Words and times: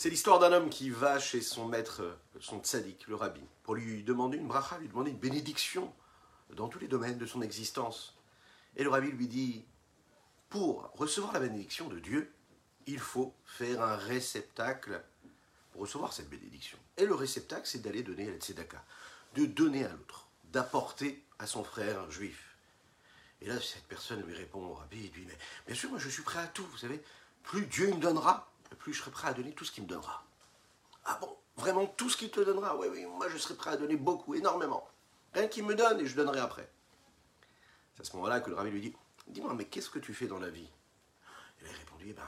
C'est 0.00 0.08
l'histoire 0.08 0.38
d'un 0.38 0.52
homme 0.52 0.70
qui 0.70 0.88
va 0.88 1.18
chez 1.18 1.42
son 1.42 1.68
maître, 1.68 2.16
son 2.40 2.60
tzaddik, 2.60 3.06
le 3.06 3.16
rabbi, 3.16 3.42
pour 3.62 3.74
lui 3.74 4.02
demander 4.02 4.38
une 4.38 4.48
bracha, 4.48 4.78
lui 4.78 4.88
demander 4.88 5.10
une 5.10 5.18
bénédiction 5.18 5.92
dans 6.56 6.68
tous 6.68 6.78
les 6.78 6.88
domaines 6.88 7.18
de 7.18 7.26
son 7.26 7.42
existence. 7.42 8.16
Et 8.78 8.82
le 8.82 8.88
rabbi 8.88 9.10
lui 9.10 9.28
dit, 9.28 9.62
pour 10.48 10.90
recevoir 10.94 11.34
la 11.34 11.40
bénédiction 11.40 11.88
de 11.88 11.98
Dieu, 11.98 12.32
il 12.86 12.98
faut 12.98 13.34
faire 13.44 13.82
un 13.82 13.96
réceptacle 13.96 15.04
pour 15.70 15.82
recevoir 15.82 16.14
cette 16.14 16.30
bénédiction. 16.30 16.78
Et 16.96 17.04
le 17.04 17.14
réceptacle, 17.14 17.66
c'est 17.66 17.82
d'aller 17.82 18.02
donner 18.02 18.26
à 18.26 18.30
la 18.30 18.38
tzedaka, 18.38 18.82
de 19.34 19.44
donner 19.44 19.84
à 19.84 19.92
l'autre, 19.92 20.28
d'apporter 20.44 21.22
à 21.38 21.46
son 21.46 21.62
frère 21.62 22.10
juif. 22.10 22.56
Et 23.42 23.48
là, 23.48 23.60
cette 23.60 23.84
personne 23.84 24.22
lui 24.22 24.34
répond 24.34 24.64
au 24.64 24.72
rabbi, 24.72 24.96
il 24.96 25.10
dit, 25.12 25.26
mais 25.26 25.36
bien 25.66 25.76
sûr, 25.76 25.90
moi 25.90 25.98
je 25.98 26.08
suis 26.08 26.22
prêt 26.22 26.40
à 26.40 26.46
tout, 26.46 26.64
vous 26.64 26.78
savez, 26.78 27.02
plus 27.42 27.66
Dieu 27.66 27.88
me 27.88 28.00
donnera, 28.00 28.49
plus 28.76 28.92
je 28.92 29.00
serai 29.00 29.10
prêt 29.10 29.28
à 29.28 29.34
donner 29.34 29.52
tout 29.52 29.64
ce 29.64 29.72
qu'il 29.72 29.84
me 29.84 29.88
donnera. 29.88 30.24
Ah 31.04 31.18
bon, 31.20 31.36
vraiment 31.56 31.86
tout 31.86 32.10
ce 32.10 32.16
qu'il 32.16 32.30
te 32.30 32.40
donnera? 32.40 32.76
Oui, 32.76 32.88
oui, 32.90 33.04
moi 33.06 33.28
je 33.28 33.38
serai 33.38 33.54
prêt 33.54 33.70
à 33.70 33.76
donner 33.76 33.96
beaucoup, 33.96 34.34
énormément. 34.34 34.88
Rien 35.34 35.48
qu'il 35.48 35.64
me 35.64 35.74
donne 35.74 36.00
et 36.00 36.06
je 36.06 36.16
donnerai 36.16 36.40
après. 36.40 36.70
C'est 37.94 38.02
à 38.02 38.04
ce 38.04 38.16
moment-là 38.16 38.40
que 38.40 38.50
le 38.50 38.56
rabbi 38.56 38.70
lui 38.70 38.80
dit, 38.80 38.96
dis-moi, 39.28 39.54
mais 39.54 39.64
qu'est-ce 39.64 39.90
que 39.90 39.98
tu 39.98 40.14
fais 40.14 40.26
dans 40.26 40.38
la 40.38 40.50
vie? 40.50 40.68
Il 41.60 41.68
a 41.68 41.72
répondu, 41.72 42.06
eh 42.08 42.12
ben, 42.12 42.26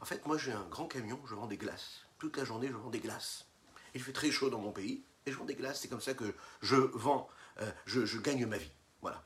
en 0.00 0.04
fait, 0.04 0.24
moi 0.26 0.38
j'ai 0.38 0.52
un 0.52 0.66
grand 0.68 0.86
camion, 0.86 1.20
je 1.26 1.34
vends 1.34 1.46
des 1.46 1.56
glaces. 1.56 2.06
Toute 2.18 2.36
la 2.36 2.44
journée, 2.44 2.68
je 2.68 2.74
vends 2.74 2.90
des 2.90 3.00
glaces. 3.00 3.46
Il 3.94 4.02
fait 4.02 4.12
très 4.12 4.30
chaud 4.30 4.50
dans 4.50 4.60
mon 4.60 4.72
pays 4.72 5.02
et 5.26 5.32
je 5.32 5.36
vends 5.36 5.44
des 5.44 5.54
glaces. 5.54 5.80
C'est 5.80 5.88
comme 5.88 6.00
ça 6.00 6.14
que 6.14 6.34
je 6.62 6.76
vends, 6.76 7.28
euh, 7.60 7.70
je, 7.86 8.18
gagne 8.18 8.46
ma 8.46 8.56
vie. 8.56 8.70
Voilà. 9.02 9.22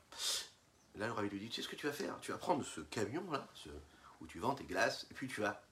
Là, 0.96 1.06
le 1.06 1.12
rabbi 1.12 1.28
lui 1.28 1.40
dit, 1.40 1.48
tu 1.48 1.56
sais 1.56 1.62
ce 1.62 1.68
que 1.68 1.76
tu 1.76 1.86
vas 1.86 1.92
faire? 1.92 2.18
Tu 2.20 2.32
vas 2.32 2.38
prendre 2.38 2.64
ce 2.64 2.80
camion-là, 2.80 3.48
où 4.20 4.26
tu 4.26 4.38
vends 4.38 4.54
tes 4.54 4.64
glaces, 4.64 5.06
et 5.10 5.14
puis 5.14 5.28
tu 5.28 5.40
vas, 5.40 5.62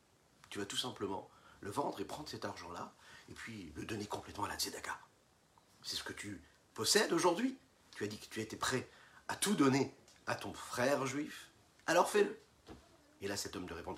tu 0.52 0.58
vas 0.58 0.66
tout 0.66 0.76
simplement 0.76 1.30
le 1.62 1.70
vendre 1.70 1.98
et 1.98 2.04
prendre 2.04 2.28
cet 2.28 2.44
argent-là, 2.44 2.92
et 3.30 3.32
puis 3.32 3.72
le 3.74 3.86
donner 3.86 4.04
complètement 4.04 4.44
à 4.44 4.48
la 4.48 4.58
tzedaka. 4.58 4.98
C'est 5.82 5.96
ce 5.96 6.04
que 6.04 6.12
tu 6.12 6.42
possèdes 6.74 7.14
aujourd'hui. 7.14 7.58
Tu 7.96 8.04
as 8.04 8.06
dit 8.06 8.18
que 8.18 8.26
tu 8.26 8.40
étais 8.42 8.56
prêt 8.56 8.86
à 9.28 9.36
tout 9.36 9.54
donner 9.54 9.94
à 10.26 10.34
ton 10.34 10.52
frère 10.52 11.06
juif. 11.06 11.50
Alors 11.86 12.10
fais-le. 12.10 12.38
Et 13.22 13.28
là, 13.28 13.36
cet 13.38 13.56
homme 13.56 13.66
lui 13.66 13.74
répond, 13.74 13.96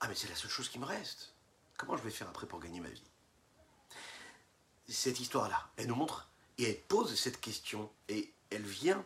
ah 0.00 0.08
mais 0.08 0.14
c'est 0.14 0.28
la 0.28 0.34
seule 0.34 0.50
chose 0.50 0.70
qui 0.70 0.78
me 0.78 0.86
reste. 0.86 1.34
Comment 1.76 1.98
je 1.98 2.02
vais 2.02 2.10
faire 2.10 2.28
après 2.30 2.46
pour 2.46 2.60
gagner 2.60 2.80
ma 2.80 2.88
vie? 2.88 3.04
Cette 4.88 5.20
histoire-là, 5.20 5.70
elle 5.76 5.88
nous 5.88 5.94
montre 5.96 6.30
et 6.56 6.64
elle 6.64 6.80
pose 6.80 7.14
cette 7.14 7.40
question 7.42 7.92
et 8.08 8.32
elle 8.48 8.64
vient 8.64 9.04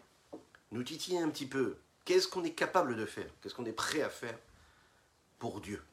nous 0.71 0.85
titiller 0.85 1.19
un 1.19 1.29
petit 1.29 1.47
peu. 1.47 1.77
Qu'est-ce 2.05 2.29
qu'on 2.29 2.45
est 2.45 2.55
capable 2.55 2.95
de 2.95 3.05
faire? 3.05 3.31
Qu'est-ce 3.41 3.55
qu'on 3.55 3.65
est 3.65 3.73
prêt 3.73 4.03
à 4.03 4.11
faire 4.11 4.39
pour 5.41 5.61
Dieu? 5.61 5.85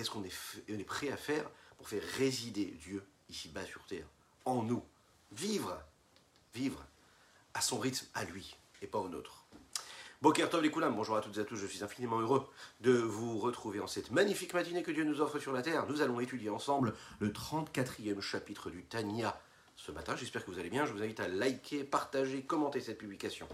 Qu'est-ce 0.00 0.10
qu'on 0.10 0.24
est, 0.24 0.84
prêt 0.84 1.10
à 1.10 1.18
faire 1.18 1.44
pour 1.76 1.86
faire 1.86 2.02
résider 2.16 2.64
Dieu 2.64 3.04
ici-bas 3.28 3.66
sur 3.66 3.84
terre, 3.84 4.06
en 4.46 4.62
nous 4.62 4.82
Vivre, 5.30 5.78
vivre 6.54 6.82
à 7.52 7.60
son 7.60 7.78
rythme, 7.78 8.06
à 8.14 8.24
lui, 8.24 8.56
et 8.80 8.86
pas 8.86 8.96
au 8.96 9.10
nôtre. 9.10 9.44
Boker 10.22 10.48
les 10.62 10.70
Koulam, 10.70 10.96
bonjour 10.96 11.18
à 11.18 11.20
toutes 11.20 11.36
et 11.36 11.40
à 11.40 11.44
tous, 11.44 11.56
je 11.56 11.66
suis 11.66 11.84
infiniment 11.84 12.18
heureux 12.18 12.48
de 12.80 12.92
vous 12.92 13.38
retrouver 13.40 13.80
en 13.80 13.86
cette 13.86 14.10
magnifique 14.10 14.54
matinée 14.54 14.82
que 14.82 14.90
Dieu 14.90 15.04
nous 15.04 15.20
offre 15.20 15.38
sur 15.38 15.52
la 15.52 15.60
terre. 15.60 15.86
Nous 15.86 16.00
allons 16.00 16.18
étudier 16.18 16.48
ensemble 16.48 16.94
le 17.18 17.28
34e 17.28 18.22
chapitre 18.22 18.70
du 18.70 18.82
Tania 18.84 19.38
ce 19.76 19.92
matin. 19.92 20.16
J'espère 20.16 20.46
que 20.46 20.50
vous 20.50 20.58
allez 20.58 20.70
bien. 20.70 20.86
Je 20.86 20.94
vous 20.94 21.02
invite 21.02 21.20
à 21.20 21.28
liker, 21.28 21.84
partager, 21.84 22.40
commenter 22.40 22.80
cette 22.80 22.96
publication. 22.96 23.46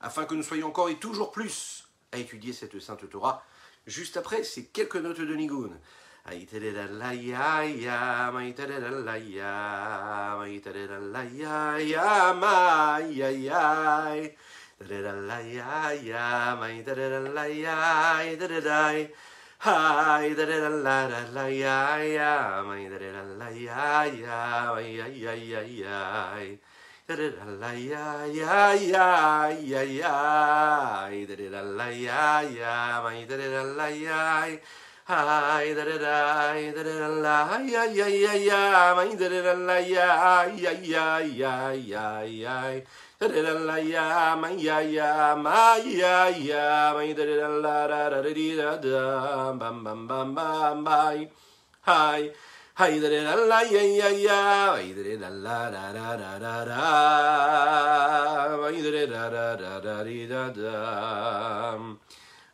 Afin 0.00 0.24
que 0.24 0.34
nous 0.34 0.42
soyons 0.42 0.66
encore 0.66 0.88
et 0.88 0.98
toujours 0.98 1.30
plus 1.30 1.86
à 2.10 2.18
étudier 2.18 2.52
cette 2.52 2.80
sainte 2.80 3.08
Torah. 3.08 3.44
Juste 3.86 4.16
après, 4.16 4.44
c'est 4.44 4.66
quelques 4.66 4.96
notes 4.96 5.20
de 5.20 5.34
Nigoun. 5.34 5.78
Da 27.08 27.16
da 27.16 27.30
da 27.30 27.34
da 27.34 27.44
da 36.82 37.08
la 37.08 37.48
ya 37.50 37.84
ya 37.90 38.06
ya 38.14 38.32
ya 38.38 38.94
my 38.94 39.10
da 39.18 39.28
da 39.28 39.54
la 39.54 39.78
ya 39.78 40.46
ya 40.46 40.70
ya 40.78 41.18
ya 41.18 41.72
ya 41.74 42.22
ya 42.22 42.80
da 43.18 43.26
da 43.28 43.52
la 43.58 43.76
ya 43.78 44.36
my 44.36 44.52
ya 44.54 45.34
my 45.34 45.82
ya 45.82 46.30
my 46.94 47.12
da 47.14 47.24
da 47.26 47.48
la 47.48 47.86
da 47.88 48.10
da 48.10 48.22
da 48.22 48.76
da 48.78 49.52
bam 49.58 49.82
bam 49.82 50.06
bam 50.06 50.34
bam 50.36 50.84
bye 50.84 51.28
hi 51.82 52.30
da 53.00 53.08
da 53.08 53.36
la 53.46 53.60
ya 53.62 53.82
ya 53.82 54.08
ya 54.08 54.76
da 54.94 55.16
da 55.18 55.28
la 55.28 55.70
da 55.70 55.92
da 55.92 56.16
da 56.16 56.38
da 56.38 56.64
da 56.64 56.76
hi 58.72 58.80
da 58.82 58.90
da 59.06 59.28
da 59.28 59.56
da 59.56 59.80
da 59.80 60.02
da 60.26 60.50
da 60.50 61.96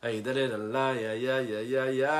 Ay 0.01 0.21
da 0.21 0.31
da 0.33 0.57
la 0.57 0.91
ya 0.93 1.13
ya 1.13 1.39
ya 1.39 1.59
ya 1.59 1.85
ya 1.91 2.19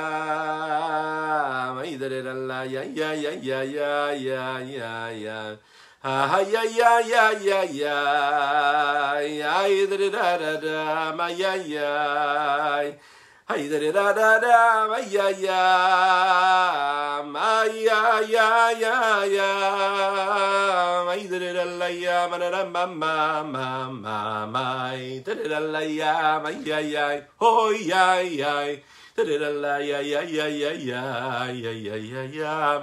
Ay 1.79 1.97
da 1.97 2.07
da 2.09 2.33
la 2.33 2.63
ya 2.63 2.83
ya 2.83 3.13
ya 3.13 3.31
ya 3.35 3.63
ya 3.63 4.11
ya 4.11 4.59
ya 4.59 5.09
ya 5.11 5.57
ay 6.01 6.55
ay 6.55 6.79
ay 6.79 7.11
ay 7.11 7.83
ay 7.83 9.43
ay 9.43 9.88
da 9.88 9.97
da 10.09 10.38
da 10.38 10.55
da 10.61 11.11
ma 11.15 11.27
ya 11.27 11.53
ya 11.55 12.95
ay 13.49 13.65
da 13.67 13.79
da 13.81 14.13
da 14.13 14.37
da 14.37 15.01
ya 15.09 15.25
ya 15.33 15.65
ya 17.65 18.01
ya 18.21 18.47
ya 18.77 19.25
ya 19.25 19.49
ay 21.09 21.25
da 21.25 21.37
da 21.57 21.65
la 21.65 21.88
ya 21.89 22.27
ma 22.29 22.38
da 22.38 22.63
ma 22.69 22.85
ma 22.85 23.41
ma 23.41 23.89
ma 23.89 24.45
ma 24.45 24.93
da 25.25 25.33
da 25.33 25.59
la 25.65 25.81
ya 25.81 26.38
ma 26.38 26.49
ya 26.61 26.77
ya 26.77 27.25
oh 27.41 27.73
ya 27.73 28.21
ya 28.21 28.77
da 29.17 29.23
da 29.25 29.49
la 29.49 29.77
ya 29.81 29.97
ya 29.97 30.21
ya 30.21 30.45
ya 30.45 30.69
ya 30.69 31.01
ya 31.49 31.73
ya 31.73 31.95
ya 31.97 32.23
ya 32.29 32.79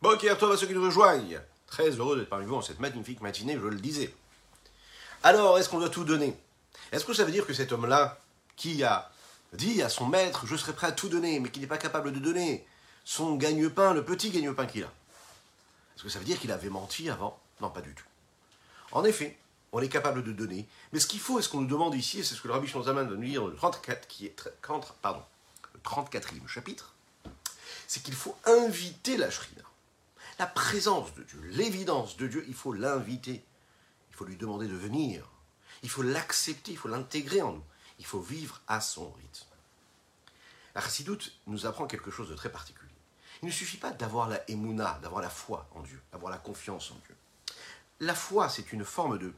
Bon, 0.00 0.16
qui 0.16 0.30
retrouve 0.30 0.52
à 0.52 0.56
ceux 0.56 0.68
qui 0.68 0.74
nous 0.74 0.84
rejoignent. 0.84 1.40
Très 1.66 1.90
heureux 1.90 2.18
d'être 2.18 2.28
parmi 2.28 2.46
vous 2.46 2.54
en 2.54 2.62
cette 2.62 2.78
magnifique 2.78 3.20
matinée, 3.20 3.58
je 3.60 3.66
le 3.66 3.76
disais. 3.76 4.14
Alors, 5.26 5.58
est-ce 5.58 5.68
qu'on 5.68 5.80
doit 5.80 5.88
tout 5.88 6.04
donner? 6.04 6.38
Est-ce 6.92 7.04
que 7.04 7.12
ça 7.12 7.24
veut 7.24 7.32
dire 7.32 7.44
que 7.44 7.52
cet 7.52 7.72
homme-là, 7.72 8.20
qui 8.54 8.84
a 8.84 9.10
dit 9.54 9.82
à 9.82 9.88
son 9.88 10.06
maître, 10.06 10.46
je 10.46 10.54
serai 10.54 10.72
prêt 10.72 10.86
à 10.86 10.92
tout 10.92 11.08
donner, 11.08 11.40
mais 11.40 11.50
qui 11.50 11.58
n'est 11.58 11.66
pas 11.66 11.78
capable 11.78 12.12
de 12.12 12.20
donner 12.20 12.64
son 13.04 13.34
gagne-pain, 13.34 13.92
le 13.92 14.04
petit 14.04 14.30
gagne-pain 14.30 14.66
qu'il 14.66 14.84
a? 14.84 14.86
Est-ce 14.86 16.04
que 16.04 16.08
ça 16.10 16.20
veut 16.20 16.24
dire 16.24 16.38
qu'il 16.38 16.52
avait 16.52 16.68
menti 16.68 17.10
avant? 17.10 17.40
Non, 17.60 17.70
pas 17.70 17.80
du 17.80 17.92
tout. 17.92 18.04
En 18.92 19.04
effet, 19.04 19.36
on 19.72 19.80
est 19.80 19.88
capable 19.88 20.22
de 20.22 20.30
donner, 20.30 20.64
mais 20.92 21.00
ce 21.00 21.08
qu'il 21.08 21.18
faut, 21.18 21.40
et 21.40 21.42
ce 21.42 21.48
qu'on 21.48 21.62
nous 21.62 21.66
demande 21.66 21.96
ici, 21.96 22.20
et 22.20 22.22
c'est 22.22 22.36
ce 22.36 22.40
que 22.40 22.46
le 22.46 22.54
Rabbi 22.54 22.68
Shonzaman 22.68 23.08
va 23.08 23.16
nous 23.16 23.24
dire 23.24 23.48
le 23.48 23.56
34, 23.56 24.06
qui 24.06 24.26
est, 24.26 24.48
pardon, 25.02 25.24
le 25.74 25.80
34e 25.80 26.46
chapitre, 26.46 26.94
c'est 27.88 28.00
qu'il 28.00 28.14
faut 28.14 28.36
inviter 28.44 29.16
la 29.16 29.28
Shrina. 29.32 29.62
La 30.38 30.46
présence 30.46 31.12
de 31.14 31.24
Dieu, 31.24 31.40
l'évidence 31.50 32.16
de 32.16 32.28
Dieu, 32.28 32.44
il 32.46 32.54
faut 32.54 32.72
l'inviter. 32.72 33.42
Il 34.16 34.20
faut 34.20 34.24
lui 34.24 34.36
demander 34.38 34.66
de 34.66 34.74
venir. 34.74 35.28
Il 35.82 35.90
faut 35.90 36.00
l'accepter, 36.00 36.70
il 36.70 36.78
faut 36.78 36.88
l'intégrer 36.88 37.42
en 37.42 37.52
nous. 37.52 37.64
Il 37.98 38.06
faut 38.06 38.18
vivre 38.18 38.62
à 38.66 38.80
son 38.80 39.10
rythme. 39.10 39.44
La 40.74 40.80
nous 41.46 41.66
apprend 41.66 41.86
quelque 41.86 42.10
chose 42.10 42.30
de 42.30 42.34
très 42.34 42.50
particulier. 42.50 42.94
Il 43.42 43.46
ne 43.48 43.52
suffit 43.52 43.76
pas 43.76 43.90
d'avoir 43.90 44.30
la 44.30 44.42
émouna, 44.48 44.98
d'avoir 45.02 45.20
la 45.20 45.28
foi 45.28 45.68
en 45.74 45.82
Dieu, 45.82 46.00
d'avoir 46.12 46.32
la 46.32 46.38
confiance 46.38 46.92
en 46.92 46.98
Dieu. 47.04 47.14
La 48.00 48.14
foi, 48.14 48.48
c'est 48.48 48.72
une 48.72 48.86
forme 48.86 49.18
de 49.18 49.34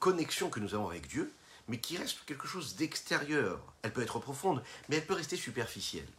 connexion 0.00 0.50
que 0.50 0.58
nous 0.58 0.74
avons 0.74 0.88
avec 0.88 1.06
Dieu, 1.06 1.32
mais 1.68 1.78
qui 1.78 1.96
reste 1.96 2.24
quelque 2.24 2.48
chose 2.48 2.74
d'extérieur. 2.74 3.60
Elle 3.82 3.92
peut 3.92 4.02
être 4.02 4.18
profonde, 4.18 4.64
mais 4.88 4.96
elle 4.96 5.06
peut 5.06 5.14
rester 5.14 5.36
superficielle. 5.36 6.10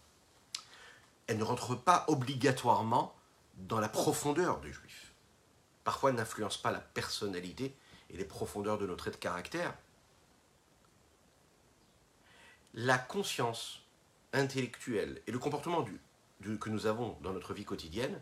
Elle 1.27 1.37
ne 1.37 1.43
rentre 1.43 1.75
pas 1.75 2.05
obligatoirement 2.07 3.13
dans 3.57 3.81
la 3.81 3.89
profondeur 3.89 4.61
du 4.61 4.71
juif 4.71 5.10
parfois 5.83 6.11
n'influence 6.11 6.57
pas 6.57 6.71
la 6.71 6.79
personnalité 6.79 7.75
et 8.09 8.17
les 8.17 8.25
profondeurs 8.25 8.77
de 8.77 8.85
nos 8.85 8.95
traits 8.95 9.15
de 9.15 9.19
caractère, 9.19 9.73
la 12.73 12.97
conscience 12.97 13.81
intellectuelle 14.33 15.21
et 15.27 15.31
le 15.31 15.39
comportement 15.39 15.85
que 16.41 16.69
nous 16.69 16.85
avons 16.85 17.17
dans 17.21 17.33
notre 17.33 17.53
vie 17.53 17.65
quotidienne 17.65 18.21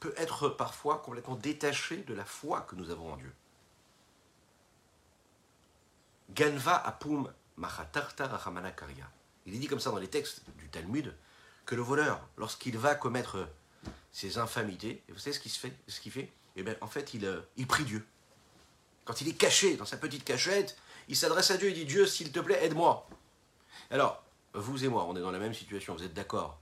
peut 0.00 0.14
être 0.16 0.48
parfois 0.48 0.98
complètement 0.98 1.36
détaché 1.36 1.98
de 1.98 2.14
la 2.14 2.24
foi 2.24 2.62
que 2.62 2.74
nous 2.74 2.90
avons 2.90 3.12
en 3.12 3.16
Dieu. 3.16 3.32
Ganva 6.30 6.76
apum. 6.76 7.32
Il 9.46 9.54
est 9.54 9.58
dit 9.58 9.68
comme 9.68 9.78
ça 9.78 9.90
dans 9.90 9.98
les 9.98 10.08
textes 10.08 10.42
du 10.56 10.68
Talmud 10.68 11.14
que 11.66 11.74
le 11.74 11.82
voleur, 11.82 12.26
lorsqu'il 12.36 12.78
va 12.78 12.94
commettre 12.94 13.48
ses 14.10 14.38
infamités, 14.38 15.02
vous 15.08 15.18
savez 15.18 15.34
ce 15.34 16.00
qu'il 16.00 16.12
fait? 16.12 16.32
Eh 16.56 16.62
bien, 16.62 16.74
en 16.80 16.86
fait, 16.86 17.14
il, 17.14 17.24
euh, 17.24 17.40
il 17.56 17.66
prie 17.66 17.84
Dieu. 17.84 18.04
Quand 19.04 19.20
il 19.20 19.28
est 19.28 19.34
caché 19.34 19.76
dans 19.76 19.84
sa 19.84 19.96
petite 19.96 20.24
cachette, 20.24 20.76
il 21.08 21.16
s'adresse 21.16 21.50
à 21.50 21.56
Dieu 21.56 21.70
et 21.70 21.72
dit 21.72 21.84
Dieu, 21.84 22.06
s'il 22.06 22.30
te 22.30 22.40
plaît, 22.40 22.64
aide-moi. 22.64 23.08
Alors, 23.90 24.22
vous 24.54 24.84
et 24.84 24.88
moi, 24.88 25.06
on 25.08 25.16
est 25.16 25.20
dans 25.20 25.30
la 25.30 25.38
même 25.38 25.54
situation, 25.54 25.94
vous 25.94 26.04
êtes 26.04 26.14
d'accord 26.14 26.58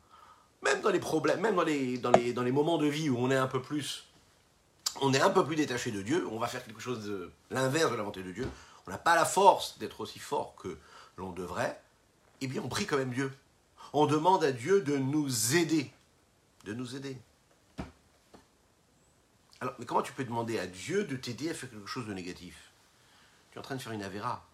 Même 0.63 0.81
dans 0.81 0.91
les 0.91 1.01
problèmes, 1.01 1.41
même 1.41 1.57
dans 1.57 1.65
les, 1.65 1.99
dans, 1.99 2.11
les, 2.13 2.33
dans 2.33 2.43
les 2.43 2.53
moments 2.53 2.79
de 2.79 2.87
vie 2.87 3.11
où 3.11 3.19
on 3.19 3.31
est 3.31 3.37
un 3.37 3.47
peu 3.47 3.61
plus 3.61 4.07
on 5.01 5.13
est 5.13 5.21
un 5.21 5.31
peu 5.31 5.45
plus 5.45 5.57
détaché 5.57 5.91
de 5.91 6.03
Dieu, 6.03 6.27
on 6.31 6.39
va 6.39 6.49
faire 6.49 6.65
quelque 6.65 6.81
chose 6.81 7.05
de 7.05 7.31
l'inverse 7.51 7.91
de 7.91 7.97
la 7.97 8.03
volonté 8.03 8.23
de 8.23 8.33
Dieu, 8.33 8.49
on 8.87 8.91
n'a 8.91 8.99
pas 8.99 9.15
la 9.15 9.25
force 9.25 9.79
d'être 9.79 10.01
aussi 10.01 10.19
fort 10.19 10.55
que 10.57 10.79
l'on 11.17 11.31
devrait, 11.31 11.81
eh 12.41 12.47
bien 12.47 12.63
on 12.63 12.69
prie 12.69 12.87
quand 12.87 12.97
même 12.97 13.13
Dieu. 13.13 13.33
On 13.93 14.07
demande 14.07 14.45
à 14.45 14.53
Dieu 14.53 14.83
de 14.83 14.97
nous 14.97 15.57
aider. 15.57 15.93
De 16.65 16.75
nous 16.75 16.97
aider. 16.97 17.17
Alors, 19.61 19.75
mais 19.79 19.85
comment 19.85 20.03
tu 20.03 20.13
peux 20.13 20.25
demander 20.25 20.59
à 20.59 20.67
Dieu 20.67 21.05
de 21.05 21.17
t'aider 21.17 21.51
à 21.51 21.55
faire 21.55 21.69
quelque 21.69 21.87
chose 21.87 22.07
de 22.07 22.15
négatif? 22.15 22.71
Tu 23.51 23.57
es 23.57 23.59
en 23.59 23.63
train 23.63 23.77
de 23.77 23.83
faire 23.83 23.93
une 23.93 24.03
avéra. 24.03 24.47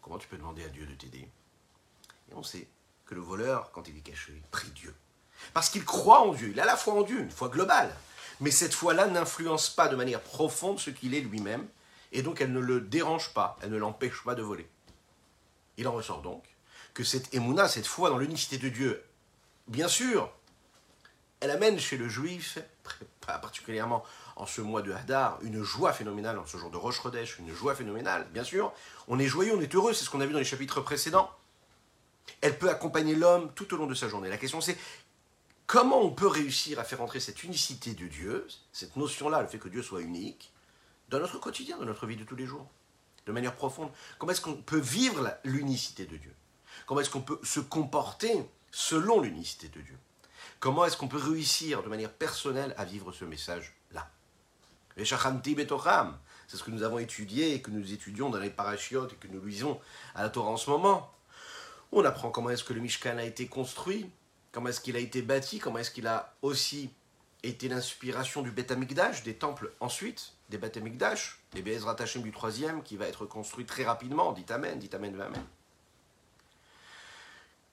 Comment 0.00 0.18
tu 0.18 0.28
peux 0.28 0.38
demander 0.38 0.64
à 0.64 0.68
Dieu 0.68 0.86
de 0.86 0.94
t'aider? 0.94 1.28
Et 2.30 2.34
on 2.34 2.42
sait 2.42 2.66
que 3.04 3.14
le 3.14 3.20
voleur, 3.20 3.70
quand 3.72 3.86
il 3.88 3.96
est 3.98 4.02
caché, 4.02 4.32
il 4.34 4.42
prie 4.50 4.70
Dieu. 4.70 4.94
Parce 5.52 5.68
qu'il 5.68 5.84
croit 5.84 6.20
en 6.20 6.32
Dieu. 6.32 6.48
Il 6.50 6.60
a 6.60 6.64
la 6.64 6.76
foi 6.76 6.94
en 6.94 7.02
Dieu, 7.02 7.20
une 7.20 7.30
foi 7.30 7.48
globale. 7.48 7.94
Mais 8.40 8.50
cette 8.50 8.72
foi-là 8.72 9.06
n'influence 9.06 9.68
pas 9.68 9.88
de 9.88 9.96
manière 9.96 10.22
profonde 10.22 10.78
ce 10.78 10.88
qu'il 10.88 11.14
est 11.14 11.20
lui-même. 11.20 11.68
Et 12.12 12.22
donc 12.22 12.40
elle 12.40 12.52
ne 12.52 12.60
le 12.60 12.80
dérange 12.80 13.34
pas, 13.34 13.58
elle 13.62 13.70
ne 13.70 13.76
l'empêche 13.76 14.24
pas 14.24 14.34
de 14.34 14.42
voler. 14.42 14.68
Il 15.76 15.86
en 15.86 15.92
ressort 15.92 16.22
donc 16.22 16.44
que 16.94 17.04
cette 17.04 17.32
émouna, 17.34 17.68
cette 17.68 17.86
foi 17.86 18.10
dans 18.10 18.18
l'unicité 18.18 18.58
de 18.58 18.68
Dieu, 18.68 19.04
bien 19.68 19.86
sûr, 19.86 20.32
elle 21.40 21.50
amène 21.50 21.78
chez 21.78 21.96
le 21.96 22.08
juif, 22.08 22.58
particulièrement 23.20 24.04
en 24.36 24.46
ce 24.46 24.60
mois 24.60 24.82
de 24.82 24.92
Hadar, 24.92 25.38
une 25.42 25.62
joie 25.62 25.92
phénoménale, 25.92 26.38
en 26.38 26.46
ce 26.46 26.56
jour 26.56 26.70
de 26.70 26.76
Rosh 26.76 27.02
Chodesh, 27.02 27.38
une 27.38 27.52
joie 27.54 27.74
phénoménale, 27.74 28.26
bien 28.32 28.44
sûr. 28.44 28.72
On 29.08 29.18
est 29.18 29.26
joyeux, 29.26 29.54
on 29.56 29.60
est 29.60 29.74
heureux, 29.74 29.92
c'est 29.92 30.04
ce 30.04 30.10
qu'on 30.10 30.20
a 30.20 30.26
vu 30.26 30.32
dans 30.32 30.38
les 30.38 30.44
chapitres 30.44 30.80
précédents. 30.80 31.30
Elle 32.40 32.58
peut 32.58 32.70
accompagner 32.70 33.14
l'homme 33.14 33.52
tout 33.54 33.72
au 33.74 33.76
long 33.76 33.86
de 33.86 33.94
sa 33.94 34.08
journée. 34.08 34.28
La 34.28 34.38
question 34.38 34.60
c'est 34.60 34.76
comment 35.66 36.00
on 36.00 36.10
peut 36.10 36.26
réussir 36.26 36.78
à 36.78 36.84
faire 36.84 37.00
entrer 37.00 37.20
cette 37.20 37.44
unicité 37.44 37.94
de 37.94 38.06
Dieu, 38.06 38.46
cette 38.72 38.96
notion-là, 38.96 39.42
le 39.42 39.48
fait 39.48 39.58
que 39.58 39.68
Dieu 39.68 39.82
soit 39.82 40.00
unique, 40.00 40.52
dans 41.08 41.18
notre 41.18 41.38
quotidien, 41.38 41.76
dans 41.78 41.84
notre 41.84 42.06
vie 42.06 42.16
de 42.16 42.24
tous 42.24 42.36
les 42.36 42.46
jours, 42.46 42.66
de 43.26 43.32
manière 43.32 43.54
profonde? 43.54 43.90
Comment 44.18 44.32
est-ce 44.32 44.40
qu'on 44.40 44.54
peut 44.54 44.78
vivre 44.78 45.32
l'unicité 45.44 46.06
de 46.06 46.16
Dieu? 46.16 46.34
Comment 46.86 47.00
est-ce 47.00 47.10
qu'on 47.10 47.20
peut 47.20 47.40
se 47.42 47.60
comporter 47.60 48.44
selon 48.70 49.20
l'unicité 49.20 49.68
de 49.68 49.80
Dieu? 49.80 49.98
Comment 50.60 50.84
est-ce 50.84 50.96
qu'on 50.96 51.08
peut 51.08 51.18
réussir 51.18 51.82
de 51.82 51.88
manière 51.88 52.12
personnelle 52.12 52.74
à 52.76 52.84
vivre 52.84 53.12
ce 53.12 53.24
message-là 53.24 53.79
C'est 54.96 56.56
ce 56.56 56.64
que 56.64 56.70
nous 56.70 56.82
avons 56.82 56.98
étudié 56.98 57.54
et 57.54 57.62
que 57.62 57.70
nous 57.70 57.92
étudions 57.92 58.28
dans 58.28 58.40
les 58.40 58.50
parachiotes 58.50 59.12
et 59.12 59.16
que 59.16 59.28
nous 59.28 59.44
lisons 59.44 59.80
à 60.14 60.22
la 60.22 60.30
Torah 60.30 60.50
en 60.50 60.56
ce 60.56 60.68
moment. 60.68 61.12
On 61.92 62.04
apprend 62.04 62.30
comment 62.30 62.50
est-ce 62.50 62.64
que 62.64 62.72
le 62.72 62.80
Mishkan 62.80 63.18
a 63.18 63.24
été 63.24 63.46
construit, 63.46 64.10
comment 64.52 64.68
est-ce 64.68 64.80
qu'il 64.80 64.96
a 64.96 65.00
été 65.00 65.22
bâti, 65.22 65.58
comment 65.58 65.78
est-ce 65.78 65.90
qu'il 65.90 66.06
a 66.06 66.34
aussi 66.42 66.90
été 67.42 67.68
l'inspiration 67.68 68.42
du 68.42 68.50
Beth 68.50 68.70
Amikdash, 68.70 69.22
des 69.22 69.34
temples 69.34 69.72
ensuite, 69.80 70.32
des 70.50 70.58
Beth 70.58 70.76
Amikdash, 70.76 71.40
et 71.54 71.62
Bezrat 71.62 71.96
Hashem 71.98 72.22
du 72.22 72.32
troisième 72.32 72.82
qui 72.82 72.96
va 72.96 73.06
être 73.06 73.26
construit 73.26 73.64
très 73.64 73.84
rapidement, 73.84 74.32
dit 74.32 74.44
Amen, 74.50 74.78
dit 74.78 74.90
Amen, 74.92 75.14
Amen. 75.20 75.44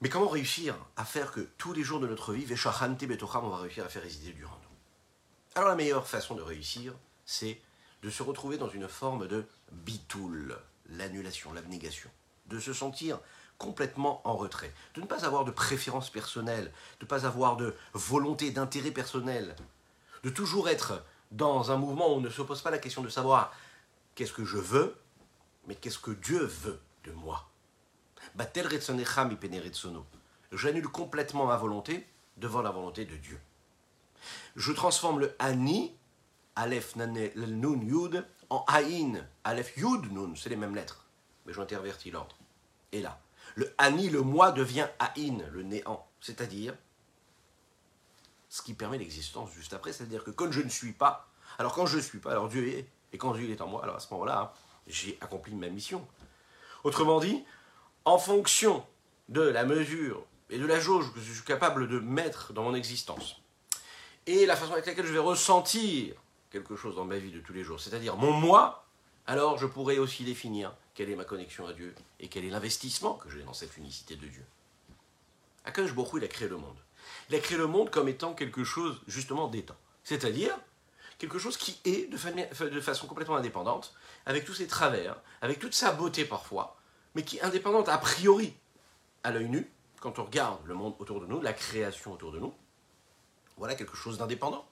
Mais 0.02 0.10
comment 0.10 0.28
réussir 0.28 0.75
à 0.96 1.06
faire 1.06 1.31
que 1.31 1.42
tous 1.58 1.74
les 1.74 1.84
jours 1.84 2.00
de 2.00 2.08
notre 2.08 2.31
vie, 2.31 2.46
Veshachante 2.46 3.04
Betocham, 3.04 3.44
on 3.46 3.50
va 3.50 3.58
réussir 3.58 3.84
à 3.84 3.90
faire 3.90 4.04
résider 4.04 4.31
en 4.44 4.50
nous 4.50 5.56
Alors 5.56 5.69
la 5.69 5.75
meilleure 5.75 6.08
façon 6.08 6.36
de 6.36 6.44
réussir, 6.44 6.94
c'est 7.28 7.62
de 8.02 8.10
se 8.10 8.24
retrouver 8.24 8.58
dans 8.58 8.70
une 8.70 8.88
forme 8.88 9.28
de 9.28 9.46
bitoul, 9.72 10.58
l'annulation, 10.90 11.54
l'abnégation, 11.54 12.10
de 12.48 12.60
se 12.60 12.74
sentir 12.74 13.20
complètement 13.60 14.22
en 14.24 14.36
retrait, 14.36 14.74
de 14.96 15.02
ne 15.02 15.06
pas 15.06 15.26
avoir 15.26 15.46
de 15.46 15.52
préférence 15.52 16.10
personnelle, 16.10 16.72
de 17.00 17.06
ne 17.06 17.08
pas 17.08 17.26
avoir 17.26 17.58
de 17.58 17.76
volonté, 17.94 18.50
d'intérêt 18.50 18.92
personnel, 18.92 19.56
de 20.24 20.30
toujours 20.30 20.70
être 20.70 21.04
dans 21.32 21.72
un 21.72 21.78
mouvement 21.78 22.08
où 22.08 22.18
on 22.18 22.22
ne 22.22 22.30
se 22.30 22.42
pose 22.42 22.62
pas 22.62 22.72
la 22.72 22.78
question 22.78 23.02
de 23.02 23.10
savoir 23.10 23.54
qu'est-ce 24.16 24.34
que 24.34 24.46
je 24.46 24.58
veux, 24.58 24.96
mais 25.68 25.76
qu'est-ce 25.76 26.00
que 26.00 26.12
Dieu 26.12 26.44
veut 26.44 26.80
de 27.04 27.12
moi. 27.12 27.50
J'annule 30.52 30.88
complètement 30.88 31.46
ma 31.46 31.58
volonté 31.58 32.08
devant 32.38 32.62
la 32.62 32.72
volonté 32.72 33.06
de 33.06 33.18
Dieu. 33.18 33.40
Je 34.56 34.72
transforme 34.72 35.20
le 35.20 35.36
Ani, 35.40 35.94
Aleph 36.57 36.95
Nun 36.95 37.81
Yud, 37.81 38.25
en 38.50 38.65
Aïn, 38.68 39.24
Aleph 39.44 39.77
Yud 39.77 40.12
Nun, 40.12 40.33
c'est 40.36 40.50
les 40.50 40.56
mêmes 40.56 40.74
lettres, 40.74 41.06
mais 41.45 41.54
j'intervertis 41.54 42.09
l'ordre. 42.09 42.36
Et 42.92 43.01
là, 43.01 43.21
le 43.54 43.71
Ani, 43.77 44.09
le 44.09 44.21
moi, 44.21 44.51
devient 44.51 44.88
Aïn, 44.98 45.45
le 45.51 45.62
néant, 45.62 46.07
c'est-à-dire 46.19 46.74
ce 48.50 48.63
qui 48.63 48.74
permet 48.74 48.98
l'existence 48.98 49.51
juste 49.54 49.74
après, 49.74 49.94
c'est-à-dire 49.94 50.24
que 50.24 50.31
quand 50.31 50.51
je 50.51 50.62
ne 50.62 50.69
suis 50.69 50.94
pas, 50.94 51.30
alors 51.59 51.75
quand 51.75 51.86
je 51.86 51.98
ne 51.98 52.01
suis 52.01 52.18
pas, 52.18 52.31
alors 52.31 52.50
Dieu 52.50 52.68
est, 52.68 52.88
et 53.13 53.19
quand 53.19 53.33
Dieu 53.33 53.50
est 53.51 53.62
en 53.62 53.68
moi, 53.68 53.83
alors 53.83 53.98
à 53.98 54.00
ce 54.00 54.12
moment-là, 54.13 54.51
j'ai 54.88 55.15
accompli 55.21 55.54
ma 55.54 55.69
mission. 55.69 56.07
Autrement 56.83 57.19
dit, 57.19 57.44
en 58.04 58.18
fonction 58.18 58.83
de 59.30 59.42
la 59.42 59.63
mesure 59.63 60.25
et 60.50 60.57
de 60.57 60.65
la 60.65 60.80
jauge 60.80 61.13
que 61.13 61.19
je 61.19 61.33
suis 61.33 61.44
capable 61.44 61.88
de 61.88 62.00
mettre 62.00 62.51
dans 62.54 62.63
mon 62.63 62.74
existence, 62.74 63.39
et 64.25 64.48
la 64.48 64.56
façon 64.56 64.74
avec 64.74 64.88
laquelle 64.88 65.06
je 65.06 65.13
vais 65.13 65.19
ressentir 65.19 66.15
quelque 66.57 66.75
chose 66.75 66.95
dans 66.95 67.06
ma 67.06 67.18
vie 67.18 67.31
de 67.31 67.39
tous 67.39 67.54
les 67.54 67.63
jours, 67.63 67.80
c'est-à-dire 67.80 68.15
mon 68.15 68.31
moi, 68.31 68.86
alors 69.25 69.57
je 69.57 69.65
pourrai 69.65 70.00
aussi 70.00 70.24
définir 70.24 70.74
quelle 70.95 71.09
est 71.09 71.15
ma 71.15 71.25
connexion 71.25 71.68
à 71.68 71.73
Dieu 71.73 71.94
et 72.19 72.28
quel 72.28 72.45
est 72.45 72.49
l'investissement 72.49 73.14
que 73.16 73.30
j'ai 73.30 73.44
dans 73.44 73.54
cette 73.54 73.78
unicité 73.78 74.16
de 74.16 74.28
Dieu. 74.28 74.45
Akadosh 75.66 75.94
Baruch 75.94 76.14
il 76.16 76.23
a 76.23 76.28
créé 76.28 76.47
le 76.47 76.57
monde. 76.57 76.78
Il 77.30 77.35
a 77.35 77.40
créé 77.40 77.57
le 77.57 77.68
monde 77.68 77.90
comme 77.90 78.09
étant 78.09 78.33
quelque 78.33 78.64
chose 78.64 79.02
justement 79.07 79.47
d'étant, 79.47 79.76
c'est-à-dire 80.04 80.57
quelque 81.19 81.40
chose 81.40 81.57
qui 81.57 81.80
est 81.85 82.09
de, 82.09 82.69
de 82.69 82.81
façon 82.81 83.07
complètement 83.07 83.37
indépendante, 83.37 83.94
avec 84.26 84.45
tous 84.45 84.54
ses 84.54 84.68
travers, 84.68 85.19
avec 85.42 85.59
toute 85.59 85.73
sa 85.73 85.92
beauté 85.92 86.26
parfois, 86.26 86.78
mais 87.16 87.23
qui 87.23 87.37
est 87.37 87.42
indépendante 87.42 87.90
a 87.90 87.97
priori 87.97 88.54
à 89.23 89.31
l'œil 89.31 89.49
nu, 89.49 89.69
quand 89.99 90.19
on 90.19 90.26
regarde 90.26 90.59
le 90.66 90.73
monde 90.73 90.95
autour 90.99 91.19
de 91.19 91.26
nous, 91.26 91.42
la 91.42 91.54
création 91.54 92.14
autour 92.14 92.31
de 92.31 92.40
nous. 92.40 92.54
Voilà 93.57 93.76
quelque 93.76 93.95
chose 93.95 94.18
d'indépendant. 94.18 94.68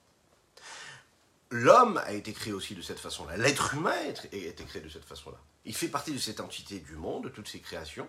L'homme 1.50 1.98
a 1.98 2.12
été 2.12 2.32
créé 2.32 2.52
aussi 2.52 2.74
de 2.74 2.82
cette 2.82 2.98
façon-là. 2.98 3.36
L'être 3.36 3.74
humain 3.74 3.92
a 3.92 4.36
été 4.36 4.64
créé 4.64 4.82
de 4.82 4.88
cette 4.88 5.04
façon-là. 5.04 5.38
Il 5.64 5.74
fait 5.74 5.88
partie 5.88 6.12
de 6.12 6.18
cette 6.18 6.40
entité 6.40 6.80
du 6.80 6.96
monde, 6.96 7.24
de 7.24 7.28
toutes 7.28 7.48
ses 7.48 7.60
créations, 7.60 8.08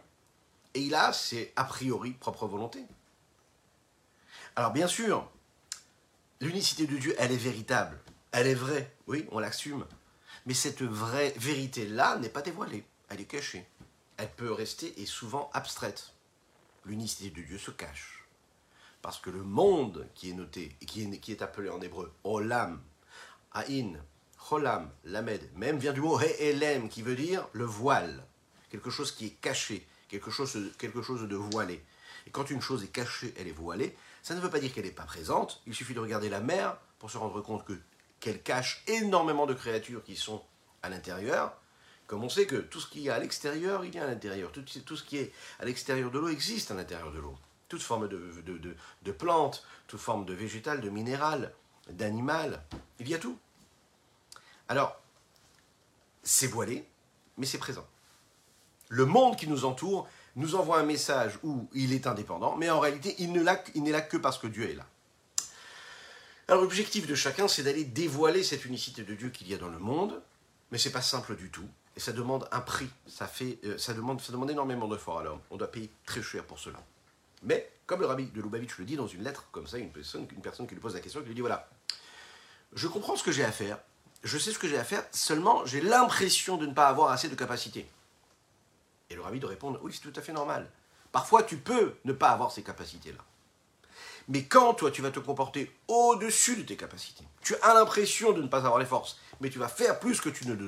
et 0.74 0.82
il 0.82 0.96
a 0.96 1.14
ses 1.14 1.54
a 1.56 1.64
priori 1.64 2.12
propres 2.12 2.48
volontés. 2.48 2.86
Alors 4.56 4.72
bien 4.72 4.88
sûr, 4.88 5.30
l'unicité 6.42 6.88
de 6.88 6.98
Dieu, 6.98 7.16
elle 7.20 7.32
est 7.32 7.38
véritable, 7.38 8.00
elle 8.32 8.48
est 8.48 8.56
vraie, 8.56 8.96
oui, 9.06 9.26
on 9.32 9.40
l'assume. 9.40 9.86
Mais 10.46 10.54
cette 10.54 10.82
vraie 10.82 11.34
vérité-là 11.38 12.18
n'est 12.18 12.30
pas 12.30 12.42
dévoilée, 12.42 12.86
elle 13.10 13.22
est 13.22 13.26
cachée 13.26 13.68
elle 14.18 14.32
peut 14.32 14.52
rester 14.52 15.00
et 15.00 15.06
souvent 15.06 15.50
abstraite. 15.54 16.14
L'unicité 16.86 17.30
de 17.30 17.46
Dieu 17.46 17.58
se 17.58 17.72
cache. 17.72 18.26
Parce 19.02 19.20
que 19.20 19.30
le 19.30 19.44
monde 19.44 20.08
qui 20.16 20.32
est 20.32 20.34
noté 20.34 20.76
qui 20.86 21.04
est, 21.04 21.20
qui 21.20 21.32
est 21.32 21.42
appelé 21.42 21.70
en 21.70 21.80
hébreu 21.82 22.12
Olam, 22.24 22.82
Aïn, 23.58 23.98
Cholam, 24.38 24.90
Lamed, 25.04 25.42
même 25.56 25.78
vient 25.78 25.94
du 25.94 26.02
mot 26.02 26.20
He'elem 26.20 26.90
qui 26.90 27.02
veut 27.02 27.16
dire 27.16 27.48
le 27.54 27.66
voile. 27.66 28.26
Quelque 28.70 28.90
chose 28.90 29.12
qui 29.12 29.28
est 29.28 29.42
caché, 29.42 29.88
quelque 30.10 30.32
chose, 30.32 30.58
quelque 30.78 31.02
chose 31.02 31.28
de 31.28 31.36
voilé. 31.36 31.84
Et 32.26 32.30
quand 32.30 32.50
une 32.50 32.62
chose 32.62 32.84
est 32.84 32.92
cachée, 32.92 33.34
elle 33.38 33.48
est 33.48 33.52
voilée, 33.52 33.96
ça 34.22 34.36
ne 34.36 34.40
veut 34.40 34.50
pas 34.50 34.60
dire 34.60 34.74
qu'elle 34.74 34.86
n'est 34.86 34.92
pas 34.92 35.04
présente. 35.04 35.62
Il 35.66 35.74
suffit 35.74 35.94
de 35.94 36.00
regarder 36.00 36.30
la 36.30 36.42
mer 36.42 36.78
pour 37.00 37.10
se 37.10 37.18
rendre 37.18 37.42
compte 37.42 37.66
que 37.66 37.74
qu'elle 38.20 38.42
cache 38.42 38.84
énormément 38.88 39.46
de 39.46 39.54
créatures 39.54 40.04
qui 40.04 40.16
sont 40.16 40.42
à 40.82 40.90
l'intérieur, 40.90 41.56
comme 42.08 42.24
on 42.24 42.30
sait 42.30 42.48
que 42.48 42.56
tout 42.56 42.80
ce 42.80 42.88
qui 42.88 43.08
est 43.08 43.10
à 43.10 43.20
l'extérieur, 43.20 43.84
il 43.86 43.94
y 43.94 44.00
a 44.00 44.04
à 44.04 44.08
l'intérieur. 44.08 44.52
Tout, 44.52 44.96
ce 44.96 45.04
qui 45.04 45.18
est 45.18 45.34
à 45.60 45.66
l'extérieur 45.66 46.10
de 46.10 46.18
l'eau 46.18 46.30
existe 46.30 46.72
à 46.72 46.74
l'intérieur 46.74 47.12
de 47.12 47.20
l'eau. 47.20 47.36
Toute 47.68 47.82
forme 47.82 48.08
de, 48.08 48.42
de, 48.46 48.76
de, 49.04 49.12
plantes, 49.12 49.66
toute 49.88 50.00
forme 50.00 50.26
de 50.26 50.34
végétal, 50.34 50.80
de 50.80 50.90
minéral, 50.90 51.54
d'animal, 51.90 52.64
il 53.00 53.10
y 53.10 53.14
a 53.14 53.18
tout. 53.18 53.38
Alors, 54.70 55.00
c'est 56.24 56.48
voilé, 56.48 56.86
mais 57.38 57.46
c'est 57.46 57.58
présent. 57.58 57.86
Le 58.90 59.06
monde 59.06 59.38
qui 59.38 59.48
nous 59.48 59.66
entoure 59.66 60.08
nous 60.36 60.56
envoie 60.56 60.80
un 60.80 60.84
message 60.84 61.40
où 61.44 61.68
il 61.74 61.94
est 61.94 62.08
indépendant, 62.08 62.56
mais 62.56 62.70
en 62.70 62.80
réalité, 62.80 63.16
il 63.20 63.32
n'est 63.32 63.44
là, 63.44 64.02
que 64.02 64.18
parce 64.18 64.38
que 64.38 64.48
Dieu 64.48 64.70
est 64.70 64.76
là. 64.76 64.86
Alors 66.48 66.62
l'objectif 66.62 67.08
de 67.08 67.16
chacun, 67.16 67.48
c'est 67.48 67.64
d'aller 67.64 67.84
dévoiler 67.84 68.44
cette 68.44 68.64
unicité 68.66 69.04
de 69.04 69.16
Dieu 69.16 69.30
qu'il 69.30 69.50
y 69.50 69.54
a 69.54 69.58
dans 69.58 69.68
le 69.68 69.80
monde, 69.80 70.22
mais 70.72 70.78
c'est 70.78 70.92
pas 70.92 71.02
simple 71.02 71.36
du 71.36 71.50
tout, 71.50 71.68
et 71.96 72.00
ça 72.00 72.14
demande 72.14 72.48
un 72.52 72.62
prix, 72.62 72.90
euh, 73.66 73.78
ça, 73.78 73.94
demande, 73.94 74.22
ça 74.22 74.32
demande 74.32 74.52
énormément 74.52 74.88
d'efforts 74.88 75.24
l'homme, 75.24 75.42
on 75.50 75.58
doit 75.58 75.72
payer 75.72 75.92
très 76.06 76.22
cher 76.22 76.46
pour 76.46 76.60
cela. 76.60 76.82
Mais, 77.44 77.70
comme 77.86 78.00
le 78.00 78.06
rabbi 78.06 78.28
de 78.28 78.42
Lubavitch 78.42 78.78
le 78.78 78.86
dit 78.86 78.96
dans 78.96 79.08
une 79.08 79.24
lettre, 79.24 79.48
comme 79.52 79.68
ça, 79.68 79.78
une 79.78 79.92
personne 79.92 80.68
qui 80.68 80.74
lui 80.74 80.82
pose 80.82 80.94
la 80.94 81.02
question, 81.02 81.22
qui 81.22 81.28
lui 81.28 81.36
dit, 81.36 81.42
voilà, 81.42 81.70
je 82.74 82.88
comprends 82.88 83.16
ce 83.16 83.24
que 83.24 83.32
j'ai 83.32 83.44
à 83.44 83.52
faire, 83.52 83.80
je 84.24 84.38
sais 84.38 84.52
ce 84.52 84.60
que 84.60 84.68
j'ai 84.68 84.78
à 84.78 84.84
faire, 84.84 85.04
seulement 85.12 85.66
j'ai 85.66 85.82
l'impression 85.82 86.58
de 86.58 86.66
ne 86.66 86.74
pas 86.74 86.88
avoir 86.88 87.12
assez 87.12 87.30
de 87.30 87.36
capacité. 87.36 87.90
Et 89.10 89.16
le 89.16 89.22
rabbi 89.22 89.40
de 89.40 89.46
répondre, 89.46 89.80
oui, 89.84 89.94
c'est 89.94 90.10
tout 90.10 90.20
à 90.20 90.22
fait 90.22 90.34
normal. 90.34 90.70
Parfois, 91.12 91.44
tu 91.44 91.58
peux 91.58 91.96
ne 92.04 92.12
pas 92.14 92.30
avoir 92.30 92.52
ces 92.52 92.64
capacités-là. 92.64 93.24
Mais 94.28 94.44
quand 94.44 94.74
toi, 94.74 94.92
tu 94.92 95.02
vas 95.02 95.12
te 95.12 95.20
comporter 95.20 95.72
au-dessus 95.88 96.58
de 96.58 96.64
tes 96.64 96.76
capacités, 96.76 97.24
tu 97.42 97.56
as 97.62 97.74
l'impression 97.74 98.34
de 98.34 98.42
ne 98.42 98.48
pas 98.48 98.58
avoir 98.58 98.78
les 98.78 98.86
forces, 98.86 99.18
mais 99.40 99.50
tu 99.50 99.60
vas 99.60 99.70
faire 99.70 100.00
plus 100.00 100.20
que 100.20 100.30
tu 100.30 100.46
ne 100.48 100.54
le 100.54 100.68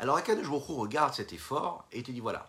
alors 0.00 0.16
Akadosh 0.16 0.48
Baruch 0.48 0.64
regarde 0.68 1.12
cet 1.12 1.34
effort 1.34 1.84
et 1.92 2.02
te 2.02 2.10
dit 2.10 2.20
voilà, 2.20 2.48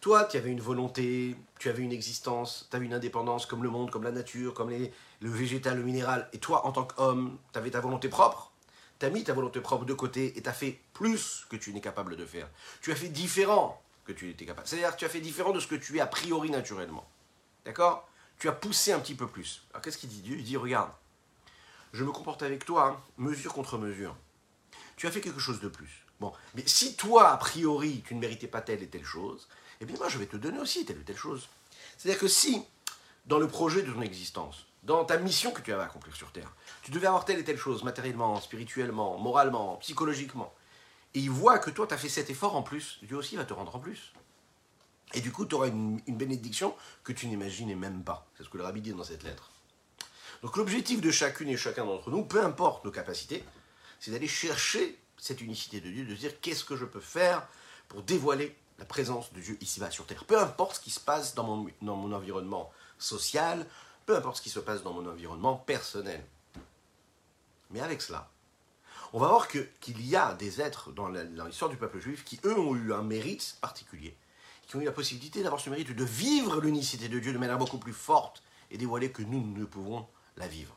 toi, 0.00 0.24
tu 0.24 0.36
avais 0.36 0.50
une 0.50 0.60
volonté, 0.60 1.36
tu 1.60 1.68
avais 1.68 1.82
une 1.84 1.92
existence, 1.92 2.66
tu 2.68 2.76
avais 2.76 2.86
une 2.86 2.92
indépendance 2.92 3.46
comme 3.46 3.62
le 3.62 3.70
monde, 3.70 3.92
comme 3.92 4.02
la 4.02 4.10
nature, 4.10 4.52
comme 4.52 4.70
le 4.70 5.30
végétal, 5.30 5.76
le 5.76 5.84
minéral, 5.84 6.28
et 6.32 6.38
toi, 6.38 6.66
en 6.66 6.72
tant 6.72 6.82
qu'homme, 6.82 7.38
tu 7.52 7.58
avais 7.58 7.70
ta 7.70 7.80
volonté 7.80 8.08
propre, 8.08 8.50
tu 8.98 9.06
as 9.06 9.10
mis 9.10 9.24
ta 9.24 9.32
volonté 9.32 9.60
propre 9.60 9.84
de 9.84 9.94
côté 9.94 10.36
et 10.38 10.42
tu 10.42 10.48
as 10.48 10.52
fait 10.52 10.80
plus 10.92 11.46
que 11.48 11.56
tu 11.56 11.72
n'es 11.72 11.80
capable 11.80 12.16
de 12.16 12.24
faire. 12.24 12.48
Tu 12.80 12.92
as 12.92 12.96
fait 12.96 13.08
différent 13.08 13.82
que 14.04 14.12
tu 14.12 14.30
étais 14.30 14.46
capable. 14.46 14.66
C'est-à-dire 14.66 14.92
que 14.92 14.98
tu 14.98 15.04
as 15.04 15.08
fait 15.08 15.20
différent 15.20 15.52
de 15.52 15.60
ce 15.60 15.66
que 15.66 15.74
tu 15.74 15.96
es 15.96 16.00
a 16.00 16.06
priori 16.06 16.50
naturellement. 16.50 17.08
D'accord? 17.64 18.08
Tu 18.38 18.48
as 18.48 18.52
poussé 18.52 18.92
un 18.92 19.00
petit 19.00 19.14
peu 19.14 19.26
plus. 19.26 19.62
Alors 19.70 19.82
qu'est-ce 19.82 19.98
qu'il 19.98 20.08
dit 20.08 20.20
Dieu? 20.20 20.36
Il 20.38 20.44
dit 20.44 20.56
regarde, 20.56 20.90
je 21.92 22.04
me 22.04 22.12
comporte 22.12 22.42
avec 22.42 22.64
toi, 22.64 22.86
hein, 22.86 23.00
mesure 23.16 23.52
contre 23.52 23.78
mesure. 23.78 24.16
Tu 24.96 25.06
as 25.06 25.10
fait 25.10 25.20
quelque 25.20 25.40
chose 25.40 25.60
de 25.60 25.68
plus. 25.68 26.04
Bon, 26.20 26.32
mais 26.54 26.62
si 26.66 26.96
toi, 26.96 27.30
a 27.30 27.36
priori, 27.36 28.02
tu 28.06 28.14
ne 28.14 28.20
méritais 28.20 28.46
pas 28.46 28.62
telle 28.62 28.82
et 28.82 28.88
telle 28.88 29.04
chose, 29.04 29.48
eh 29.80 29.84
bien 29.84 29.96
moi, 29.96 30.08
je 30.08 30.18
vais 30.18 30.26
te 30.26 30.36
donner 30.36 30.58
aussi 30.58 30.84
telle 30.84 30.98
ou 30.98 31.02
telle 31.02 31.16
chose. 31.16 31.48
C'est-à-dire 31.98 32.20
que 32.20 32.28
si, 32.28 32.62
dans 33.26 33.38
le 33.38 33.48
projet 33.48 33.82
de 33.82 33.92
ton 33.92 34.00
existence, 34.00 34.66
dans 34.86 35.04
ta 35.04 35.18
mission 35.18 35.50
que 35.50 35.60
tu 35.60 35.72
avais 35.72 35.82
à 35.82 35.86
accomplir 35.86 36.14
sur 36.14 36.30
Terre. 36.30 36.50
Tu 36.82 36.92
devais 36.92 37.08
avoir 37.08 37.24
telle 37.24 37.40
et 37.40 37.44
telle 37.44 37.58
chose, 37.58 37.82
matériellement, 37.82 38.40
spirituellement, 38.40 39.18
moralement, 39.18 39.76
psychologiquement. 39.78 40.54
Et 41.14 41.18
il 41.18 41.30
voit 41.30 41.58
que 41.58 41.70
toi, 41.70 41.86
tu 41.86 41.94
as 41.94 41.98
fait 41.98 42.08
cet 42.08 42.30
effort 42.30 42.54
en 42.54 42.62
plus, 42.62 42.98
Dieu 43.02 43.16
aussi 43.16 43.36
va 43.36 43.44
te 43.44 43.52
rendre 43.52 43.74
en 43.74 43.80
plus. 43.80 44.12
Et 45.14 45.20
du 45.20 45.32
coup, 45.32 45.44
tu 45.44 45.54
auras 45.56 45.68
une, 45.68 46.00
bénédiction 46.06 46.74
que 47.02 47.12
tu 47.12 47.26
n'imaginais 47.26 47.74
même 47.74 48.04
pas. 48.04 48.26
C'est 48.36 48.44
ce 48.44 48.48
que 48.48 48.58
le 48.58 48.64
rabbi 48.64 48.80
dit 48.80 48.92
dans 48.92 49.04
cette 49.04 49.24
lettre. 49.24 49.50
Donc 50.42 50.56
l'objectif 50.56 51.00
de 51.00 51.10
chacune 51.10 51.48
et 51.48 51.56
chacun 51.56 51.84
d'entre 51.84 52.10
nous, 52.10 52.24
peu 52.24 52.44
importe 52.44 52.84
nos 52.84 52.90
capacités, 52.90 53.42
c'est 53.98 54.12
d'aller 54.12 54.28
chercher 54.28 54.98
cette 55.18 55.40
unicité 55.40 55.80
de 55.80 55.90
Dieu, 55.90 56.04
de 56.04 56.14
dire 56.14 56.40
qu'est-ce 56.40 56.64
que 56.64 56.76
je 56.76 56.84
peux 56.84 57.00
faire 57.00 57.46
pour 57.88 58.02
dévoiler 58.02 58.54
la 58.78 58.84
présence 58.84 59.32
de 59.32 59.40
Dieu 59.40 59.56
ici-bas 59.60 59.90
sur 59.90 60.06
Terre. 60.06 60.24
Peu 60.24 60.38
importe 60.38 60.76
ce 60.76 60.80
qui 60.80 60.90
se 60.90 61.00
passe 61.00 61.34
dans 61.34 61.66
mon 61.80 62.12
environnement 62.12 62.70
social, 62.98 63.66
peu 64.06 64.16
importe 64.16 64.36
ce 64.36 64.42
qui 64.42 64.50
se 64.50 64.60
passe 64.60 64.82
dans 64.82 64.92
mon 64.92 65.06
environnement 65.06 65.56
personnel. 65.56 66.24
Mais 67.70 67.80
avec 67.80 68.00
cela, 68.00 68.30
on 69.12 69.18
va 69.18 69.28
voir 69.28 69.48
qu'il 69.48 70.06
y 70.06 70.16
a 70.16 70.34
des 70.34 70.60
êtres 70.60 70.92
dans 70.92 71.08
l'histoire 71.08 71.70
du 71.70 71.76
peuple 71.76 71.98
juif 71.98 72.24
qui, 72.24 72.40
eux, 72.44 72.58
ont 72.58 72.74
eu 72.74 72.92
un 72.92 73.02
mérite 73.02 73.56
particulier, 73.60 74.16
qui 74.66 74.76
ont 74.76 74.80
eu 74.80 74.84
la 74.84 74.92
possibilité 74.92 75.42
d'avoir 75.42 75.60
ce 75.60 75.70
mérite 75.70 75.94
de 75.94 76.04
vivre 76.04 76.60
l'unicité 76.60 77.08
de 77.08 77.18
Dieu 77.18 77.32
de 77.32 77.38
manière 77.38 77.58
beaucoup 77.58 77.78
plus 77.78 77.92
forte 77.92 78.42
et 78.70 78.78
dévoilée 78.78 79.10
que 79.10 79.22
nous 79.22 79.40
ne 79.40 79.64
pouvons 79.64 80.06
la 80.36 80.48
vivre. 80.48 80.76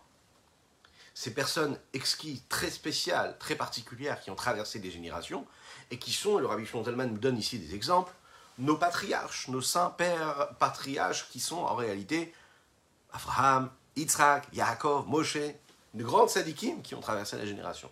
Ces 1.14 1.34
personnes 1.34 1.78
exquises, 1.94 2.44
très 2.50 2.72
spéciales, 2.72 3.38
très 3.40 3.56
particulières, 3.56 4.22
qui 4.22 4.32
ont 4.32 4.36
traversé 4.36 4.80
des 4.80 4.90
générations, 4.90 5.46
et 5.92 6.00
qui 6.00 6.14
sont, 6.14 6.38
le 6.38 6.46
Rabbi 6.46 6.66
Shlomo 6.66 6.90
nous 6.92 7.18
donne 7.18 7.38
ici 7.38 7.60
des 7.60 7.76
exemples, 7.76 8.14
nos 8.58 8.78
patriarches, 8.78 9.50
nos 9.50 9.62
saints 9.62 9.94
pères 9.98 10.50
patriarches, 10.60 11.28
qui 11.30 11.40
sont 11.40 11.58
en 11.58 11.76
réalité 11.76 12.34
Abraham, 13.14 13.70
Yitzhak, 13.96 14.48
Yaakov, 14.54 15.08
Moshe, 15.08 15.38
de 15.94 16.04
grandes 16.04 16.30
sadikim 16.30 16.82
qui 16.82 16.96
ont 16.96 17.02
traversé 17.02 17.38
la 17.38 17.46
génération. 17.46 17.92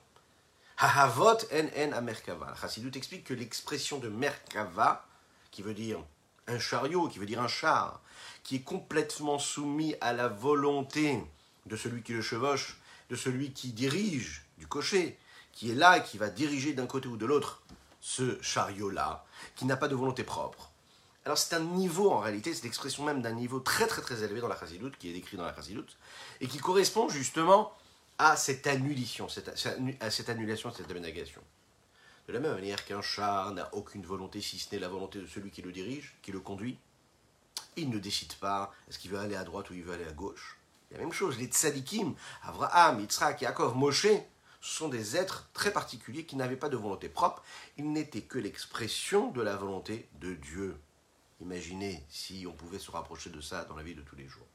Hahavot 0.77 1.37
en 1.51 1.67
en 1.75 1.91
amerkava. 1.93 2.53
Chassidut 2.59 2.95
explique 2.95 3.23
que 3.23 3.33
l'expression 3.33 3.97
de 3.97 4.09
merkava, 4.09 5.05
qui 5.51 5.63
veut 5.63 5.73
dire 5.73 5.99
un 6.47 6.59
chariot, 6.59 7.07
qui 7.07 7.19
veut 7.19 7.25
dire 7.25 7.41
un 7.41 7.47
char, 7.47 7.99
qui 8.43 8.57
est 8.57 8.61
complètement 8.61 9.39
soumis 9.39 9.95
à 10.01 10.13
la 10.13 10.27
volonté 10.27 11.23
de 11.65 11.75
celui 11.75 12.03
qui 12.03 12.13
le 12.13 12.21
chevauche, 12.21 12.77
de 13.09 13.15
celui 13.15 13.51
qui 13.51 13.73
dirige, 13.73 14.45
du 14.57 14.67
cocher, 14.67 15.17
qui 15.51 15.71
est 15.71 15.75
là 15.75 15.97
et 15.97 16.03
qui 16.03 16.17
va 16.17 16.29
diriger 16.29 16.73
d'un 16.73 16.85
côté 16.85 17.07
ou 17.07 17.17
de 17.17 17.25
l'autre 17.25 17.61
ce 17.99 18.41
chariot-là, 18.41 19.25
qui 19.55 19.65
n'a 19.65 19.75
pas 19.75 19.87
de 19.87 19.95
volonté 19.95 20.23
propre, 20.23 20.71
alors 21.27 21.37
c'est 21.37 21.55
un 21.55 21.59
niveau 21.59 22.09
en 22.09 22.19
réalité, 22.19 22.53
c'est 22.53 22.63
l'expression 22.63 23.03
même 23.03 23.21
d'un 23.21 23.33
niveau 23.33 23.59
très 23.59 23.85
très 23.85 24.01
très 24.01 24.23
élevé 24.23 24.39
dans 24.39 24.47
la 24.47 24.57
Chassidoute, 24.57 24.97
qui 24.97 25.09
est 25.09 25.13
décrit 25.13 25.35
dans 25.35 25.43
la 25.43 25.53
Chassidoute, 25.53 25.97
et 26.39 26.47
qui 26.47 26.57
correspond 26.57 27.09
justement 27.09 27.73
à 28.17 28.37
cette 28.37 28.65
annulation, 28.65 29.27
à 29.99 30.09
cette 30.09 30.29
annulation, 30.29 30.71
cette 30.71 30.89
abnégation. 30.89 31.41
De 32.29 32.33
la 32.33 32.39
même 32.39 32.53
manière 32.53 32.85
qu'un 32.85 33.01
char 33.01 33.51
n'a 33.51 33.67
aucune 33.75 34.05
volonté 34.05 34.39
si 34.39 34.57
ce 34.57 34.73
n'est 34.73 34.79
la 34.79 34.87
volonté 34.87 35.19
de 35.19 35.27
celui 35.27 35.51
qui 35.51 35.61
le 35.61 35.73
dirige, 35.73 36.15
qui 36.21 36.31
le 36.31 36.39
conduit, 36.39 36.77
il 37.75 37.89
ne 37.89 37.99
décide 37.99 38.33
pas 38.35 38.73
est-ce 38.89 38.97
qu'il 38.97 39.11
veut 39.11 39.19
aller 39.19 39.35
à 39.35 39.43
droite 39.43 39.69
ou 39.69 39.73
il 39.73 39.83
veut 39.83 39.95
aller 39.95 40.07
à 40.07 40.13
gauche. 40.13 40.57
La 40.91 40.97
même 40.97 41.11
chose, 41.11 41.37
les 41.37 41.47
tzadikim, 41.47 42.15
Avraham, 42.43 43.01
Yitzhak, 43.01 43.41
Yaakov, 43.41 43.75
Moshe, 43.75 44.07
sont 44.61 44.87
des 44.87 45.17
êtres 45.17 45.49
très 45.51 45.73
particuliers 45.73 46.23
qui 46.23 46.37
n'avaient 46.37 46.55
pas 46.55 46.69
de 46.69 46.77
volonté 46.77 47.09
propre, 47.09 47.43
ils 47.75 47.91
n'étaient 47.91 48.21
que 48.21 48.39
l'expression 48.39 49.29
de 49.31 49.41
la 49.41 49.57
volonté 49.57 50.07
de 50.21 50.33
Dieu. 50.33 50.77
Imaginez 51.41 52.03
si 52.09 52.45
on 52.47 52.53
pouvait 52.53 52.79
se 52.79 52.91
rapprocher 52.91 53.29
de 53.29 53.41
ça 53.41 53.65
dans 53.65 53.75
la 53.75 53.83
vie 53.83 53.95
de 53.95 54.01
tous 54.01 54.15
les 54.15 54.27
jours. 54.27 54.47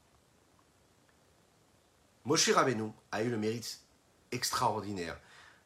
Moshe 2.25 2.49
Rabbeinu 2.49 2.91
a 3.11 3.23
eu 3.23 3.29
le 3.29 3.37
mérite 3.37 3.81
extraordinaire 4.31 5.19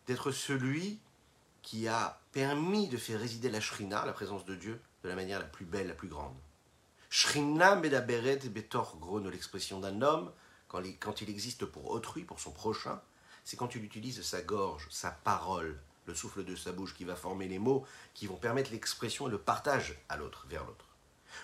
d'être 0.05 0.31
celui 0.31 0.99
qui 1.61 1.87
a 1.87 2.21
permis 2.31 2.87
de 2.87 2.97
faire 2.97 3.19
résider 3.19 3.49
la 3.49 3.59
Shrina, 3.59 4.05
la 4.05 4.13
présence 4.13 4.45
de 4.45 4.55
Dieu, 4.55 4.81
de 5.03 5.09
la 5.09 5.15
manière 5.15 5.39
la 5.39 5.45
plus 5.45 5.65
belle, 5.65 5.87
la 5.87 5.93
plus 5.93 6.07
grande. 6.07 6.35
Shrina 7.09 7.75
medaberet 7.75 8.39
betor 8.49 8.97
grono, 8.99 9.29
l'expression 9.29 9.79
d'un 9.79 10.01
homme, 10.01 10.31
quand 10.67 11.21
il 11.21 11.29
existe 11.29 11.65
pour 11.65 11.91
autrui, 11.91 12.23
pour 12.23 12.39
son 12.39 12.51
prochain, 12.51 13.01
c'est 13.43 13.57
quand 13.57 13.75
il 13.75 13.83
utilise 13.83 14.21
sa 14.21 14.41
gorge, 14.41 14.87
sa 14.89 15.11
parole, 15.11 15.79
le 16.05 16.15
souffle 16.15 16.43
de 16.43 16.55
sa 16.55 16.71
bouche 16.71 16.95
qui 16.95 17.05
va 17.05 17.15
former 17.15 17.47
les 17.47 17.59
mots 17.59 17.85
qui 18.13 18.27
vont 18.27 18.35
permettre 18.35 18.71
l'expression 18.71 19.27
et 19.27 19.31
le 19.31 19.37
partage 19.37 19.97
à 20.09 20.17
l'autre, 20.17 20.45
vers 20.49 20.65
l'autre. 20.65 20.86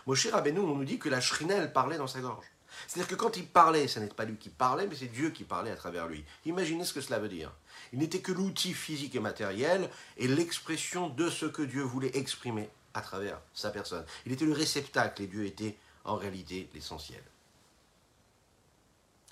Moshe 0.06 0.28
Rabbeinu, 0.28 0.60
on 0.60 0.76
nous 0.76 0.86
dit 0.86 1.00
que 1.00 1.10
la 1.10 1.22
Shrina, 1.22 1.68
parlait 1.68 1.98
dans 1.98 2.08
sa 2.08 2.20
gorge. 2.20 2.46
C'est-à-dire 2.88 3.08
que 3.08 3.16
quand 3.16 3.38
il 3.38 3.46
parlait, 3.46 3.88
ce 3.88 4.00
n'est 4.00 4.08
pas 4.08 4.26
lui 4.26 4.38
qui 4.38 4.50
parlait, 4.50 4.88
mais 4.88 4.96
c'est 4.96 5.08
Dieu 5.08 5.30
qui 5.30 5.44
parlait 5.44 5.72
à 5.72 5.76
travers 5.76 6.08
lui. 6.08 6.26
Imaginez 6.46 6.84
ce 6.84 6.94
que 6.94 7.02
cela 7.02 7.20
veut 7.20 7.30
dire. 7.30 7.52
Il 7.92 8.00
n'était 8.00 8.20
que 8.20 8.32
l'outil 8.32 8.74
physique 8.74 9.16
et 9.16 9.20
matériel 9.20 9.90
et 10.18 10.28
l'expression 10.28 11.10
de 11.10 11.30
ce 11.30 11.46
que 11.46 11.62
Dieu 11.62 11.84
voulait 11.84 12.18
exprimer 12.18 12.70
à 12.94 13.02
travers 13.02 13.40
sa 13.54 13.70
personne. 13.70 14.06
Il 14.26 14.32
était 14.32 14.46
le 14.46 14.54
réceptacle 14.54 15.22
et 15.22 15.28
Dieu 15.28 15.46
était 15.46 15.78
en 16.04 16.16
réalité 16.16 16.70
l'essentiel. 16.74 17.24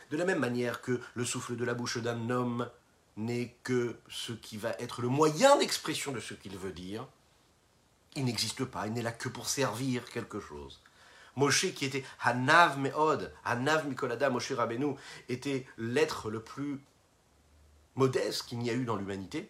De 0.09 0.17
la 0.17 0.25
même 0.25 0.39
manière 0.39 0.81
que 0.81 0.99
le 1.13 1.25
souffle 1.25 1.55
de 1.55 1.63
la 1.63 1.73
bouche 1.73 1.97
d'un 1.97 2.29
homme 2.29 2.69
n'est 3.17 3.55
que 3.63 3.97
ce 4.09 4.33
qui 4.33 4.57
va 4.57 4.71
être 4.79 5.01
le 5.01 5.07
moyen 5.07 5.57
d'expression 5.57 6.11
de 6.11 6.19
ce 6.19 6.33
qu'il 6.33 6.57
veut 6.57 6.71
dire, 6.71 7.07
il 8.15 8.25
n'existe 8.25 8.65
pas, 8.65 8.87
il 8.87 8.93
n'est 8.93 9.01
là 9.01 9.11
que 9.11 9.29
pour 9.29 9.47
servir 9.47 10.09
quelque 10.09 10.39
chose. 10.39 10.81
Moshe 11.35 11.73
qui 11.73 11.85
était 11.85 12.03
Hanav 12.21 12.77
Meod, 12.77 13.33
Hanav 13.45 13.87
Mikolada, 13.87 14.29
Moshe 14.29 14.51
Rabbeinu, 14.51 14.95
était 15.29 15.65
l'être 15.77 16.29
le 16.29 16.41
plus 16.41 16.81
modeste 17.95 18.43
qu'il 18.43 18.59
n'y 18.59 18.69
a 18.69 18.73
eu 18.73 18.83
dans 18.83 18.95
l'humanité. 18.95 19.49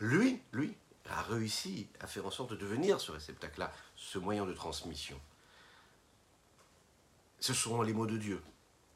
Lui, 0.00 0.40
lui, 0.52 0.74
a 1.10 1.22
réussi 1.22 1.88
à 2.00 2.06
faire 2.06 2.26
en 2.26 2.30
sorte 2.30 2.50
de 2.52 2.56
devenir 2.56 3.00
ce 3.00 3.10
réceptacle-là, 3.12 3.72
ce 3.96 4.18
moyen 4.18 4.46
de 4.46 4.52
transmission. 4.52 5.20
Ce 7.40 7.52
sont 7.52 7.82
les 7.82 7.92
mots 7.92 8.06
de 8.06 8.16
Dieu. 8.16 8.40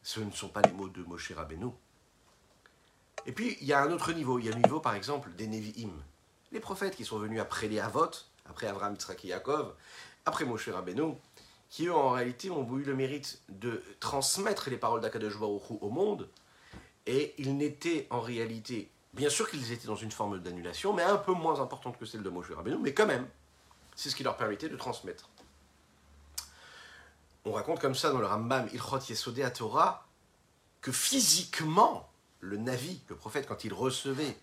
Ce 0.03 0.21
ne 0.21 0.31
sont 0.31 0.49
pas 0.49 0.63
les 0.63 0.73
mots 0.73 0.89
de 0.89 1.03
Moshe 1.03 1.33
Rabbeinu. 1.33 1.71
Et 3.27 3.33
puis, 3.33 3.57
il 3.61 3.67
y 3.67 3.73
a 3.73 3.83
un 3.83 3.91
autre 3.91 4.13
niveau. 4.13 4.39
Il 4.39 4.45
y 4.45 4.49
a 4.49 4.53
le 4.53 4.61
niveau, 4.61 4.81
par 4.81 4.95
exemple, 4.95 5.33
des 5.35 5.47
Nevi'im. 5.47 5.93
Les 6.53 6.61
prophètes 6.61 6.95
qui 6.95 7.05
sont 7.05 7.19
venus 7.19 7.41
après 7.41 7.69
les 7.69 7.81
Havot, 7.81 8.11
après 8.49 8.67
Abraham, 8.67 8.95
Yitzhak 8.95 9.25
et 9.25 9.29
Yaakov, 9.29 9.75
après 10.27 10.45
Moshe 10.45 10.69
Rabbeinu, 10.69 11.15
qui 11.71 11.87
eux 11.87 11.95
en 11.95 12.11
réalité 12.11 12.51
ont 12.51 12.67
eu 12.79 12.83
le 12.83 12.95
mérite 12.95 13.43
de 13.49 13.83
transmettre 14.01 14.71
les 14.71 14.77
paroles 14.77 15.01
d'Akadosh 15.01 15.39
Baruch 15.39 15.71
au 15.81 15.91
monde, 15.91 16.29
et 17.07 17.35
ils 17.39 17.57
n'étaient 17.57 18.07
en 18.11 18.21
réalité 18.21 18.91
Bien 19.15 19.31
sûr 19.31 19.49
qu'ils 19.49 19.71
étaient 19.71 19.87
dans 19.87 19.95
une 19.95 20.11
forme 20.11 20.41
d'annulation, 20.41 20.93
mais 20.93 21.05
un 21.05 21.17
peu 21.17 21.33
moins 21.33 21.61
importante 21.61 21.97
que 21.99 22.05
celle 22.05 22.25
de 22.25 22.31
Moshe 22.31 22.51
Rabbeinu, 22.51 22.79
mais 22.79 22.93
quand 22.93 23.07
même, 23.07 23.29
c'est 23.95 24.11
ce 24.11 24.17
qui 24.17 24.25
leur 24.25 24.37
permettait 24.37 24.69
de 24.69 24.77
transmettre. 24.77 25.31
On 27.45 27.53
raconte 27.53 27.81
comme 27.81 27.95
ça 27.95 28.11
dans 28.11 28.19
le 28.19 28.27
Rambam 28.27 28.69
Ilchot 28.73 28.99
Yesodé 29.09 29.45
à 29.45 29.51
Torah 29.51 30.09
que 30.81 30.91
physiquement, 30.91 32.11
le 32.41 32.57
Navi, 32.57 33.01
le 33.09 33.15
prophète, 33.15 33.47
quand 33.47 33.65
il 33.65 33.73
recevait 33.73 34.37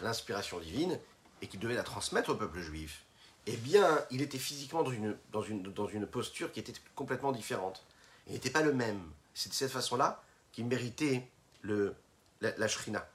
l'inspiration 0.00 0.60
divine 0.60 0.98
et 1.40 1.48
qu'il 1.48 1.58
devait 1.58 1.74
la 1.74 1.82
transmettre 1.82 2.30
au 2.30 2.36
peuple 2.36 2.60
juif, 2.60 3.04
eh 3.46 3.56
bien, 3.56 4.04
il 4.10 4.22
était 4.22 4.38
physiquement 4.38 4.82
dans 4.82 4.92
une, 4.92 5.16
dans 5.32 5.42
une, 5.42 5.62
dans 5.62 5.88
une 5.88 6.06
posture 6.06 6.52
qui 6.52 6.60
était 6.60 6.74
complètement 6.94 7.32
différente. 7.32 7.84
Il 8.26 8.34
n'était 8.34 8.50
pas 8.50 8.62
le 8.62 8.72
même. 8.72 9.00
C'est 9.34 9.48
de 9.48 9.54
cette 9.54 9.72
façon-là 9.72 10.22
qu'il 10.52 10.66
méritait 10.66 11.28
le, 11.62 11.94
la, 12.40 12.68
shrina. 12.68 13.08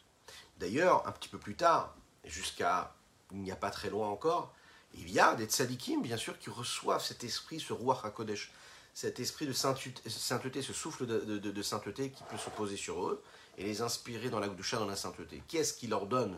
D'ailleurs, 0.59 1.07
un 1.07 1.11
petit 1.11 1.29
peu 1.29 1.37
plus 1.37 1.55
tard, 1.55 1.95
jusqu'à 2.25 2.93
il 3.31 3.39
n'y 3.39 3.51
a 3.51 3.55
pas 3.55 3.69
très 3.69 3.89
loin 3.89 4.07
encore, 4.07 4.53
il 4.93 5.09
y 5.11 5.19
a 5.19 5.35
des 5.35 5.45
tzadikim, 5.45 6.01
bien 6.01 6.17
sûr, 6.17 6.39
qui 6.39 6.49
reçoivent 6.49 7.03
cet 7.03 7.23
esprit, 7.23 7.59
ce 7.59 7.73
roi 7.73 7.99
HaKodesh, 8.03 8.51
cet 8.93 9.19
esprit 9.19 9.45
de 9.45 9.53
sainteté, 9.53 10.61
ce 10.61 10.73
souffle 10.73 11.05
de, 11.05 11.61
sainteté 11.61 12.09
qui 12.09 12.23
peut 12.23 12.37
se 12.37 12.49
poser 12.49 12.77
sur 12.77 13.05
eux 13.05 13.23
et 13.57 13.63
les 13.63 13.81
inspirer 13.81 14.29
dans 14.29 14.39
la 14.39 14.47
Gdusha, 14.47 14.79
dans 14.79 14.87
la 14.87 14.95
sainteté. 14.95 15.43
Qui 15.47 15.57
est-ce 15.57 15.73
qui 15.73 15.87
leur 15.87 16.07
donne 16.07 16.35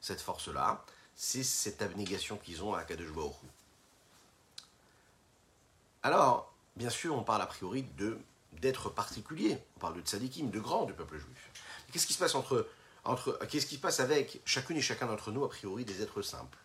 cette 0.00 0.20
force-là? 0.20 0.84
C'est 1.22 1.44
cette 1.44 1.82
abnégation 1.82 2.38
qu'ils 2.38 2.64
ont 2.64 2.72
à 2.72 2.82
Kadesh 2.82 3.12
Baruch 3.12 3.34
Alors, 6.02 6.50
bien 6.76 6.88
sûr, 6.88 7.14
on 7.14 7.22
parle 7.22 7.42
a 7.42 7.46
priori 7.46 7.82
de 7.98 8.18
d'être 8.54 8.88
particulier. 8.88 9.58
On 9.76 9.80
parle 9.80 9.96
de 9.96 10.00
tzadikim, 10.00 10.48
de 10.50 10.58
grands 10.58 10.86
du 10.86 10.94
peuple 10.94 11.18
juif. 11.18 11.50
Qu'est-ce 11.92 12.06
qui 12.06 12.14
se 12.14 12.18
passe 12.18 12.34
entre, 12.34 12.66
entre 13.04 13.38
qu'est-ce 13.50 13.66
qui 13.66 13.74
se 13.74 13.80
passe 13.82 14.00
avec 14.00 14.40
chacune 14.46 14.78
et 14.78 14.80
chacun 14.80 15.08
d'entre 15.08 15.30
nous, 15.30 15.44
a 15.44 15.50
priori, 15.50 15.84
des 15.84 16.00
êtres 16.00 16.22
simples? 16.22 16.56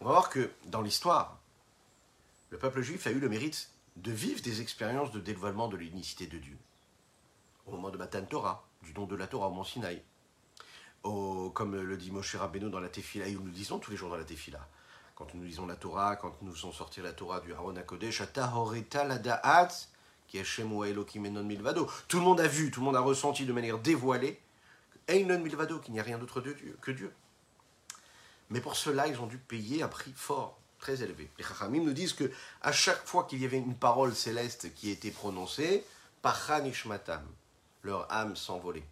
On 0.00 0.06
va 0.06 0.12
voir 0.12 0.30
que 0.30 0.50
dans 0.64 0.80
l'histoire, 0.80 1.38
le 2.48 2.58
peuple 2.58 2.80
juif 2.80 3.06
a 3.06 3.10
eu 3.10 3.20
le 3.20 3.28
mérite 3.28 3.68
de 3.96 4.12
vivre 4.12 4.40
des 4.40 4.62
expériences 4.62 5.10
de 5.10 5.20
dévoilement 5.20 5.68
de 5.68 5.76
l'unicité 5.76 6.26
de 6.26 6.38
Dieu. 6.38 6.56
Au 7.66 7.72
moment 7.72 7.90
de 7.90 7.98
Matan 7.98 8.24
Torah, 8.24 8.66
du 8.82 8.94
don 8.94 9.04
de 9.04 9.14
la 9.14 9.26
Torah 9.26 9.48
au 9.48 9.52
Mont 9.52 9.62
Sinaï. 9.62 10.02
Comme 11.02 11.76
le 11.76 11.96
dit 11.96 12.10
Moshe 12.10 12.34
Rabbeinu 12.34 12.70
dans 12.70 12.80
la 12.80 12.88
Tefila, 12.88 13.26
et 13.26 13.32
nous 13.32 13.50
disons 13.50 13.78
tous 13.78 13.90
les 13.90 13.96
jours 13.96 14.10
dans 14.10 14.16
la 14.16 14.24
Tefila. 14.24 14.66
Quand 15.14 15.32
nous 15.34 15.44
lisons 15.44 15.66
la 15.66 15.76
Torah, 15.76 16.16
quand 16.16 16.42
nous 16.42 16.52
faisons 16.52 16.72
sortir 16.72 17.02
la 17.04 17.12
Torah 17.12 17.40
du 17.40 17.54
Haron 17.54 17.76
HaKodesh, 17.76 18.22
milvado. 21.44 21.90
Tout 22.08 22.18
le 22.18 22.24
monde 22.24 22.40
a 22.40 22.48
vu, 22.48 22.70
tout 22.70 22.80
le 22.80 22.86
monde 22.86 22.96
a 22.96 23.00
ressenti 23.00 23.46
de 23.46 23.52
manière 23.52 23.78
dévoilée 23.78 24.40
milvado, 25.08 25.78
qu'il 25.78 25.94
n'y 25.94 26.00
a 26.00 26.02
rien 26.02 26.18
d'autre 26.18 26.42
que 26.80 26.90
Dieu. 26.90 27.12
Mais 28.50 28.60
pour 28.60 28.76
cela, 28.76 29.06
ils 29.06 29.20
ont 29.20 29.26
dû 29.26 29.38
payer 29.38 29.82
un 29.82 29.88
prix 29.88 30.12
fort 30.14 30.58
très 30.78 31.02
élevé. 31.02 31.30
Les 31.38 31.44
Chachamim 31.44 31.82
nous 31.82 31.92
disent 31.92 32.12
que 32.12 32.30
à 32.60 32.72
chaque 32.72 33.06
fois 33.06 33.24
qu'il 33.24 33.40
y 33.40 33.44
avait 33.44 33.58
une 33.58 33.76
parole 33.76 34.14
céleste 34.14 34.74
qui 34.74 34.90
était 34.90 35.10
prononcée, 35.10 35.84
Pachanishmatam, 36.22 37.24
leur 37.82 38.10
âme 38.12 38.36
s'envolait. 38.36 38.84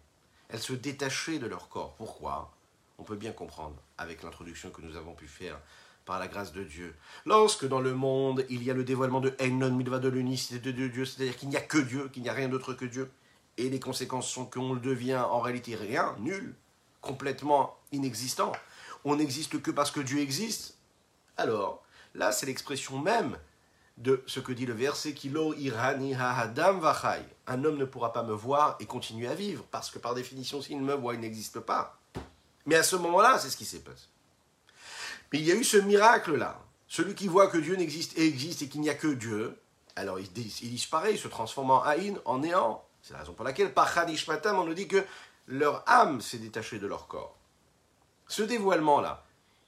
Elle 0.49 0.59
se 0.59 0.73
détachait 0.73 1.39
de 1.39 1.47
leur 1.47 1.69
corps. 1.69 1.95
Pourquoi? 1.95 2.51
On 2.97 3.03
peut 3.03 3.15
bien 3.15 3.31
comprendre 3.31 3.75
avec 3.97 4.23
l'introduction 4.23 4.69
que 4.69 4.81
nous 4.81 4.95
avons 4.95 5.13
pu 5.13 5.27
faire 5.27 5.59
par 6.05 6.19
la 6.19 6.27
grâce 6.27 6.53
de 6.53 6.63
Dieu. 6.63 6.95
Lorsque 7.25 7.67
dans 7.67 7.81
le 7.81 7.93
monde 7.93 8.45
il 8.49 8.63
y 8.63 8.69
a 8.69 8.73
le 8.73 8.83
dévoilement 8.83 9.21
de 9.21 9.35
Ennon 9.41 9.71
Milva 9.71 9.99
de 9.99 10.07
l'unicité 10.07 10.59
de 10.59 10.87
Dieu, 10.87 11.05
c'est-à-dire 11.05 11.35
qu'il 11.35 11.49
n'y 11.49 11.57
a 11.57 11.61
que 11.61 11.79
Dieu, 11.79 12.09
qu'il 12.09 12.23
n'y 12.23 12.29
a 12.29 12.33
rien 12.33 12.47
d'autre 12.47 12.73
que 12.73 12.85
Dieu, 12.85 13.11
et 13.57 13.69
les 13.69 13.79
conséquences 13.79 14.29
sont 14.29 14.45
qu'on 14.45 14.75
devient 14.75 15.17
en 15.17 15.39
réalité 15.39 15.75
rien, 15.75 16.15
nul, 16.19 16.55
complètement 17.01 17.77
inexistant. 17.91 18.51
On 19.03 19.15
n'existe 19.15 19.61
que 19.61 19.71
parce 19.71 19.91
que 19.91 19.99
Dieu 19.99 20.19
existe. 20.19 20.77
Alors, 21.37 21.85
Là, 22.15 22.31
c'est 22.31 22.45
l'expression 22.45 22.97
même 22.99 23.37
de 23.97 24.23
ce 24.27 24.39
que 24.39 24.51
dit 24.51 24.65
le 24.65 24.73
verset 24.73 25.13
Kilo 25.13 25.53
irani 25.53 26.13
ha'adam 26.13 26.79
vachai. 26.79 27.21
Un 27.47 27.63
homme 27.63 27.77
ne 27.77 27.85
pourra 27.85 28.11
pas 28.11 28.23
me 28.23 28.33
voir 28.33 28.75
et 28.79 28.85
continuer 28.85 29.27
à 29.27 29.35
vivre, 29.35 29.63
parce 29.71 29.89
que 29.89 29.99
par 29.99 30.15
définition, 30.15 30.61
s'il 30.61 30.81
me 30.81 30.93
voit, 30.93 31.13
il 31.13 31.19
n'existe 31.19 31.59
pas. 31.59 31.97
Mais 32.65 32.75
à 32.75 32.83
ce 32.83 32.95
moment-là, 32.95 33.37
c'est 33.39 33.49
ce 33.49 33.57
qui 33.57 33.65
s'est 33.65 33.79
passé. 33.79 34.05
Mais 35.31 35.39
il 35.39 35.45
y 35.45 35.51
a 35.51 35.55
eu 35.55 35.63
ce 35.63 35.77
miracle-là. 35.77 36.59
Celui 36.87 37.15
qui 37.15 37.27
voit 37.27 37.47
que 37.47 37.57
Dieu 37.57 37.75
n'existe 37.75 38.17
et 38.17 38.27
existe 38.27 38.61
et 38.61 38.69
qu'il 38.69 38.81
n'y 38.81 38.89
a 38.89 38.95
que 38.95 39.07
Dieu, 39.07 39.57
alors 39.95 40.19
il, 40.19 40.31
disparaît, 40.31 41.13
il 41.13 41.19
se 41.19 41.27
transforme 41.27 41.71
en 41.71 41.83
haïn, 41.83 42.15
en 42.25 42.39
néant. 42.39 42.83
C'est 43.01 43.13
la 43.13 43.19
raison 43.19 43.33
pour 43.33 43.45
laquelle, 43.45 43.73
par 43.73 43.97
Hadishmatam, 43.97 44.57
on 44.57 44.65
nous 44.65 44.73
dit 44.73 44.87
que 44.87 45.03
leur 45.47 45.83
âme 45.87 46.21
s'est 46.21 46.37
détachée 46.37 46.79
de 46.79 46.87
leur 46.87 47.07
corps. 47.07 47.35
Ce 48.27 48.43
dévoilement-là, 48.43 49.24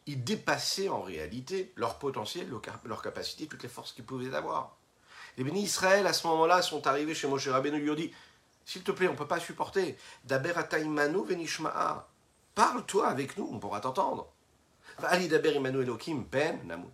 ils 0.07 0.23
dépassaient 0.23 0.87
en 0.87 1.01
réalité 1.01 1.73
leur 1.75 1.99
potentiel, 1.99 2.49
leur 2.85 3.01
capacité, 3.01 3.45
toutes 3.45 3.63
les 3.63 3.69
forces 3.69 3.91
qu'ils 3.91 4.05
pouvaient 4.05 4.33
avoir. 4.33 4.77
Les 5.37 5.43
bénis 5.43 5.63
Israël, 5.63 6.07
à 6.07 6.13
ce 6.13 6.25
moment-là, 6.27 6.61
sont 6.61 6.87
arrivés 6.87 7.13
chez 7.13 7.27
Moshe 7.27 7.47
Rabbeinu, 7.49 7.79
lui 7.79 7.91
ont 7.91 7.95
dit 7.95 8.11
S'il 8.65 8.83
te 8.83 8.91
plaît, 8.91 9.09
on 9.09 9.11
ne 9.11 9.17
peut 9.17 9.27
pas 9.27 9.39
supporter. 9.39 9.97
Daber 10.23 10.53
ataimanu 10.55 11.25
venishma'a. 11.25 12.07
Parle-toi 12.55 13.07
avec 13.07 13.37
nous, 13.37 13.49
on 13.51 13.59
pourra 13.59 13.81
t'entendre. 13.81 14.31
Ali 14.97 15.27
daber 15.27 15.53
imanu 15.55 15.81
elokim 15.81 16.23
ben 16.23 16.65
namut. 16.65 16.87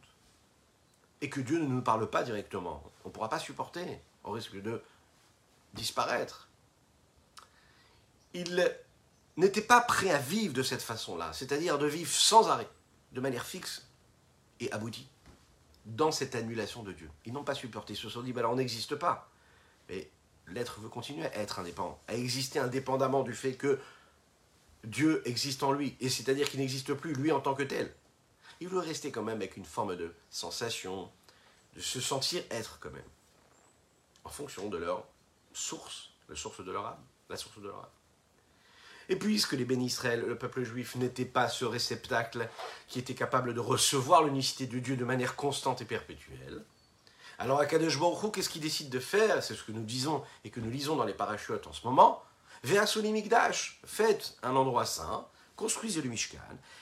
Et 1.22 1.30
que 1.30 1.40
Dieu 1.40 1.60
ne 1.60 1.68
nous 1.68 1.82
parle 1.82 2.10
pas 2.10 2.24
directement. 2.24 2.84
On 3.06 3.10
ne 3.10 3.14
pourra 3.14 3.30
pas 3.30 3.40
supporter. 3.40 4.02
On 4.24 4.32
risque 4.32 4.60
de 4.62 4.84
disparaître. 5.74 6.50
Il 8.34 8.76
n'était 9.38 9.62
pas 9.62 9.82
prêt 9.82 10.10
à 10.10 10.18
vivre 10.18 10.54
de 10.54 10.64
cette 10.64 10.82
façon-là, 10.82 11.32
c'est-à-dire 11.32 11.78
de 11.78 11.86
vivre 11.86 12.12
sans 12.12 12.50
arrêt 12.50 12.68
de 13.14 13.22
manière 13.22 13.46
fixe 13.46 13.88
et 14.60 14.72
aboutie 14.72 15.08
dans 15.86 16.12
cette 16.12 16.36
annulation 16.36 16.84
de 16.84 16.94
Dieu. 16.94 17.10
Ils 17.26 17.34
n'ont 17.34 17.44
pas 17.44 17.56
supporté, 17.56 17.94
ils 17.94 17.98
se 17.98 18.10
sont 18.10 18.22
dit, 18.22 18.34
ben 18.34 18.40
alors 18.40 18.54
on 18.54 18.56
n'existe 18.56 18.96
pas. 18.96 19.30
Mais 19.90 20.10
l'être 20.48 20.80
veut 20.80 20.90
continuer 20.90 21.26
à 21.26 21.38
être 21.38 21.60
indépendant, 21.60 22.00
à 22.08 22.16
exister 22.16 22.60
indépendamment 22.60 23.24
du 23.24 23.34
fait 23.34 23.54
que 23.54 23.80
Dieu 24.84 25.22
existe 25.26 25.64
en 25.64 25.72
lui, 25.72 25.96
et 26.00 26.10
c'est-à-dire 26.10 26.50
qu'il 26.50 26.60
n'existe 26.60 26.94
plus 26.94 27.14
lui 27.14 27.32
en 27.32 27.40
tant 27.40 27.54
que 27.54 27.64
tel. 27.64 27.94
Il 28.60 28.68
veut 28.68 28.80
rester 28.80 29.12
quand 29.12 29.24
même 29.24 29.38
avec 29.38 29.58
une 29.58 29.66
forme 29.66 29.96
de 29.96 30.14
sensation, 30.30 31.10
de 31.76 31.82
se 31.82 32.02
sentir 32.02 32.44
être 32.50 32.80
quand 32.80 32.92
même, 32.92 33.02
en 34.24 34.30
fonction 34.30 34.70
de 34.70 34.78
leur 34.78 35.06
source, 35.54 36.10
la 36.30 36.36
source 36.36 36.64
de 36.64 36.72
leur 36.72 36.86
âme, 36.86 37.04
la 37.30 37.38
source 37.38 37.60
de 37.60 37.68
leur 37.68 37.80
âme. 37.80 37.90
Et 39.10 39.16
puisque 39.16 39.54
les 39.54 39.66
bénis 39.66 39.88
Israël, 39.88 40.24
le 40.28 40.38
peuple 40.38 40.64
juif, 40.64 40.96
n'était 40.96 41.26
pas 41.26 41.50
ce 41.50 41.66
réceptacle 41.66 42.48
qui 42.88 43.00
était 43.00 43.16
capable 43.16 43.54
de 43.54 43.60
recevoir 43.60 44.24
l'unicité 44.24 44.66
de 44.66 44.80
Dieu 44.80 44.96
de 44.96 45.06
manière 45.06 45.36
constante 45.36 45.82
et 45.82 45.86
perpétuelle, 45.86 46.64
alors 47.40 47.60
Akadosh 47.60 48.00
Baruch 48.00 48.34
qu'est-ce 48.34 48.50
qu'il 48.50 48.62
décide 48.62 48.90
de 48.90 49.00
faire? 49.00 49.44
C'est 49.44 49.56
ce 49.56 49.64
que 49.64 49.72
nous 49.72 49.84
disons 49.84 50.24
et 50.46 50.50
que 50.50 50.60
nous 50.60 50.70
lisons 50.70 50.96
dans 50.96 51.04
les 51.04 51.14
parachutes 51.14 51.68
en 51.68 51.74
ce 51.74 51.86
moment. 51.86 52.22
Ve'asuni 52.64 53.12
Migdash, 53.12 53.82
faites 53.86 54.38
un 54.44 54.56
endroit 54.56 54.86
saint, 54.86 55.26
construisez 55.56 56.02
le 56.02 56.10
Mishkan, 56.10 56.38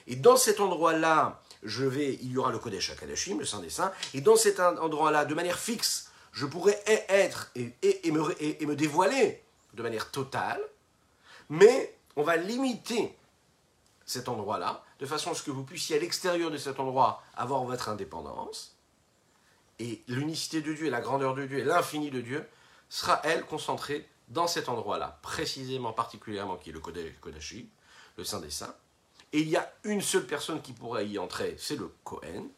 et 0.07 0.15
dans 0.15 0.37
cet 0.37 0.59
endroit-là, 0.59 1.41
je 1.63 1.85
vais, 1.85 2.13
il 2.21 2.31
y 2.31 2.37
aura 2.37 2.51
le 2.51 2.59
Kodesh 2.59 2.91
HaKadashim, 2.91 3.39
le 3.39 3.45
Saint 3.45 3.59
des 3.59 3.69
Saints, 3.69 3.91
et 4.13 4.21
dans 4.21 4.35
cet 4.35 4.59
endroit-là, 4.59 5.25
de 5.25 5.33
manière 5.33 5.57
fixe, 5.57 6.11
je 6.31 6.45
pourrai 6.45 6.79
être 6.85 7.51
et, 7.55 8.11
me, 8.11 8.35
et 8.39 8.65
me 8.65 8.75
dévoiler 8.75 9.43
de 9.73 9.81
manière 9.81 10.11
totale, 10.11 10.61
mais 11.49 11.95
on 12.15 12.23
va 12.23 12.37
limiter 12.37 13.15
cet 14.05 14.27
endroit-là, 14.27 14.83
de 14.99 15.05
façon 15.05 15.31
à 15.31 15.35
ce 15.35 15.43
que 15.43 15.51
vous 15.51 15.63
puissiez 15.63 15.97
à 15.97 15.99
l'extérieur 15.99 16.51
de 16.51 16.57
cet 16.57 16.79
endroit 16.79 17.23
avoir 17.35 17.63
votre 17.63 17.89
indépendance, 17.89 18.75
et 19.79 20.03
l'unicité 20.07 20.61
de 20.61 20.73
Dieu 20.73 20.87
et 20.87 20.89
la 20.89 21.01
grandeur 21.01 21.33
de 21.33 21.45
Dieu 21.45 21.59
et 21.59 21.63
l'infini 21.63 22.11
de 22.11 22.21
Dieu 22.21 22.47
sera, 22.89 23.19
elle, 23.23 23.43
concentrée 23.45 24.07
dans 24.27 24.47
cet 24.47 24.69
endroit-là, 24.69 25.19
précisément, 25.21 25.91
particulièrement, 25.91 26.57
qui 26.57 26.69
est 26.69 26.73
le 26.73 26.79
Kodashi, 26.79 27.67
le 28.17 28.23
Saint 28.23 28.39
des 28.39 28.51
Saints. 28.51 28.75
Et 29.33 29.39
il 29.39 29.49
y 29.49 29.57
a 29.57 29.71
une 29.83 30.01
seule 30.01 30.25
personne 30.25 30.61
qui 30.61 30.73
pourrait 30.73 31.07
y 31.07 31.17
entrer, 31.17 31.55
c'est 31.57 31.77
le 31.77 31.91
Kohen. 32.03 32.49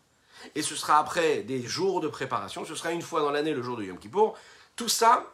Et 0.56 0.62
ce 0.62 0.76
sera 0.76 0.98
après 0.98 1.44
des 1.44 1.64
jours 1.64 2.02
de 2.02 2.08
préparation, 2.08 2.66
ce 2.66 2.76
sera 2.76 2.92
une 2.92 3.02
fois 3.02 3.22
dans 3.22 3.32
l'année, 3.32 3.54
le 3.54 3.62
jour 3.62 3.78
de 3.78 3.84
Yom 3.84 3.98
Kippour. 3.98 4.38
Tout 4.76 4.90
ça 4.90 5.32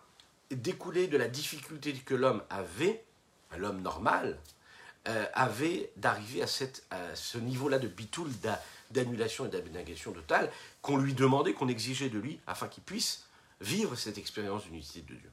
découlé 0.52 1.08
de 1.08 1.18
la 1.18 1.28
difficulté 1.28 1.94
que 1.94 2.16
l'homme 2.16 2.44
avait 2.50 3.04
l'homme 3.58 3.82
normal, 3.82 4.38
euh, 5.08 5.26
avait 5.34 5.92
d'arriver 5.96 6.44
à, 6.44 6.48
ce 7.16 7.38
niveau-là 7.38 7.80
de 7.80 7.88
bitoul, 7.88 8.30
d'annulation 8.92 9.46
et 9.46 9.50
d'abnégation 9.50 10.12
totale, 10.12 10.52
qu'on 10.82 10.98
lui 10.98 11.14
demandait, 11.14 11.54
qu'on 11.54 11.68
exigeait 11.68 12.10
de 12.10 12.20
lui, 12.20 12.40
afin 12.48 12.68
qu'il 12.68 12.84
puisse 12.84 13.26
vivre 13.62 13.96
cette 13.96 14.18
expérience 14.18 14.66
d'unité 14.66 15.02
de 15.02 15.16
Dieu. 15.16 15.32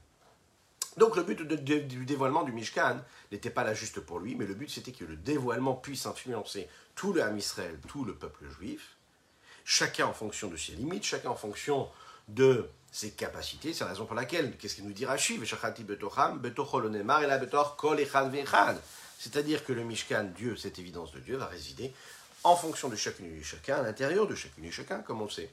Donc 0.97 1.15
le 1.15 1.23
but 1.23 1.43
du 1.43 2.05
dévoilement 2.05 2.43
du 2.43 2.51
Mishkan 2.51 2.99
n'était 3.31 3.51
pas 3.51 3.63
là 3.63 3.73
juste 3.73 3.99
pour 3.99 4.19
lui, 4.19 4.35
mais 4.35 4.45
le 4.45 4.55
but 4.55 4.69
c'était 4.69 4.91
que 4.91 5.05
le 5.05 5.15
dévoilement 5.15 5.75
puisse 5.75 6.07
influencer 6.07 6.67
tout 6.95 7.13
le 7.13 7.21
Ham 7.21 7.37
Israël, 7.37 7.77
tout 7.87 8.03
le 8.03 8.15
peuple 8.15 8.45
juif, 8.49 8.97
chacun 9.63 10.07
en 10.07 10.13
fonction 10.13 10.47
de 10.47 10.57
ses 10.57 10.71
limites, 10.71 11.03
chacun 11.03 11.29
en 11.29 11.35
fonction 11.35 11.87
de 12.29 12.67
ses 12.91 13.11
capacités. 13.11 13.73
C'est 13.73 13.83
la 13.83 13.91
raison 13.91 14.05
pour 14.05 14.15
laquelle, 14.15 14.57
qu'est-ce 14.57 14.75
qu'il 14.75 14.85
nous 14.85 14.93
dit 14.93 15.05
Rashi 15.05 15.39
C'est-à-dire 19.19 19.65
que 19.65 19.73
le 19.73 19.83
Mishkan, 19.83 20.23
Dieu, 20.35 20.55
cette 20.55 20.79
évidence 20.79 21.11
de 21.11 21.19
Dieu, 21.19 21.37
va 21.37 21.47
résider 21.47 21.93
en 22.43 22.55
fonction 22.55 22.89
de 22.89 22.95
chacune 22.95 23.25
et 23.25 23.43
chacun, 23.43 23.77
à 23.77 23.81
l'intérieur 23.81 24.27
de 24.27 24.35
chacune 24.35 24.65
et 24.65 24.71
chacun, 24.71 24.99
comme 24.99 25.21
on 25.21 25.25
le 25.25 25.31
sait. 25.31 25.49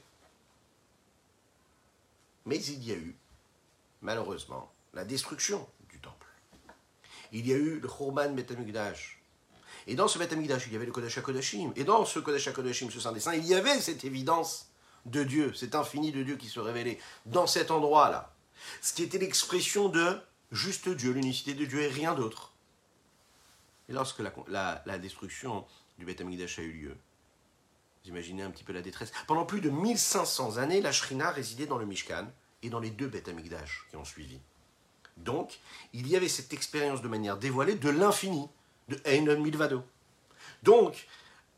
Mais 2.45 2.57
il 2.57 2.83
y 2.83 2.91
a 2.91 2.95
eu, 2.95 3.15
malheureusement, 4.01 4.71
la 4.93 5.03
destruction 5.03 5.67
du 5.89 5.99
temple. 5.99 6.27
Il 7.31 7.47
y 7.47 7.53
a 7.53 7.57
eu 7.57 7.79
le 7.79 7.87
Khurban 7.87 8.31
Betamikdash. 8.31 9.19
Et 9.87 9.95
dans 9.95 10.07
ce 10.07 10.17
Betamikdash, 10.17 10.67
il 10.67 10.73
y 10.73 10.75
avait 10.75 10.85
le 10.85 10.91
Kodesh 10.91 11.17
HaKodashim. 11.17 11.73
Et 11.75 11.83
dans 11.83 12.05
ce 12.05 12.19
Kodesh 12.19 12.47
HaKodashim, 12.47 12.89
ce 12.89 12.99
Saint 12.99 13.11
des 13.11 13.19
Saints, 13.19 13.35
il 13.35 13.45
y 13.45 13.55
avait 13.55 13.81
cette 13.81 14.03
évidence 14.03 14.67
de 15.05 15.23
Dieu, 15.23 15.53
cet 15.53 15.75
infini 15.75 16.11
de 16.11 16.23
Dieu 16.23 16.35
qui 16.35 16.49
se 16.49 16.59
révélait 16.59 16.99
dans 17.25 17.47
cet 17.47 17.71
endroit-là. 17.71 18.33
Ce 18.81 18.93
qui 18.93 19.03
était 19.03 19.17
l'expression 19.17 19.89
de 19.89 20.19
juste 20.51 20.89
Dieu, 20.89 21.11
l'unicité 21.11 21.53
de 21.53 21.65
Dieu 21.65 21.81
et 21.81 21.87
rien 21.87 22.15
d'autre. 22.15 22.53
Et 23.89 23.93
lorsque 23.93 24.21
la, 24.47 24.97
destruction 24.97 25.65
du 25.99 26.05
Beth 26.05 26.21
Amikdash 26.21 26.59
a 26.59 26.63
eu 26.63 26.71
lieu, 26.71 26.97
vous 28.03 28.09
imaginez 28.09 28.43
un 28.43 28.51
petit 28.51 28.63
peu 28.63 28.73
la 28.73 28.81
détresse. 28.81 29.11
Pendant 29.27 29.45
plus 29.45 29.61
de 29.61 29.69
1500 29.69 30.57
années, 30.57 30.81
la 30.81 30.91
Shrina 30.91 31.31
résidait 31.31 31.67
dans 31.67 31.77
le 31.77 31.85
Mishkan 31.85 32.27
et 32.63 32.69
dans 32.69 32.79
les 32.79 32.89
deux 32.89 33.07
Beth 33.07 33.27
Amikdash 33.27 33.85
qui 33.89 33.95
ont 33.95 34.05
suivi. 34.05 34.39
Donc, 35.17 35.59
il 35.93 36.07
y 36.07 36.15
avait 36.15 36.27
cette 36.27 36.53
expérience 36.53 37.01
de 37.01 37.07
manière 37.07 37.37
dévoilée 37.37 37.75
de 37.75 37.89
l'infini, 37.89 38.49
de 38.89 38.99
Einon 39.05 39.39
Milvado. 39.39 39.83
Donc, 40.63 41.07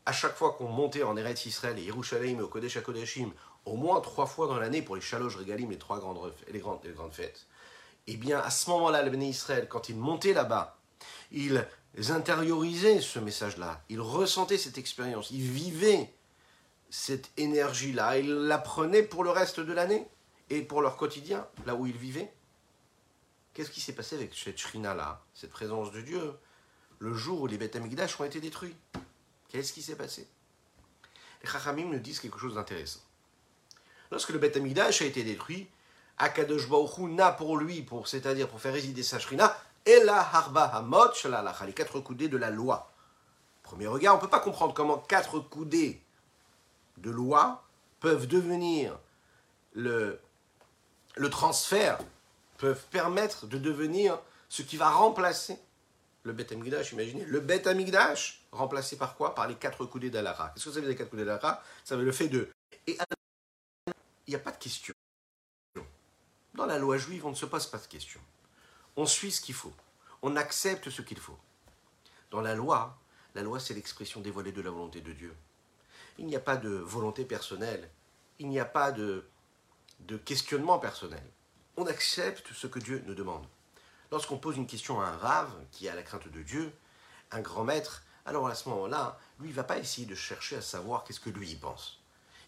à 0.08 0.12
chaque 0.12 0.36
fois 0.36 0.52
qu'on 0.52 0.68
montait 0.68 1.02
en 1.02 1.18
Eretz 1.18 1.44
Israël 1.44 1.78
et 1.78 1.82
Yerushalayim 1.82 2.38
et 2.38 2.42
au 2.42 2.48
Kodesh 2.48 2.78
HaKodeshim, 2.78 3.30
au 3.66 3.76
moins 3.76 4.00
trois 4.00 4.24
fois 4.24 4.46
dans 4.46 4.58
l'année 4.58 4.80
pour 4.80 4.96
les 4.96 5.02
Shalosh 5.02 5.36
Regalim, 5.36 5.68
les 5.68 5.76
trois 5.76 5.98
grandes, 5.98 6.32
les 6.50 6.62
fêtes, 7.12 7.46
eh 8.06 8.16
bien, 8.16 8.40
à 8.40 8.48
ce 8.48 8.70
moment-là, 8.70 9.02
le 9.02 9.14
Israël, 9.18 9.68
quand 9.68 9.90
ils 9.90 9.96
montaient 9.96 10.32
là-bas, 10.32 10.78
ils 11.30 11.62
intériorisaient 12.08 13.02
ce 13.02 13.18
message-là, 13.18 13.82
ils 13.90 14.00
ressentaient 14.00 14.56
cette 14.56 14.78
expérience, 14.78 15.30
ils 15.30 15.42
vivaient 15.42 16.10
cette 16.88 17.30
énergie-là, 17.36 18.16
ils 18.16 18.32
l'apprenaient 18.32 19.02
pour 19.02 19.24
le 19.24 19.30
reste 19.30 19.60
de 19.60 19.74
l'année 19.74 20.08
et 20.48 20.62
pour 20.62 20.80
leur 20.80 20.96
quotidien, 20.96 21.46
là 21.66 21.74
où 21.74 21.86
ils 21.86 21.98
vivaient. 21.98 22.32
Qu'est-ce 23.52 23.70
qui 23.70 23.82
s'est 23.82 23.94
passé 23.94 24.16
avec 24.16 24.32
cette 24.34 24.56
shrina-là, 24.56 25.20
cette 25.34 25.50
présence 25.50 25.92
de 25.92 26.00
Dieu, 26.00 26.32
le 26.98 27.12
jour 27.12 27.42
où 27.42 27.46
les 27.46 27.58
Beth 27.58 27.76
Amikdash 27.76 28.18
ont 28.18 28.24
été 28.24 28.40
détruits? 28.40 28.74
Qu'est-ce 29.48 29.72
qui 29.72 29.82
s'est 29.82 29.96
passé? 29.96 30.28
Les 31.42 31.48
Chachamim 31.48 31.86
nous 31.86 31.98
disent 31.98 32.20
quelque 32.20 32.38
chose 32.38 32.54
d'intéressant. 32.54 33.00
Lorsque 34.10 34.30
le 34.30 34.38
Beth 34.38 34.56
Amikdash 34.56 35.02
a 35.02 35.04
été 35.04 35.22
détruit, 35.22 35.68
Akadosh 36.18 36.68
Baruch 36.68 36.98
n'a 36.98 37.32
pour 37.32 37.56
lui, 37.56 37.82
pour, 37.82 38.08
c'est-à-dire 38.08 38.48
pour 38.48 38.60
faire 38.60 38.72
résider 38.72 39.02
sa 39.02 39.18
shrina, 39.18 39.56
et 39.86 40.02
la 40.04 40.18
harba 40.18 40.64
hamot 40.64 41.12
les 41.66 41.72
quatre 41.72 42.00
coudées 42.00 42.28
de 42.28 42.36
la 42.36 42.50
loi. 42.50 42.90
Premier 43.62 43.86
regard, 43.86 44.14
on 44.14 44.16
ne 44.16 44.22
peut 44.22 44.28
pas 44.28 44.40
comprendre 44.40 44.74
comment 44.74 44.98
quatre 44.98 45.38
coudées 45.40 46.02
de 46.96 47.10
loi 47.10 47.64
peuvent 48.00 48.26
devenir 48.26 48.98
le, 49.72 50.20
le 51.16 51.30
transfert, 51.30 51.98
peuvent 52.58 52.84
permettre 52.90 53.46
de 53.46 53.58
devenir 53.58 54.18
ce 54.48 54.62
qui 54.62 54.76
va 54.76 54.90
remplacer 54.90 55.58
le 56.28 56.34
Beth 56.34 56.52
Amikdash, 56.52 56.92
imaginez. 56.92 57.24
Le 57.24 57.40
Beth 57.40 57.66
Amikdash, 57.66 58.44
remplacé 58.52 58.96
par 58.96 59.16
quoi? 59.16 59.34
Par 59.34 59.48
les 59.48 59.56
quatre 59.56 59.86
coudées 59.86 60.10
d'Alara. 60.10 60.50
Qu'est-ce 60.50 60.66
que 60.66 60.70
ça 60.70 60.74
veut 60.76 60.82
dire 60.82 60.90
les 60.90 60.96
quatre 60.96 61.10
coudées 61.10 61.24
d'Alara? 61.24 61.62
Ça 61.84 61.96
veut 61.96 62.04
le 62.04 62.12
fait 62.12 62.28
de... 62.28 62.50
Et 62.86 62.96
il 64.26 64.30
n'y 64.30 64.34
a 64.36 64.38
pas 64.38 64.52
de 64.52 64.58
question. 64.58 64.94
Dans 66.54 66.66
la 66.66 66.78
loi 66.78 66.98
juive, 66.98 67.24
on 67.24 67.30
ne 67.30 67.34
se 67.34 67.46
pose 67.46 67.66
pas 67.66 67.78
de 67.78 67.86
questions. 67.86 68.20
On 68.96 69.06
suit 69.06 69.32
ce 69.32 69.40
qu'il 69.40 69.54
faut. 69.54 69.72
On 70.22 70.36
accepte 70.36 70.90
ce 70.90 71.02
qu'il 71.02 71.18
faut. 71.18 71.38
Dans 72.30 72.42
la 72.42 72.54
loi, 72.54 72.98
la 73.34 73.42
loi, 73.42 73.58
c'est 73.58 73.74
l'expression 73.74 74.20
dévoilée 74.20 74.52
de 74.52 74.60
la 74.60 74.70
volonté 74.70 75.00
de 75.00 75.12
Dieu. 75.12 75.34
Il 76.18 76.26
n'y 76.26 76.36
a 76.36 76.40
pas 76.40 76.56
de 76.56 76.68
volonté 76.68 77.24
personnelle. 77.24 77.88
Il 78.38 78.48
n'y 78.48 78.60
a 78.60 78.66
pas 78.66 78.92
de 78.92 79.24
questionnement 80.24 80.78
personnel. 80.78 81.22
On 81.76 81.86
accepte 81.86 82.52
ce 82.52 82.66
que 82.66 82.80
Dieu 82.80 83.02
nous 83.06 83.14
demande. 83.14 83.46
Lorsqu'on 84.10 84.38
pose 84.38 84.56
une 84.56 84.66
question 84.66 85.00
à 85.00 85.06
un 85.06 85.16
rave 85.16 85.52
qui 85.70 85.88
a 85.88 85.94
la 85.94 86.02
crainte 86.02 86.28
de 86.28 86.42
Dieu, 86.42 86.72
un 87.30 87.40
grand 87.40 87.64
maître, 87.64 88.02
alors 88.24 88.46
à 88.48 88.54
ce 88.54 88.68
moment-là, 88.70 89.18
lui, 89.40 89.48
il 89.48 89.52
ne 89.52 89.56
va 89.56 89.64
pas 89.64 89.78
essayer 89.78 90.06
de 90.06 90.14
chercher 90.14 90.56
à 90.56 90.62
savoir 90.62 91.04
qu'est-ce 91.04 91.20
que 91.20 91.30
lui 91.30 91.50
y 91.50 91.56
pense. 91.56 92.00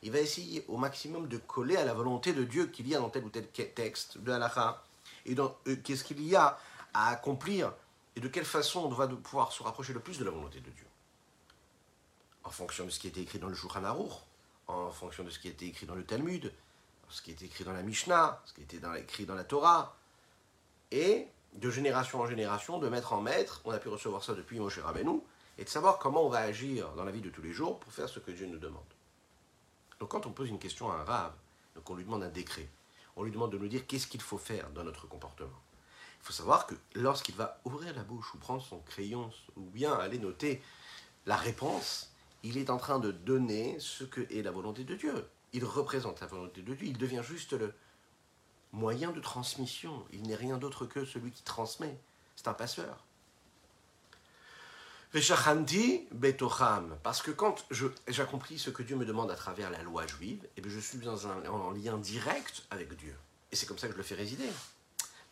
Il 0.02 0.12
va 0.12 0.18
essayer 0.18 0.64
au 0.68 0.78
maximum 0.78 1.28
de 1.28 1.36
coller 1.36 1.76
à 1.76 1.84
la 1.84 1.92
volonté 1.92 2.32
de 2.32 2.44
Dieu 2.44 2.66
qu'il 2.66 2.88
y 2.88 2.94
a 2.94 2.98
dans 2.98 3.10
tel 3.10 3.24
ou 3.24 3.28
tel 3.28 3.46
texte 3.48 4.18
de 4.18 4.32
halakha, 4.32 4.82
et 5.26 5.34
euh, 5.38 5.76
qu'est-ce 5.84 6.04
qu'il 6.04 6.22
y 6.22 6.34
a 6.34 6.58
à 6.94 7.08
accomplir, 7.08 7.72
et 8.16 8.20
de 8.20 8.28
quelle 8.28 8.46
façon 8.46 8.80
on 8.80 8.88
doit 8.88 9.08
pouvoir 9.08 9.52
se 9.52 9.62
rapprocher 9.62 9.92
le 9.92 10.00
plus 10.00 10.18
de 10.18 10.24
la 10.24 10.30
volonté 10.30 10.60
de 10.60 10.70
Dieu. 10.70 10.86
En 12.44 12.50
fonction 12.50 12.86
de 12.86 12.90
ce 12.90 12.98
qui 12.98 13.08
été 13.08 13.20
écrit 13.20 13.38
dans 13.38 13.48
le 13.48 13.54
Shulchan 13.54 13.84
Aruch, 13.84 14.12
en 14.66 14.90
fonction 14.90 15.24
de 15.24 15.30
ce 15.30 15.38
qui 15.38 15.48
a 15.48 15.50
été 15.50 15.66
écrit 15.66 15.86
dans 15.86 15.94
le 15.94 16.04
Talmud, 16.04 16.52
ce 17.10 17.22
qui 17.22 17.32
été 17.32 17.44
écrit 17.44 17.64
dans 17.64 17.72
la 17.72 17.82
Mishnah, 17.82 18.40
ce 18.46 18.54
qui 18.54 18.62
été 18.62 18.80
écrit 18.98 19.26
dans 19.26 19.34
la 19.34 19.44
Torah, 19.44 19.96
et 20.90 21.28
de 21.54 21.70
génération 21.70 22.20
en 22.20 22.26
génération, 22.26 22.78
de 22.78 22.88
maître 22.88 23.12
en 23.12 23.20
maître, 23.20 23.60
on 23.64 23.70
a 23.70 23.78
pu 23.78 23.88
recevoir 23.88 24.22
ça 24.22 24.34
depuis 24.34 24.58
Moshe 24.58 24.78
Rabbeinu, 24.78 25.20
et 25.58 25.64
de 25.64 25.68
savoir 25.68 25.98
comment 25.98 26.24
on 26.24 26.28
va 26.28 26.38
agir 26.38 26.90
dans 26.92 27.04
la 27.04 27.12
vie 27.12 27.20
de 27.20 27.30
tous 27.30 27.42
les 27.42 27.52
jours 27.52 27.78
pour 27.80 27.92
faire 27.92 28.08
ce 28.08 28.18
que 28.18 28.30
Dieu 28.30 28.46
nous 28.46 28.58
demande. 28.58 28.82
Donc 29.98 30.10
quand 30.10 30.26
on 30.26 30.32
pose 30.32 30.48
une 30.48 30.58
question 30.58 30.90
à 30.90 30.96
un 30.96 31.04
rave, 31.04 31.34
donc 31.74 31.88
on 31.90 31.94
lui 31.94 32.04
demande 32.04 32.22
un 32.22 32.28
décret, 32.28 32.68
on 33.16 33.24
lui 33.24 33.30
demande 33.30 33.52
de 33.52 33.58
nous 33.58 33.68
dire 33.68 33.86
qu'est-ce 33.86 34.06
qu'il 34.06 34.22
faut 34.22 34.38
faire 34.38 34.70
dans 34.70 34.84
notre 34.84 35.06
comportement. 35.06 35.60
Il 36.22 36.26
faut 36.26 36.32
savoir 36.32 36.66
que 36.66 36.74
lorsqu'il 36.94 37.34
va 37.34 37.60
ouvrir 37.64 37.94
la 37.94 38.02
bouche 38.02 38.34
ou 38.34 38.38
prendre 38.38 38.62
son 38.62 38.78
crayon 38.80 39.30
ou 39.56 39.62
bien 39.62 39.92
aller 39.92 40.18
noter 40.18 40.62
la 41.26 41.36
réponse, 41.36 42.12
il 42.42 42.56
est 42.56 42.70
en 42.70 42.78
train 42.78 42.98
de 42.98 43.10
donner 43.10 43.76
ce 43.80 44.04
que 44.04 44.20
est 44.32 44.42
la 44.42 44.50
volonté 44.50 44.84
de 44.84 44.94
Dieu. 44.94 45.28
Il 45.52 45.64
représente 45.64 46.20
la 46.20 46.26
volonté 46.26 46.62
de 46.62 46.74
Dieu, 46.74 46.86
il 46.86 46.98
devient 46.98 47.22
juste 47.22 47.52
le 47.52 47.74
moyen 48.72 49.10
de 49.10 49.20
transmission. 49.20 50.04
Il 50.12 50.22
n'est 50.22 50.36
rien 50.36 50.58
d'autre 50.58 50.86
que 50.86 51.04
celui 51.04 51.30
qui 51.30 51.42
transmet. 51.42 51.96
C'est 52.36 52.48
un 52.48 52.54
passeur. 52.54 53.04
betocham. 56.12 56.96
Parce 57.02 57.22
que 57.22 57.30
quand 57.30 57.64
j'ai 57.70 58.24
compris 58.24 58.58
ce 58.58 58.70
que 58.70 58.82
Dieu 58.82 58.96
me 58.96 59.04
demande 59.04 59.30
à 59.30 59.34
travers 59.34 59.70
la 59.70 59.82
loi 59.82 60.06
juive, 60.06 60.44
et 60.56 60.62
eh 60.64 60.68
je 60.68 60.80
suis 60.80 60.98
dans 60.98 61.26
un, 61.26 61.44
en 61.46 61.70
lien 61.72 61.98
direct 61.98 62.64
avec 62.70 62.96
Dieu. 62.96 63.16
Et 63.52 63.56
c'est 63.56 63.66
comme 63.66 63.78
ça 63.78 63.88
que 63.88 63.92
je 63.94 63.98
le 63.98 64.04
fais 64.04 64.14
résider. 64.14 64.48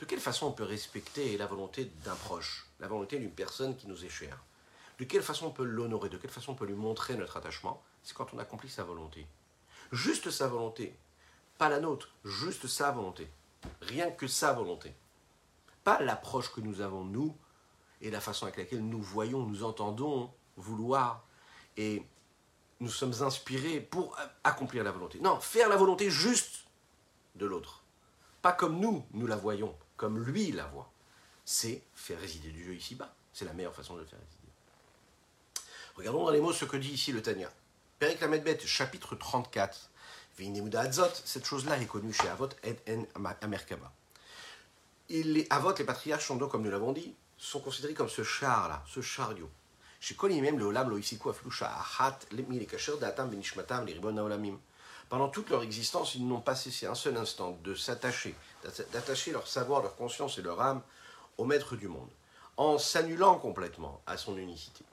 De 0.01 0.05
quelle 0.05 0.21
façon 0.21 0.47
on 0.47 0.53
peut 0.53 0.65
respecter 0.65 1.37
la 1.37 1.47
volonté 1.47 1.91
d'un 2.05 2.15
proche, 2.15 2.67
la 2.79 2.89
volonté 2.89 3.19
d'une 3.19 3.33
personne 3.33 3.77
qui 3.77 3.87
nous 3.87 4.05
est 4.05 4.09
chère? 4.09 4.45
De 4.99 5.05
quelle 5.05 5.23
façon 5.23 5.47
on 5.47 5.51
peut 5.51 5.65
l'honorer? 5.65 6.09
De 6.09 6.17
quelle 6.17 6.31
façon 6.31 6.53
on 6.53 6.55
peut 6.57 6.67
lui 6.67 6.75
montrer 6.75 7.17
notre 7.17 7.37
attachement? 7.37 7.83
C'est 8.03 8.15
quand 8.15 8.33
on 8.35 8.39
accomplit 8.39 8.69
sa 8.69 8.85
volonté. 8.85 9.27
Juste 9.93 10.31
sa 10.31 10.49
volonté. 10.49 10.95
Pas 11.59 11.69
la 11.69 11.81
nôtre, 11.81 12.09
juste 12.25 12.69
sa 12.69 12.93
volonté. 12.93 13.29
Rien 13.83 14.11
que 14.11 14.29
sa 14.29 14.53
volonté. 14.53 14.95
Pas 15.85 16.01
l'approche 16.01 16.53
que 16.53 16.61
nous 16.61 16.81
avons, 16.81 17.05
nous, 17.05 17.37
et 18.01 18.11
la 18.11 18.21
façon 18.21 18.47
avec 18.47 18.59
laquelle 18.59 18.87
nous 18.87 19.03
voyons, 19.03 19.45
nous 19.45 19.65
entendons 19.65 20.33
vouloir 20.57 21.25
et 21.77 22.03
nous 22.81 22.91
sommes 22.91 23.23
inspirés 23.23 23.81
pour 23.81 24.17
accomplir 24.45 24.85
la 24.85 24.93
volonté. 24.93 25.19
Non, 25.21 25.41
faire 25.41 25.69
la 25.69 25.77
volonté 25.77 26.11
juste 26.11 26.67
de 27.35 27.47
l'autre. 27.47 27.83
Pas 28.41 28.53
comme 28.53 28.79
nous, 28.79 29.05
nous 29.13 29.27
la 29.27 29.37
voyons, 29.37 29.75
comme 29.97 30.23
lui 30.23 30.53
la 30.53 30.67
voit. 30.67 30.91
C'est 31.45 31.83
faire 31.95 32.21
résider 32.21 32.51
du 32.51 32.63
Dieu 32.63 32.75
ici-bas. 32.75 33.13
C'est 33.33 33.45
la 33.45 33.53
meilleure 33.53 33.75
façon 33.75 33.95
de 33.95 34.01
le 34.01 34.07
faire 34.07 34.19
résider. 34.19 34.53
Regardons 35.97 36.25
dans 36.25 36.31
les 36.31 36.41
mots 36.41 36.53
ce 36.53 36.65
que 36.65 36.77
dit 36.77 36.93
ici 36.93 37.11
le 37.11 37.23
Tania. 37.23 37.51
Perik 37.99 38.21
Lamedbet, 38.21 38.61
chapitre 38.61 39.17
34. 39.17 39.91
Cette 41.25 41.45
chose-là 41.45 41.79
est 41.79 41.87
connue 41.87 42.13
chez 42.13 42.29
Avot 42.29 42.49
et 42.63 42.77
En 42.95 43.25
Amerkaba. 43.41 43.93
Les 45.09 45.47
Avot, 45.51 45.75
les 45.77 45.85
patriarches, 45.85 46.27
sont 46.29 46.37
donc, 46.37 46.53
comme 46.53 46.63
nous 46.63 46.71
l'avons 46.71 46.93
dit, 46.93 47.15
sont 47.37 47.61
considérés 47.61 47.95
comme 47.95 48.09
ce 48.09 48.23
char-là, 48.23 48.85
ce 48.87 49.01
chariot. 49.01 49.51
Chez 50.01 50.17
même 50.41 50.59
le 50.59 50.67
Olam. 50.67 51.01
Pendant 55.09 55.29
toute 55.29 55.51
leur 55.51 55.63
existence, 55.63 56.15
ils 56.15 56.27
n'ont 56.27 56.41
pas 56.41 56.55
cessé 56.55 56.87
un 56.87 56.95
seul 56.95 57.17
instant 57.17 57.59
de 57.65 57.75
s'attacher, 57.75 58.35
d'attacher 58.93 59.33
leur 59.33 59.49
savoir, 59.49 59.83
leur 59.83 59.97
conscience 59.97 60.39
et 60.39 60.43
leur 60.43 60.61
âme 60.61 60.83
au 61.39 61.45
maître 61.45 61.75
du 61.77 61.89
monde, 61.89 62.11
en 62.57 62.79
s'annulant 62.79 63.39
complètement 63.39 64.03
à 64.07 64.17
son 64.17 64.37
unicité. 64.37 64.85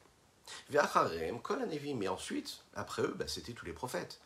Mais 0.69 2.08
ensuite, 2.08 2.63
après 2.75 3.01
eux, 3.01 3.13
bah, 3.17 3.25
c'était 3.27 3.53
tous 3.53 3.65
les 3.65 3.73
prophètes. 3.73 4.19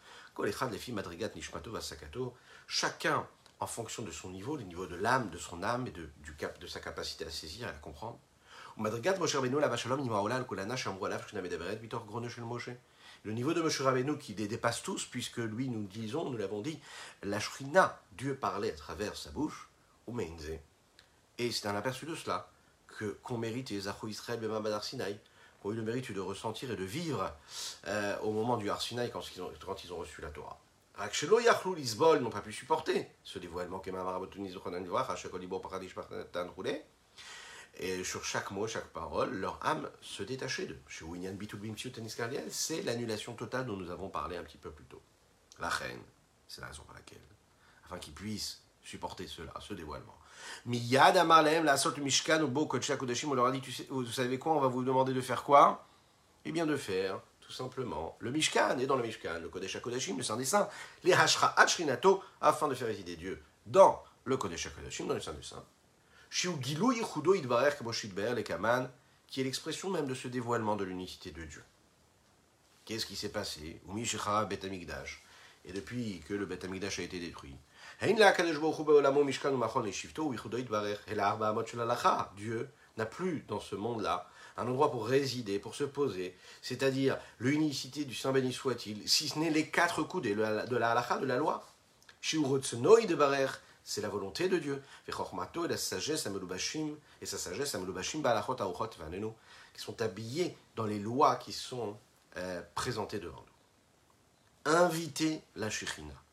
Chacun 2.67 3.27
en 3.59 3.67
fonction 3.67 4.03
de 4.03 4.11
son 4.11 4.29
niveau, 4.29 4.55
le 4.55 4.63
niveau 4.63 4.85
de 4.85 4.95
l'âme, 4.95 5.29
de 5.29 5.37
son 5.37 5.63
âme 5.63 5.87
et 5.87 5.91
de, 5.91 6.07
du 6.23 6.33
cap, 6.35 6.57
de 6.59 6.67
sa 6.67 6.79
capacité 6.79 7.25
à 7.25 7.29
saisir 7.29 7.67
et 7.67 7.71
à 7.71 7.73
comprendre. 7.73 8.17
Le 8.77 8.89
niveau 13.33 13.53
de 13.53 13.61
Moshe 13.61 13.81
Rabbeinu 13.81 14.17
qui 14.17 14.33
les 14.33 14.47
dépasse 14.47 14.81
tous, 14.81 15.05
puisque 15.05 15.37
lui, 15.37 15.67
nous 15.67 15.85
disons, 15.87 16.29
nous 16.29 16.37
l'avons 16.37 16.61
dit, 16.61 16.79
la 17.23 17.41
Shrina, 17.41 18.01
Dieu 18.13 18.35
parlait 18.35 18.71
à 18.71 18.75
travers 18.75 19.17
sa 19.17 19.31
bouche, 19.31 19.67
ou 20.07 20.17
Et 21.37 21.51
c'est 21.51 21.67
un 21.67 21.75
aperçu 21.75 22.05
de 22.05 22.15
cela 22.15 22.49
que 22.87 23.17
qu'on 23.21 23.37
mérite 23.37 23.71
les 23.71 23.89
Israël 24.07 24.39
Bema 24.39 24.61
Sinaï, 25.61 25.67
ont 25.67 25.71
eu 25.71 25.75
le 25.75 25.83
mérite 25.83 26.11
de 26.11 26.19
ressentir 26.19 26.71
et 26.71 26.75
de 26.75 26.83
vivre 26.83 27.31
euh, 27.87 28.17
au 28.19 28.31
moment 28.31 28.57
du 28.57 28.69
Arsinaï 28.69 29.11
quand, 29.11 29.21
ils 29.35 29.41
ont, 29.93 29.97
reçu 29.97 30.21
la 30.21 30.29
Torah. 30.29 30.59
Yachlou 30.97 31.75
Lisbol 31.75 32.19
n'ont 32.19 32.29
pas 32.29 32.41
pu 32.41 32.51
supporter 32.51 33.07
ce 33.23 33.39
dévoilement 33.39 33.81
et 37.81 38.03
sur 38.03 38.25
chaque 38.25 38.51
mot, 38.51 38.67
chaque 38.67 38.89
parole, 38.89 39.33
leur 39.35 39.65
âme 39.65 39.89
se 40.01 40.21
détachait 40.23 40.65
d'eux. 40.65 40.81
Chez 40.87 41.05
Winyan 41.05 41.37
c'est 42.49 42.81
l'annulation 42.81 43.33
totale 43.33 43.65
dont 43.65 43.77
nous 43.77 43.89
avons 43.89 44.09
parlé 44.09 44.35
un 44.35 44.43
petit 44.43 44.57
peu 44.57 44.71
plus 44.71 44.85
tôt. 44.85 45.01
La 45.59 45.69
reine, 45.69 46.01
c'est 46.47 46.59
la 46.59 46.67
raison 46.67 46.83
pour 46.83 46.93
laquelle, 46.93 47.21
afin 47.85 47.97
qu'ils 47.97 48.13
puissent 48.13 48.61
supporter 48.81 49.27
cela, 49.27 49.53
ce 49.61 49.73
dévoilement. 49.73 50.18
Miyad 50.65 51.17
Amalem, 51.17 51.65
la 51.65 51.77
sorte 51.77 51.97
Mishkan, 51.97 52.41
au 52.41 52.47
beau 52.47 52.65
Kodeshim, 52.65 53.31
on 53.31 53.33
leur 53.33 53.45
a 53.45 53.51
dit, 53.51 53.61
vous 53.89 54.05
savez 54.05 54.37
quoi, 54.39 54.53
on 54.53 54.59
va 54.59 54.67
vous 54.67 54.83
demander 54.83 55.13
de 55.13 55.21
faire 55.21 55.43
quoi? 55.43 55.85
Eh 56.45 56.51
bien 56.51 56.65
de 56.65 56.77
faire, 56.77 57.19
tout 57.41 57.51
simplement, 57.51 58.15
le 58.19 58.31
Mishkan, 58.31 58.77
et 58.79 58.85
dans 58.85 58.95
le 58.95 59.03
Mishkan, 59.03 59.39
le 59.41 59.49
Kodesh 59.49 59.79
Kodeshim, 59.81 60.17
le 60.17 60.23
Saint 60.23 60.37
des 60.37 60.45
Saints, 60.45 60.69
les 61.03 61.13
Hashra 61.13 61.59
Hachrinato, 61.59 62.23
afin 62.41 62.67
de 62.67 62.75
faire 62.75 62.87
résider 62.87 63.15
Dieu 63.15 63.41
dans 63.65 64.03
le 64.25 64.37
Kodesh 64.37 64.69
Kodeshim, 64.75 65.07
dans 65.07 65.15
le 65.15 65.21
Saint 65.21 65.33
des 65.33 65.43
Saints. 65.43 65.65
Qui 69.27 69.41
est 69.41 69.43
l'expression 69.43 69.89
même 69.89 70.07
de 70.07 70.13
ce 70.13 70.27
dévoilement 70.27 70.75
de 70.75 70.83
l'unicité 70.83 71.31
de 71.31 71.43
Dieu. 71.43 71.63
Qu'est-ce 72.85 73.05
qui 73.05 73.15
s'est 73.15 73.29
passé? 73.29 73.81
Et 75.65 75.73
depuis 75.73 76.21
que 76.27 76.33
le 76.33 76.45
Bet 76.45 76.59
a 76.65 77.01
été 77.01 77.19
détruit, 77.19 77.55
Dieu 82.37 82.69
n'a 82.97 83.05
plus 83.05 83.43
dans 83.47 83.59
ce 83.59 83.75
monde-là 83.75 84.29
un 84.57 84.67
endroit 84.67 84.91
pour 84.91 85.07
résider, 85.07 85.59
pour 85.59 85.75
se 85.75 85.83
poser, 85.83 86.35
c'est-à-dire 86.61 87.17
l'unicité 87.39 88.05
du 88.05 88.13
Saint 88.13 88.31
béni 88.31 88.51
soit-il, 88.51 89.07
si 89.07 89.29
ce 89.29 89.39
n'est 89.39 89.49
les 89.49 89.69
quatre 89.69 90.03
coups 90.03 90.23
de 90.23 90.33
la, 90.33 90.65
de 90.65 90.75
la 90.75 91.17
de 91.19 91.25
la 91.25 91.37
loi 91.37 91.65
c'est 92.21 94.01
la 94.01 94.09
volonté 94.09 94.49
de 94.49 94.57
Dieu. 94.59 94.83
Et 95.07 95.11
la 95.67 95.77
sagesse 95.77 96.27
et 97.21 97.25
sa 97.25 97.37
sagesse 97.37 97.75
qui 99.73 99.81
sont 99.81 100.01
habillés 100.01 100.55
dans 100.75 100.85
les 100.85 100.99
lois 100.99 101.37
qui 101.37 101.53
sont 101.53 101.97
euh, 102.37 102.61
présentées 102.75 103.19
devant 103.19 103.43
nous. 104.65 104.71
Inviter 104.71 105.41
la 105.55 105.69
Shekhinah. 105.69 106.28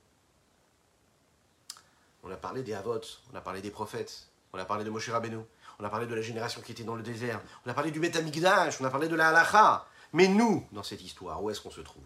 On 2.27 2.33
a 2.33 2.37
parlé 2.37 2.65
des 2.65 2.75
Avot, 2.75 3.01
on 3.33 3.37
a 3.37 3.41
parlé 3.41 3.63
des 3.63 3.71
prophètes, 3.71 4.27
on 4.53 4.59
a 4.59 4.65
parlé 4.65 4.83
de 4.83 4.91
Moshe 4.91 5.09
Rabbeinu, 5.09 5.39
on 5.79 5.85
a 5.85 5.89
parlé 5.89 6.07
de 6.07 6.15
la 6.15 6.23
génération 6.23 6.61
qui 6.61 6.73
était 6.73 6.83
dans 6.83 6.97
le 6.97 7.03
désert, 7.03 7.41
on 7.65 7.71
a 7.71 7.75
parlé 7.75 7.93
du 7.93 8.01
Beth 8.01 8.17
on 8.19 8.85
a 8.85 8.91
parlé 8.91 9.07
de 9.07 9.15
la 9.15 9.29
Halacha. 9.29 9.87
Mais 10.13 10.27
nous, 10.27 10.67
dans 10.73 10.83
cette 10.83 11.03
histoire, 11.03 11.41
où 11.43 11.51
est-ce 11.51 11.61
qu'on 11.61 11.71
se 11.71 11.81
trouve? 11.81 12.03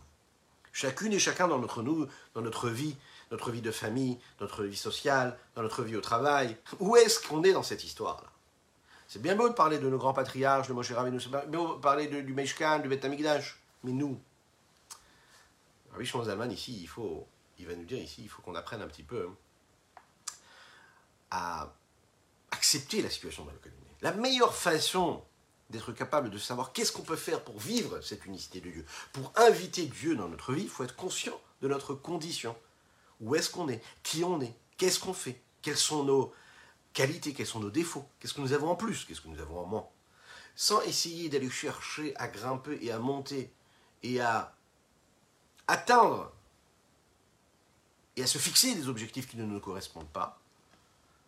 Chacune 0.73 1.15
et 1.15 1.19
chacun 1.19 1.49
dans 1.49 1.59
notre, 1.59 1.83
nous, 1.83 2.07
dans 2.35 2.43
notre 2.43 2.69
vie, 2.69 2.97
notre 3.31 3.51
vie 3.51 3.63
de 3.63 3.71
famille, 3.71 4.19
notre 4.41 4.65
vie 4.65 4.77
sociale, 4.77 5.39
dans 5.55 5.63
notre 5.63 5.83
vie 5.83 5.97
au 5.97 6.01
travail. 6.03 6.57
Où 6.81 6.97
est-ce 6.97 7.27
qu'on 7.27 7.43
est 7.43 7.53
dans 7.53 7.63
cette 7.63 7.85
histoire-là? 7.85 8.29
C'est 9.09 9.23
bien 9.23 9.37
beau 9.37 9.49
de 9.49 9.55
parler 9.55 9.79
de 9.79 9.89
nos 9.89 9.99
grands 9.99 10.13
patriarches, 10.13 10.69
de 10.69 10.75
Moshe 10.75 10.93
Rabbeinu, 10.93 11.19
c'est 11.19 11.31
bien 11.31 11.45
beau 11.47 11.77
de 11.77 11.81
parler 11.81 12.09
du 12.09 12.35
Meshkan, 12.35 12.81
du 12.81 12.89
Beth 12.89 13.05
Amikdash, 13.05 13.59
mais 13.85 13.93
nous, 13.93 14.21
Rabbi 15.93 16.05
Shimon 16.05 16.51
ici, 16.51 16.79
il 16.83 16.89
faut, 16.89 17.27
il 17.59 17.67
va 17.67 17.75
nous 17.75 17.85
dire 17.85 17.99
ici, 17.99 18.21
il 18.23 18.29
faut 18.29 18.43
qu'on 18.43 18.55
apprenne 18.55 18.83
un 18.83 18.87
petit 18.87 19.03
peu 19.03 19.29
à 21.31 21.75
accepter 22.51 23.03
la 23.03 23.11
situation 23.11 23.45
dans 23.45 23.53
laquelle 23.53 23.73
on 23.81 23.87
est. 23.87 24.03
La 24.03 24.13
meilleure 24.13 24.55
façon 24.55 25.23
d'être 25.71 25.93
capable 25.93 26.31
de 26.31 26.39
savoir 26.39 26.73
qu'est-ce 26.73 26.93
qu'on 26.93 27.03
peut 27.03 27.17
faire 27.17 27.43
pour 27.43 27.59
vivre 27.59 28.01
cette 28.01 28.27
unicité 28.27 28.61
de 28.61 28.71
Dieu, 28.71 28.87
pour 29.13 29.33
inviter 29.37 29.87
Dieu 29.87 30.17
dans 30.17 30.29
notre 30.29 30.53
vie, 30.53 30.63
il 30.63 30.69
faut 30.69 30.85
être 30.85 30.97
conscient 30.97 31.39
de 31.63 31.69
notre 31.69 31.95
condition. 31.95 32.57
Où 33.21 33.35
est-ce 33.35 33.51
qu'on 33.51 33.69
est, 33.69 33.83
qui 34.03 34.25
on 34.25 34.41
est, 34.41 34.55
qu'est-ce 34.77 34.99
qu'on 34.99 35.15
fait, 35.15 35.41
quelles 35.63 35.77
sont 35.77 36.05
nos 36.05 36.33
qualités, 36.93 37.33
quels 37.35 37.47
sont 37.47 37.61
nos 37.61 37.71
défauts, 37.71 38.05
qu'est-ce 38.19 38.35
que 38.35 38.41
nous 38.41 38.53
avons 38.53 38.71
en 38.71 38.77
plus, 38.77 39.05
qu'est-ce 39.05 39.21
que 39.21 39.29
nous 39.29 39.41
avons 39.41 39.61
en 39.61 39.67
moins? 39.67 39.87
Sans 40.57 40.81
essayer 40.83 41.29
d'aller 41.29 41.51
chercher 41.51 42.17
à 42.17 42.29
grimper 42.29 42.79
et 42.83 42.91
à 42.91 42.99
monter 42.99 43.53
et 44.03 44.21
à 44.21 44.55
atteindre 45.69 46.33
et 48.17 48.23
à 48.23 48.27
se 48.27 48.39
fixer 48.39 48.75
des 48.75 48.89
objectifs 48.89 49.29
qui 49.29 49.37
ne 49.37 49.45
nous 49.45 49.61
correspondent 49.61 50.09
pas, 50.09 50.40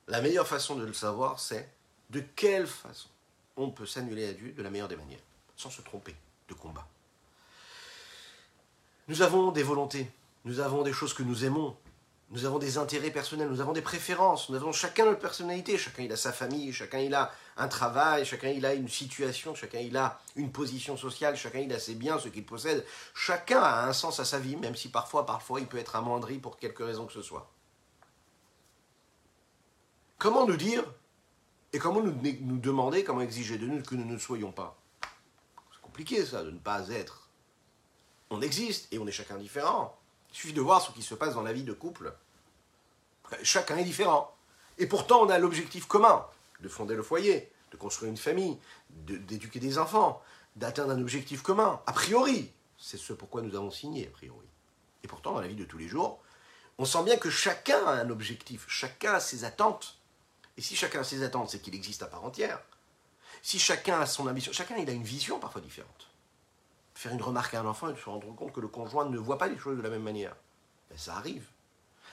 la 0.09 0.21
meilleure 0.21 0.47
façon 0.47 0.77
de 0.77 0.85
le 0.85 0.93
savoir, 0.93 1.41
c'est 1.41 1.69
de 2.11 2.21
quelle 2.21 2.67
façon 2.67 3.09
on 3.57 3.71
peut 3.71 3.87
s'annuler 3.87 4.29
à 4.29 4.33
Dieu 4.33 4.53
de 4.53 4.63
la 4.63 4.71
meilleure 4.71 4.89
des 4.89 4.97
manières, 4.97 5.21
sans 5.57 5.71
se 5.71 5.83
tromper 5.83 6.15
de 6.49 6.55
combat. 6.55 6.87
Nous 9.09 9.23
avons 9.23 9.51
des 9.51 9.63
volontés, 9.63 10.11
nous 10.45 10.61
avons 10.61 10.83
des 10.83 10.93
choses 10.93 11.15
que 11.15 11.23
nous 11.23 11.45
aimons, 11.45 11.77
nous 12.33 12.47
avons 12.47 12.59
des 12.59 12.79
intérêts 12.79 13.11
personnels, 13.11 13.49
nous 13.49 13.61
avons 13.61 13.75
des 13.75 13.83
préférences, 13.83 14.49
nous 14.49 14.57
avons 14.57 14.73
chacun 14.73 15.05
notre 15.05 15.21
personnalité, 15.21 15.77
chacun 15.77 16.05
il 16.05 16.13
a 16.13 16.17
sa 16.17 16.33
famille, 16.33 16.73
chacun 16.73 16.99
il 16.99 17.15
a 17.15 17.31
un 17.59 17.69
travail, 17.69 18.25
chacun 18.25 18.49
il 18.49 18.65
a 18.65 18.73
une 18.73 18.89
situation, 18.89 19.55
chacun 19.55 19.81
il 19.81 19.99
a 19.99 20.19
une 20.37 20.51
position 20.51 20.97
sociale, 20.97 21.37
chacun 21.37 21.59
il 21.59 21.73
a 21.75 21.79
ses 21.79 21.95
biens, 21.95 22.19
ce 22.19 22.29
qu'il 22.29 22.47
possède, 22.47 22.87
chacun 23.15 23.61
a 23.61 23.87
un 23.87 23.93
sens 23.93 24.19
à 24.19 24.25
sa 24.25 24.39
vie, 24.39 24.57
même 24.57 24.77
si 24.77 24.89
parfois, 24.89 25.27
parfois 25.27 25.61
il 25.61 25.67
peut 25.67 25.77
être 25.77 25.95
amoindri 25.95 26.39
pour 26.39 26.57
quelque 26.57 26.83
raison 26.83 27.05
que 27.05 27.13
ce 27.13 27.21
soit. 27.21 27.52
Comment 30.23 30.47
nous 30.47 30.57
dire 30.57 30.85
et 31.73 31.81
comment 31.81 32.01
nous, 32.01 32.13
demander, 32.13 33.03
comment 33.03 33.23
exiger 33.23 33.59
de 33.59 33.67
nous 33.67 33.83
que 33.83 33.97
nous 33.97 34.05
ne 34.05 34.17
soyons 34.19 34.53
pas? 34.53 34.79
C'est 35.73 35.83
compliqué 35.83 36.25
ça, 36.25 36.45
de 36.45 36.53
ne 36.53 36.61
pas 36.61 36.91
être. 36.91 37.29
On 38.31 38.41
existe 38.41 38.87
et 38.93 39.01
on 39.01 39.07
est 39.09 39.11
chacun 39.11 39.37
différent. 39.37 39.99
Il 40.31 40.37
suffit 40.37 40.53
de 40.53 40.61
voir 40.61 40.81
ce 40.81 40.93
qui 40.93 41.03
se 41.03 41.17
passe 41.17 41.35
dans 41.35 41.43
la 41.43 41.53
vie 41.53 41.65
de 41.65 41.73
couple. 41.73 42.15
Chacun 43.43 43.77
est 43.79 43.85
différent. 43.85 44.33
Et 44.79 44.87
pourtant, 44.87 45.23
on 45.23 45.29
a 45.29 45.41
l'objectif 45.41 45.89
commun 45.89 46.25
de 46.61 46.69
fonder 46.69 46.95
le 46.95 47.03
foyer, 47.03 47.51
de 47.73 47.77
construire 47.77 48.13
une 48.13 48.17
famille, 48.17 48.57
d'éduquer 48.91 49.59
des 49.59 49.77
enfants, 49.77 50.23
d'atteindre 50.55 50.93
un 50.93 51.01
objectif 51.01 51.43
commun. 51.43 51.83
A 51.89 51.93
priori, 51.93 52.53
c'est 52.79 52.97
ce 52.97 53.13
pourquoi 53.13 53.43
nous 53.43 53.57
avons 53.57 53.73
signé, 53.73 54.07
a 54.07 54.11
priori. 54.11 54.47
Et 55.03 55.09
pourtant, 55.09 55.33
dans 55.33 55.41
la 55.41 55.49
vie 55.49 55.57
de 55.57 55.65
tous 55.65 55.79
les 55.79 55.89
jours, 55.89 56.23
on 56.79 56.85
sent 56.85 57.03
bien 57.03 57.17
que 57.17 57.29
chacun 57.29 57.85
a 57.87 57.95
un 57.95 58.09
objectif, 58.09 58.67
chacun 58.69 59.15
a 59.15 59.21
ses 59.21 59.43
attentes. 59.43 59.99
Et 60.57 60.63
si 60.63 60.77
chacun 60.77 61.01
a 61.01 61.05
ses 61.05 61.23
attentes, 61.23 61.51
c'est 61.51 61.61
qu'il 61.61 61.75
existe 61.75 62.03
à 62.03 62.07
part 62.07 62.25
entière. 62.25 62.61
Si 63.43 63.59
chacun 63.59 64.01
a 64.01 64.07
son 64.07 64.27
ambition, 64.27 64.53
chacun 64.53 64.77
il 64.77 64.89
a 64.89 64.93
une 64.93 65.03
vision 65.03 65.39
parfois 65.39 65.61
différente 65.61 66.13
faire 67.03 67.13
une 67.13 67.23
remarque 67.23 67.55
à 67.55 67.61
un 67.61 67.67
enfant 67.67 67.91
et 67.91 67.97
se 67.97 68.05
rendre 68.05 68.35
compte 68.35 68.53
que 68.53 68.61
le 68.61 68.69
conjoint 68.69 69.09
ne 69.09 69.19
voit 69.19 69.39
pas 69.39 69.49
les 69.49 69.59
choses 69.59 69.77
de 69.77 69.83
la 69.83 69.91
même 69.91 70.03
manière. 70.03 70.37
Ben, 70.89 70.99
ça 70.99 71.17
arrive. 71.17 71.47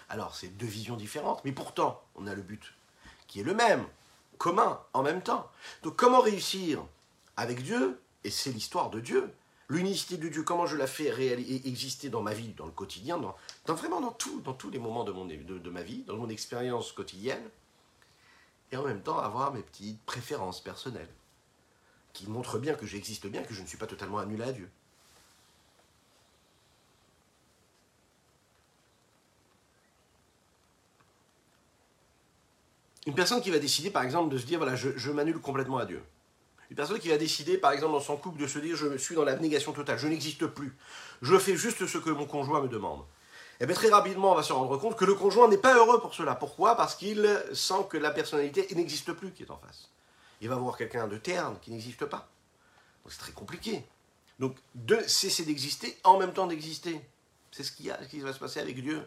Alors, 0.10 0.36
c'est 0.36 0.58
deux 0.58 0.65
visions 0.65 0.95
différentes, 0.95 1.43
mais 1.45 1.52
pourtant, 1.52 2.02
on 2.15 2.28
a 2.28 2.34
le 2.34 2.41
but 2.41 2.73
qui 3.28 3.39
est 3.39 3.43
le 3.43 3.54
même, 3.54 3.86
commun, 4.39 4.80
en 4.93 5.04
même 5.04 5.21
temps. 5.21 5.47
Donc, 5.84 5.95
comment 5.95 6.21
réussir 6.21 6.84
avec 7.38 7.62
Dieu, 7.62 8.02
et 8.23 8.32
c'est 8.32 8.52
l'histoire 8.52 8.89
de 8.89 8.99
Dieu, 8.99 9.32
l'unicité 9.67 10.17
de 10.17 10.28
Dieu, 10.28 10.41
comment 10.41 10.65
je 10.65 10.75
la 10.75 10.88
fais 10.88 11.10
exister 11.67 12.10
dans 12.10 12.21
ma 12.21 12.34
vie, 12.34 12.54
dans 12.54 12.65
le 12.65 12.71
quotidien, 12.71 13.19
dans, 13.19 13.36
vraiment 13.67 14.02
dans, 14.02 14.12
tout, 14.12 14.41
dans 14.41 14.54
tous 14.54 14.71
les 14.71 14.80
moments 14.80 15.04
de, 15.04 15.12
mon, 15.12 15.25
de 15.25 15.69
ma 15.69 15.84
vie, 15.84 16.04
dans 16.08 16.17
mon 16.17 16.30
expérience 16.30 16.91
quotidienne, 16.91 17.47
et 18.72 18.78
en 18.78 18.84
même 18.84 19.02
temps 19.02 19.20
avoir 19.20 19.54
mes 19.54 19.62
petites 19.62 20.02
préférences 20.06 20.62
personnelles, 20.62 21.10
qui 22.14 22.28
montrent 22.28 22.60
bien 22.60 22.76
que 22.76 22.86
j'existe 22.86 23.28
bien, 23.28 23.44
que 23.44 23.54
je 23.54 23.62
ne 23.62 23.68
suis 23.68 23.78
pas 23.78 23.88
totalement 23.88 24.20
annulé 24.20 24.44
à 24.44 24.52
Dieu. 24.52 24.70
Une 33.10 33.16
personne 33.16 33.42
qui 33.42 33.50
va 33.50 33.58
décider, 33.58 33.90
par 33.90 34.04
exemple, 34.04 34.32
de 34.32 34.38
se 34.38 34.46
dire, 34.46 34.60
voilà, 34.60 34.76
je, 34.76 35.12
m'annule 35.12 35.40
complètement 35.40 35.80
à 35.80 35.86
Dieu. 35.86 36.04
Une 36.70 36.76
personne 36.76 37.00
qui 37.00 37.10
va 37.10 37.18
décider, 37.18 37.58
par 37.58 37.72
exemple, 37.72 37.94
dans 37.94 38.00
son 38.00 38.18
couple, 38.18 38.40
de 38.40 38.46
se 38.46 38.60
dire, 38.60 38.76
je 38.76 38.98
suis 38.98 39.16
dans 39.16 39.24
l'abnégation 39.24 39.72
totale, 39.72 39.98
je 39.98 40.08
n'existe 40.08 40.46
plus. 40.46 40.76
Je 41.24 41.36
fais 41.40 41.56
juste 41.56 41.88
ce 41.88 41.98
que 41.98 42.12
mon 42.12 42.26
conjoint 42.26 42.62
me 42.62 42.68
demande. 42.68 43.04
Eh 43.62 43.65
bien 43.65 43.76
très 43.76 43.89
rapidement, 43.89 44.32
on 44.32 44.36
va 44.36 44.43
se 44.43 44.54
rendre 44.54 44.78
compte 44.78 44.95
que 44.95 45.06
le 45.06 45.15
conjoint 45.15 45.50
n'est 45.50 45.58
pas 45.58 45.76
heureux 45.76 46.00
pour 46.00 46.13
cela. 46.13 46.36
Pourquoi? 46.36 46.76
Parce 46.76 46.95
qu'il 46.95 47.28
sent 47.54 47.88
que 47.89 47.98
la 47.98 48.12
personnalité 48.12 48.67
n'existe 48.74 49.12
plus 49.12 49.32
qui 49.32 49.43
est 49.43 49.52
en 49.52 49.58
face. 49.58 49.89
Il 50.39 50.48
va 50.48 50.56
voir 50.56 50.78
quelqu'un 50.78 51.08
de 51.08 51.17
terne 51.17 51.58
qui 51.62 51.72
n'existe 51.72 52.06
pas. 52.06 52.30
Donc 53.04 53.12
c'est 53.12 53.19
très 53.19 53.32
compliqué. 53.34 53.84
Donc 54.39 54.56
de 54.76 54.98
cesser 55.08 55.43
d'exister 55.43 55.98
en 56.06 56.17
même 56.17 56.32
temps 56.32 56.48
d'exister. 56.48 57.02
C'est 57.52 57.63
ce, 57.63 57.72
qui 57.72 57.91
a, 57.91 58.02
ce 58.02 58.08
qui 58.08 58.19
va 58.22 58.32
se 58.32 58.39
passer 58.39 58.62
avec 58.62 58.82
Dieu. 58.82 59.06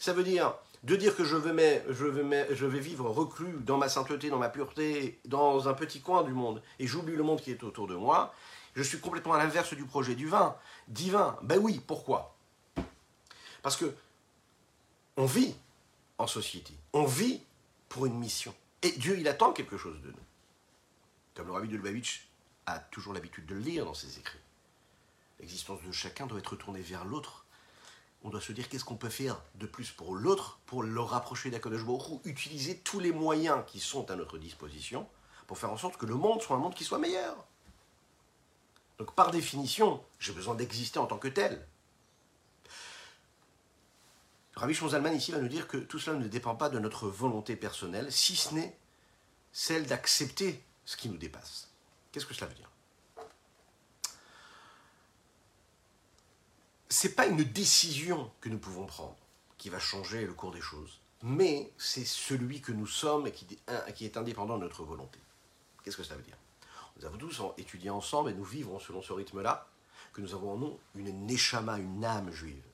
Ça 0.00 0.12
veut 0.12 0.24
dire, 0.24 0.54
de 0.82 0.96
dire 0.96 1.14
que 1.14 1.24
je 1.24 1.36
vais, 1.36 1.84
je, 1.90 2.06
vais, 2.06 2.48
je 2.54 2.66
vais 2.66 2.80
vivre 2.80 3.08
reclus 3.10 3.58
dans 3.60 3.76
ma 3.76 3.88
sainteté, 3.88 4.28
dans 4.28 4.38
ma 4.38 4.48
pureté, 4.48 5.20
dans 5.24 5.68
un 5.68 5.74
petit 5.74 6.00
coin 6.00 6.24
du 6.24 6.32
monde, 6.32 6.62
et 6.78 6.86
j'oublie 6.86 7.14
le 7.14 7.22
monde 7.22 7.40
qui 7.40 7.50
est 7.50 7.62
autour 7.62 7.86
de 7.86 7.94
moi, 7.94 8.34
je 8.74 8.82
suis 8.82 8.98
complètement 8.98 9.34
à 9.34 9.38
l'inverse 9.38 9.74
du 9.74 9.84
projet 9.84 10.14
du 10.14 10.26
vin, 10.26 10.56
divin. 10.88 11.36
Ben 11.42 11.58
oui, 11.58 11.80
pourquoi? 11.86 12.33
Parce 13.64 13.76
que 13.78 13.94
on 15.16 15.24
vit 15.24 15.54
en 16.18 16.26
société, 16.26 16.74
on 16.92 17.06
vit 17.06 17.40
pour 17.88 18.04
une 18.04 18.18
mission, 18.18 18.54
et 18.82 18.92
Dieu 18.92 19.18
il 19.18 19.26
attend 19.26 19.54
quelque 19.54 19.78
chose 19.78 20.00
de 20.02 20.10
nous. 20.10 20.24
comme 21.34 21.46
le 21.46 21.52
rabbi 21.54 21.68
de 21.68 21.76
Lubavitch 21.76 22.28
a 22.66 22.78
toujours 22.78 23.14
l'habitude 23.14 23.46
de 23.46 23.54
le 23.54 23.62
lire 23.62 23.86
dans 23.86 23.94
ses 23.94 24.18
écrits. 24.18 24.38
L'existence 25.40 25.82
de 25.82 25.92
chacun 25.92 26.26
doit 26.26 26.40
être 26.40 26.56
tournée 26.56 26.82
vers 26.82 27.06
l'autre. 27.06 27.46
On 28.22 28.28
doit 28.28 28.42
se 28.42 28.52
dire 28.52 28.68
qu'est-ce 28.68 28.84
qu'on 28.84 28.96
peut 28.96 29.08
faire 29.08 29.40
de 29.54 29.66
plus 29.66 29.90
pour 29.90 30.14
l'autre, 30.14 30.58
pour 30.66 30.82
le 30.82 31.00
rapprocher 31.00 31.50
d'Akadosh 31.50 31.86
Baruch 31.86 32.20
utiliser 32.26 32.76
tous 32.80 33.00
les 33.00 33.12
moyens 33.12 33.64
qui 33.66 33.80
sont 33.80 34.10
à 34.10 34.16
notre 34.16 34.36
disposition 34.36 35.08
pour 35.46 35.56
faire 35.56 35.72
en 35.72 35.78
sorte 35.78 35.96
que 35.96 36.04
le 36.04 36.16
monde 36.16 36.42
soit 36.42 36.56
un 36.56 36.60
monde 36.60 36.74
qui 36.74 36.84
soit 36.84 36.98
meilleur. 36.98 37.42
Donc 38.98 39.14
par 39.14 39.30
définition, 39.30 40.04
j'ai 40.18 40.34
besoin 40.34 40.54
d'exister 40.54 40.98
en 40.98 41.06
tant 41.06 41.18
que 41.18 41.28
tel. 41.28 41.66
Rabbi 44.64 44.72
Shonzalman 44.72 45.14
ici 45.14 45.30
va 45.30 45.40
nous 45.40 45.48
dire 45.48 45.68
que 45.68 45.76
tout 45.76 45.98
cela 45.98 46.16
ne 46.16 46.26
dépend 46.26 46.54
pas 46.54 46.70
de 46.70 46.78
notre 46.78 47.06
volonté 47.06 47.54
personnelle, 47.54 48.10
si 48.10 48.34
ce 48.34 48.54
n'est 48.54 48.74
celle 49.52 49.84
d'accepter 49.84 50.64
ce 50.86 50.96
qui 50.96 51.10
nous 51.10 51.18
dépasse. 51.18 51.68
Qu'est-ce 52.10 52.24
que 52.24 52.32
cela 52.32 52.46
veut 52.46 52.54
dire? 52.54 52.70
C'est 56.88 57.14
pas 57.14 57.26
une 57.26 57.44
décision 57.44 58.32
que 58.40 58.48
nous 58.48 58.56
pouvons 58.56 58.86
prendre 58.86 59.18
qui 59.58 59.68
va 59.68 59.78
changer 59.78 60.24
le 60.24 60.32
cours 60.32 60.52
des 60.52 60.62
choses, 60.62 60.98
mais 61.22 61.70
c'est 61.76 62.06
celui 62.06 62.62
que 62.62 62.72
nous 62.72 62.86
sommes 62.86 63.26
et 63.26 63.32
qui, 63.32 63.46
est 64.06 64.16
indépendant 64.16 64.56
de 64.56 64.62
notre 64.62 64.82
volonté. 64.82 65.18
Qu'est-ce 65.82 65.98
que 65.98 66.04
cela 66.04 66.16
veut 66.16 66.22
dire? 66.22 66.38
Nous 66.96 67.04
avons 67.04 67.18
tous 67.18 67.42
étudié 67.58 67.90
ensemble 67.90 68.30
et 68.30 68.34
nous 68.34 68.44
vivons 68.44 68.80
selon 68.80 69.02
ce 69.02 69.12
rythme-là 69.12 69.68
que 70.14 70.22
nous 70.22 70.32
avons 70.32 70.52
en 70.52 70.56
nous 70.56 70.78
une 70.94 71.26
neshama, 71.26 71.76
une 71.76 72.02
âme 72.02 72.32
juive. 72.32 72.64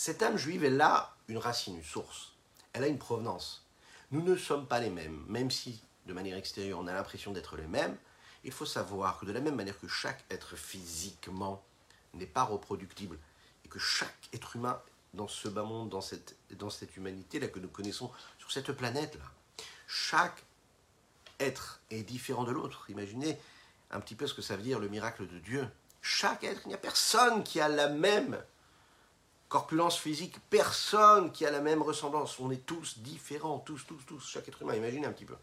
Cette 0.00 0.22
âme 0.22 0.36
juive, 0.36 0.62
elle 0.62 0.80
a 0.80 1.12
une 1.26 1.38
racine, 1.38 1.74
une 1.74 1.82
source. 1.82 2.30
Elle 2.72 2.84
a 2.84 2.86
une 2.86 3.00
provenance. 3.00 3.66
Nous 4.12 4.22
ne 4.22 4.36
sommes 4.36 4.68
pas 4.68 4.78
les 4.78 4.90
mêmes, 4.90 5.24
même 5.26 5.50
si 5.50 5.82
de 6.06 6.12
manière 6.12 6.36
extérieure 6.36 6.78
on 6.78 6.86
a 6.86 6.92
l'impression 6.92 7.32
d'être 7.32 7.56
les 7.56 7.66
mêmes. 7.66 7.96
Il 8.44 8.52
faut 8.52 8.64
savoir 8.64 9.18
que 9.18 9.26
de 9.26 9.32
la 9.32 9.40
même 9.40 9.56
manière 9.56 9.76
que 9.76 9.88
chaque 9.88 10.24
être 10.30 10.54
physiquement 10.54 11.64
n'est 12.14 12.28
pas 12.28 12.44
reproductible 12.44 13.18
et 13.64 13.68
que 13.68 13.80
chaque 13.80 14.28
être 14.32 14.54
humain 14.54 14.80
dans 15.14 15.26
ce 15.26 15.48
bas 15.48 15.64
monde, 15.64 15.88
dans 15.88 16.00
cette, 16.00 16.36
humanité-là 16.96 17.48
que 17.48 17.58
nous 17.58 17.66
connaissons 17.66 18.12
sur 18.38 18.52
cette 18.52 18.70
planète-là, 18.70 19.24
chaque 19.88 20.44
être 21.40 21.80
est 21.90 22.04
différent 22.04 22.44
de 22.44 22.52
l'autre. 22.52 22.88
Imaginez 22.88 23.36
un 23.90 23.98
petit 23.98 24.14
peu 24.14 24.28
ce 24.28 24.34
que 24.34 24.42
ça 24.42 24.54
veut 24.54 24.62
dire 24.62 24.78
le 24.78 24.88
miracle 24.88 25.26
de 25.26 25.40
Dieu. 25.40 25.68
Chaque 26.02 26.44
être, 26.44 26.60
il 26.66 26.68
n'y 26.68 26.74
a 26.74 26.78
personne 26.78 27.42
qui 27.42 27.60
a 27.60 27.68
la 27.68 27.88
même 27.88 28.40
corpulence 29.48 29.98
physique, 29.98 30.36
personne 30.50 31.32
qui 31.32 31.46
a 31.46 31.50
la 31.50 31.60
même 31.60 31.82
ressemblance. 31.82 32.38
On 32.38 32.50
est 32.50 32.66
tous 32.66 32.98
différents, 32.98 33.58
tous, 33.58 33.84
tous, 33.86 34.04
tous, 34.06 34.28
chaque 34.28 34.48
être 34.48 34.62
humain. 34.62 34.74
Imaginez 34.74 35.06
un 35.06 35.12
petit 35.12 35.24
peu. 35.24 35.36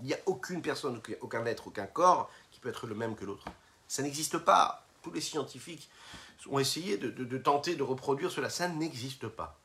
Il 0.00 0.06
n'y 0.06 0.14
a 0.14 0.18
aucune 0.26 0.62
personne, 0.62 1.00
aucun 1.20 1.44
être, 1.46 1.66
aucun 1.66 1.86
corps 1.86 2.30
qui 2.50 2.60
peut 2.60 2.68
être 2.68 2.86
le 2.86 2.94
même 2.94 3.16
que 3.16 3.24
l'autre. 3.24 3.44
Ça 3.88 4.02
n'existe 4.02 4.38
pas. 4.38 4.86
Tous 5.02 5.10
les 5.10 5.20
scientifiques 5.20 5.90
ont 6.48 6.58
essayé 6.58 6.96
de, 6.96 7.38
tenter 7.38 7.74
de 7.74 7.82
reproduire 7.82 8.30
cela. 8.30 8.48
Ça 8.50 8.68
n'existe 8.68 9.28
pas. 9.28 9.58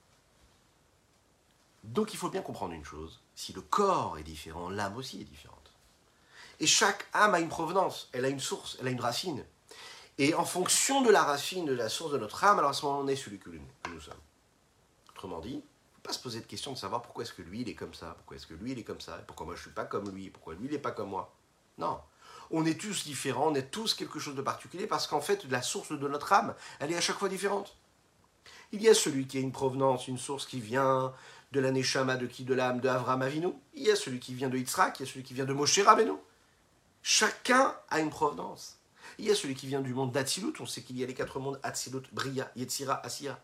Donc 1.84 2.14
il 2.14 2.18
faut 2.18 2.30
bien 2.30 2.42
comprendre 2.42 2.74
une 2.74 2.84
chose. 2.84 3.22
Si 3.36 3.54
le 3.54 3.62
corps 3.62 4.18
est 4.18 4.24
différent, 4.24 4.70
l'âme 4.70 4.98
aussi 4.98 5.22
est 5.22 5.26
différente. 5.26 5.72
Et 6.60 6.68
chaque 6.68 7.06
âme 7.14 7.36
a 7.36 7.40
une 7.40 7.50
provenance, 7.50 8.10
elle 8.14 8.26
a 8.26 8.30
une 8.30 8.40
source, 8.40 8.78
elle 8.80 8.88
a 8.88 8.92
une 8.92 9.02
racine. 9.02 9.46
Et 10.18 10.34
en 10.34 10.46
fonction 10.46 11.02
de 11.02 11.10
la 11.10 11.24
racine, 11.24 11.66
de 11.66 11.74
la 11.74 11.90
source 11.90 12.14
de 12.14 12.18
notre 12.18 12.44
âme, 12.44 12.60
alors 12.60 12.72
à 12.72 12.74
ce 12.74 12.86
moment, 12.86 13.00
on 13.00 13.08
est 13.08 13.16
celui 13.16 13.38
que 13.38 13.50
nous 13.50 14.02
sommes. 14.02 14.14
Autrement 15.10 15.40
dit, 15.40 15.62
pas 16.06 16.14
se 16.14 16.20
poser 16.20 16.40
de 16.40 16.46
question 16.46 16.72
de 16.72 16.78
savoir 16.78 17.02
pourquoi 17.02 17.24
est-ce 17.24 17.34
que 17.34 17.42
lui, 17.42 17.62
il 17.62 17.70
est 17.70 17.74
comme 17.74 17.94
ça, 17.94 18.16
pourquoi 18.18 18.38
est-ce 18.38 18.46
que 18.46 18.54
lui, 18.54 18.72
il 18.72 18.80
est 18.80 18.84
comme 18.84 19.02
ça, 19.02 19.18
pourquoi 19.26 19.48
moi, 19.48 19.56
je 19.56 19.62
ne 19.62 19.64
suis 19.64 19.72
pas 19.72 19.86
comme 19.86 20.10
lui, 20.10 20.30
pourquoi 20.30 20.54
lui, 20.54 20.66
il 20.66 20.72
n'est 20.72 20.78
pas 20.78 20.92
comme 20.92 21.10
moi. 21.10 21.34
Non. 21.78 22.00
On 22.52 22.64
est 22.66 22.80
tous 22.80 23.06
différents, 23.06 23.48
on 23.48 23.56
est 23.56 23.72
tous 23.72 23.96
quelque 23.96 24.20
chose 24.20 24.36
de 24.36 24.42
particulier, 24.42 24.86
parce 24.86 25.08
qu'en 25.08 25.20
fait, 25.20 25.44
la 25.50 25.64
source 25.64 25.92
de 25.92 26.08
notre 26.08 26.32
âme, 26.32 26.54
elle 26.80 26.92
est 26.92 26.96
à 26.96 27.02
chaque 27.02 27.18
fois 27.18 27.28
différente. 27.28 27.76
Il 28.72 28.82
y 28.84 28.88
a 28.88 28.94
celui 28.94 29.26
qui 29.26 29.38
a 29.38 29.42
une 29.42 29.52
provenance, 29.52 30.08
une 30.08 30.20
source 30.20 30.46
qui 30.46 30.60
vient 30.60 31.12
de 31.52 31.60
la 31.60 31.72
Neshama, 31.72 32.18
de 32.18 32.28
qui 32.28 32.44
De 32.44 32.54
l'âme 32.54 32.82
de 32.82 32.88
Avram 32.88 33.22
Avinu. 33.22 33.50
Il 33.74 33.84
y 33.84 33.92
a 33.92 33.96
celui 33.96 34.20
qui 34.20 34.34
vient 34.36 34.50
de 34.50 34.58
Yitzhak, 34.58 35.00
il 35.00 35.06
y 35.06 35.10
a 35.10 35.12
celui 35.12 35.24
qui 35.24 35.34
vient 35.34 35.46
de 35.46 35.54
Moshe 35.54 35.80
Rabbeinu. 35.80 36.14
Chacun 37.02 37.76
a 37.90 38.00
une 38.00 38.10
provenance. 38.10 38.78
Il 39.20 39.26
y 39.26 39.32
a 39.32 39.36
celui 39.36 39.56
qui 39.56 39.68
vient 39.68 39.82
du 39.82 39.94
monde 39.94 40.12
d'Atsilut, 40.12 40.54
on 40.60 40.66
sait 40.66 40.82
qu'il 40.82 40.98
y 40.98 41.04
a 41.04 41.08
les 41.08 41.14
quatre 41.14 41.40
mondes 41.40 41.60
Atsilut, 41.64 42.04
Bria, 42.12 42.52
Yetzira, 42.56 43.06
Asiya. 43.06 43.40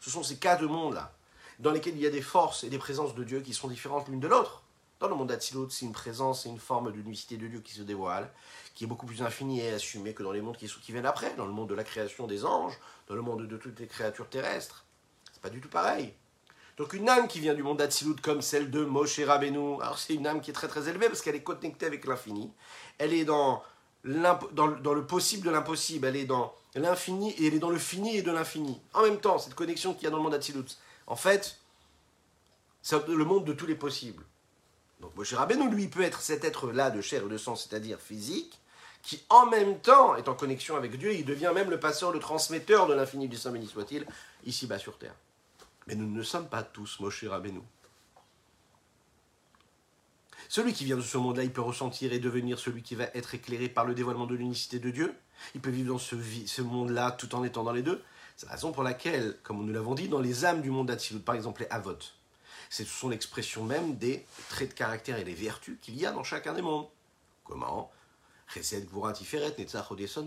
Ce 0.00 0.10
sont 0.10 0.22
ces 0.22 0.36
quatre 0.36 0.64
mondes-là, 0.64 1.12
dans 1.58 1.70
lesquels 1.70 1.94
il 1.94 2.02
y 2.02 2.06
a 2.06 2.10
des 2.10 2.22
forces 2.22 2.64
et 2.64 2.68
des 2.68 2.78
présences 2.78 3.14
de 3.14 3.24
Dieu 3.24 3.40
qui 3.40 3.54
sont 3.54 3.68
différentes 3.68 4.08
l'une 4.08 4.20
de 4.20 4.28
l'autre. 4.28 4.62
Dans 4.98 5.08
le 5.08 5.14
monde 5.14 5.28
d'Atsilut, 5.28 5.70
c'est 5.70 5.84
une 5.84 5.92
présence 5.92 6.46
et 6.46 6.48
une 6.48 6.58
forme 6.58 6.90
d'unicité 6.90 7.36
de 7.36 7.46
Dieu 7.46 7.60
qui 7.60 7.74
se 7.74 7.82
dévoile, 7.82 8.32
qui 8.74 8.84
est 8.84 8.86
beaucoup 8.86 9.04
plus 9.04 9.22
infinie 9.22 9.60
et 9.60 9.72
assumée 9.72 10.14
que 10.14 10.22
dans 10.22 10.32
les 10.32 10.40
mondes 10.40 10.56
qui, 10.56 10.66
qui 10.66 10.92
viennent 10.92 11.06
après, 11.06 11.34
dans 11.36 11.44
le 11.44 11.52
monde 11.52 11.68
de 11.68 11.74
la 11.74 11.84
création 11.84 12.26
des 12.26 12.46
anges, 12.46 12.78
dans 13.08 13.14
le 13.14 13.22
monde 13.22 13.46
de 13.46 13.56
toutes 13.56 13.78
les 13.78 13.86
créatures 13.86 14.28
terrestres. 14.28 14.84
C'est 15.32 15.42
pas 15.42 15.50
du 15.50 15.60
tout 15.60 15.68
pareil. 15.68 16.14
Donc 16.76 16.92
une 16.92 17.08
âme 17.08 17.26
qui 17.26 17.40
vient 17.40 17.54
du 17.54 17.62
monde 17.62 17.78
d'Atsilut 17.78 18.20
comme 18.22 18.42
celle 18.42 18.70
de 18.70 18.84
Moshe 18.84 19.20
Rabbeinu, 19.20 19.80
alors 19.80 19.98
c'est 19.98 20.14
une 20.14 20.26
âme 20.26 20.42
qui 20.42 20.50
est 20.50 20.54
très 20.54 20.68
très 20.68 20.88
élevée 20.88 21.08
parce 21.08 21.22
qu'elle 21.22 21.34
est 21.34 21.42
connectée 21.42 21.86
avec 21.86 22.04
l'infini. 22.04 22.52
Elle 22.98 23.14
est 23.14 23.24
dans 23.24 23.62
dans, 24.06 24.94
le 24.94 25.04
possible 25.04 25.46
de 25.46 25.50
l'impossible, 25.50 26.06
elle 26.06 26.16
est 26.16 26.24
dans 26.24 26.54
l'infini 26.74 27.32
et 27.32 27.46
elle 27.46 27.54
est 27.54 27.58
dans 27.58 27.70
le 27.70 27.78
fini 27.78 28.16
et 28.16 28.22
de 28.22 28.30
l'infini. 28.30 28.80
En 28.94 29.02
même 29.02 29.18
temps, 29.18 29.38
cette 29.38 29.54
connexion 29.54 29.94
qu'il 29.94 30.04
y 30.04 30.06
a 30.06 30.10
dans 30.10 30.18
le 30.18 30.22
monde 30.22 30.32
d'Atsilut, 30.32 30.78
en 31.06 31.16
fait, 31.16 31.58
c'est 32.82 33.08
le 33.08 33.24
monde 33.24 33.44
de 33.44 33.52
tous 33.52 33.66
les 33.66 33.74
possibles. 33.74 34.22
Donc 35.00 35.14
Moshe 35.16 35.34
Rabbeinu, 35.34 35.68
lui, 35.68 35.88
peut 35.88 36.02
être 36.02 36.20
cet 36.20 36.44
être-là 36.44 36.90
de 36.90 37.00
chair 37.00 37.24
et 37.24 37.28
de 37.28 37.36
sang, 37.36 37.56
c'est-à-dire 37.56 38.00
physique, 38.00 38.58
qui 39.02 39.22
en 39.28 39.46
même 39.46 39.78
temps 39.80 40.16
est 40.16 40.28
en 40.28 40.34
connexion 40.34 40.76
avec 40.76 40.98
Dieu, 40.98 41.12
il 41.12 41.24
devient 41.24 41.52
même 41.54 41.70
le 41.70 41.78
passeur, 41.78 42.12
le 42.12 42.18
transmetteur 42.18 42.86
de 42.86 42.94
l'infini 42.94 43.28
du 43.28 43.36
Saint 43.36 43.52
béni 43.52 43.66
soit-il, 43.66 44.06
ici-bas 44.44 44.78
sur 44.78 44.98
terre. 44.98 45.14
Mais 45.86 45.94
nous 45.94 46.10
ne 46.10 46.22
sommes 46.22 46.48
pas 46.48 46.62
tous 46.62 46.98
Moshe 47.00 47.24
Rabbeinu. 47.24 47.60
Celui 50.56 50.72
qui 50.72 50.86
vient 50.86 50.96
de 50.96 51.02
ce 51.02 51.18
monde-là, 51.18 51.42
il 51.42 51.52
peut 51.52 51.60
ressentir 51.60 52.14
et 52.14 52.18
devenir 52.18 52.58
celui 52.58 52.82
qui 52.82 52.94
va 52.94 53.04
être 53.12 53.34
éclairé 53.34 53.68
par 53.68 53.84
le 53.84 53.94
dévoilement 53.94 54.24
de 54.24 54.34
l'unicité 54.34 54.78
de 54.78 54.88
Dieu. 54.88 55.14
Il 55.54 55.60
peut 55.60 55.68
vivre 55.68 55.92
dans 55.92 55.98
ce, 55.98 56.62
monde-là 56.62 57.10
tout 57.10 57.34
en 57.34 57.44
étant 57.44 57.62
dans 57.62 57.74
les 57.74 57.82
deux. 57.82 58.02
C'est 58.38 58.46
la 58.46 58.52
raison 58.52 58.72
pour 58.72 58.82
laquelle, 58.82 59.36
comme 59.42 59.66
nous 59.66 59.72
l'avons 59.74 59.94
dit, 59.94 60.08
dans 60.08 60.18
les 60.18 60.46
âmes 60.46 60.62
du 60.62 60.70
monde 60.70 60.86
d'Atsilut, 60.86 61.20
par 61.20 61.34
exemple 61.34 61.60
les 61.60 61.68
Avot, 61.68 61.98
ce 62.70 62.84
sont 62.86 63.10
l'expression 63.10 63.64
même 63.64 63.96
des 63.96 64.24
traits 64.48 64.70
de 64.70 64.74
caractère 64.74 65.18
et 65.18 65.24
des 65.24 65.34
vertus 65.34 65.76
qu'il 65.82 65.94
y 65.94 66.06
a 66.06 66.12
dans 66.12 66.24
chacun 66.24 66.54
des 66.54 66.62
mondes. 66.62 66.86
Comment 67.44 67.92
Chesed, 68.48 68.88
Tiferet, 69.12 69.56
Netzach, 69.58 69.90
Odeson, 69.90 70.26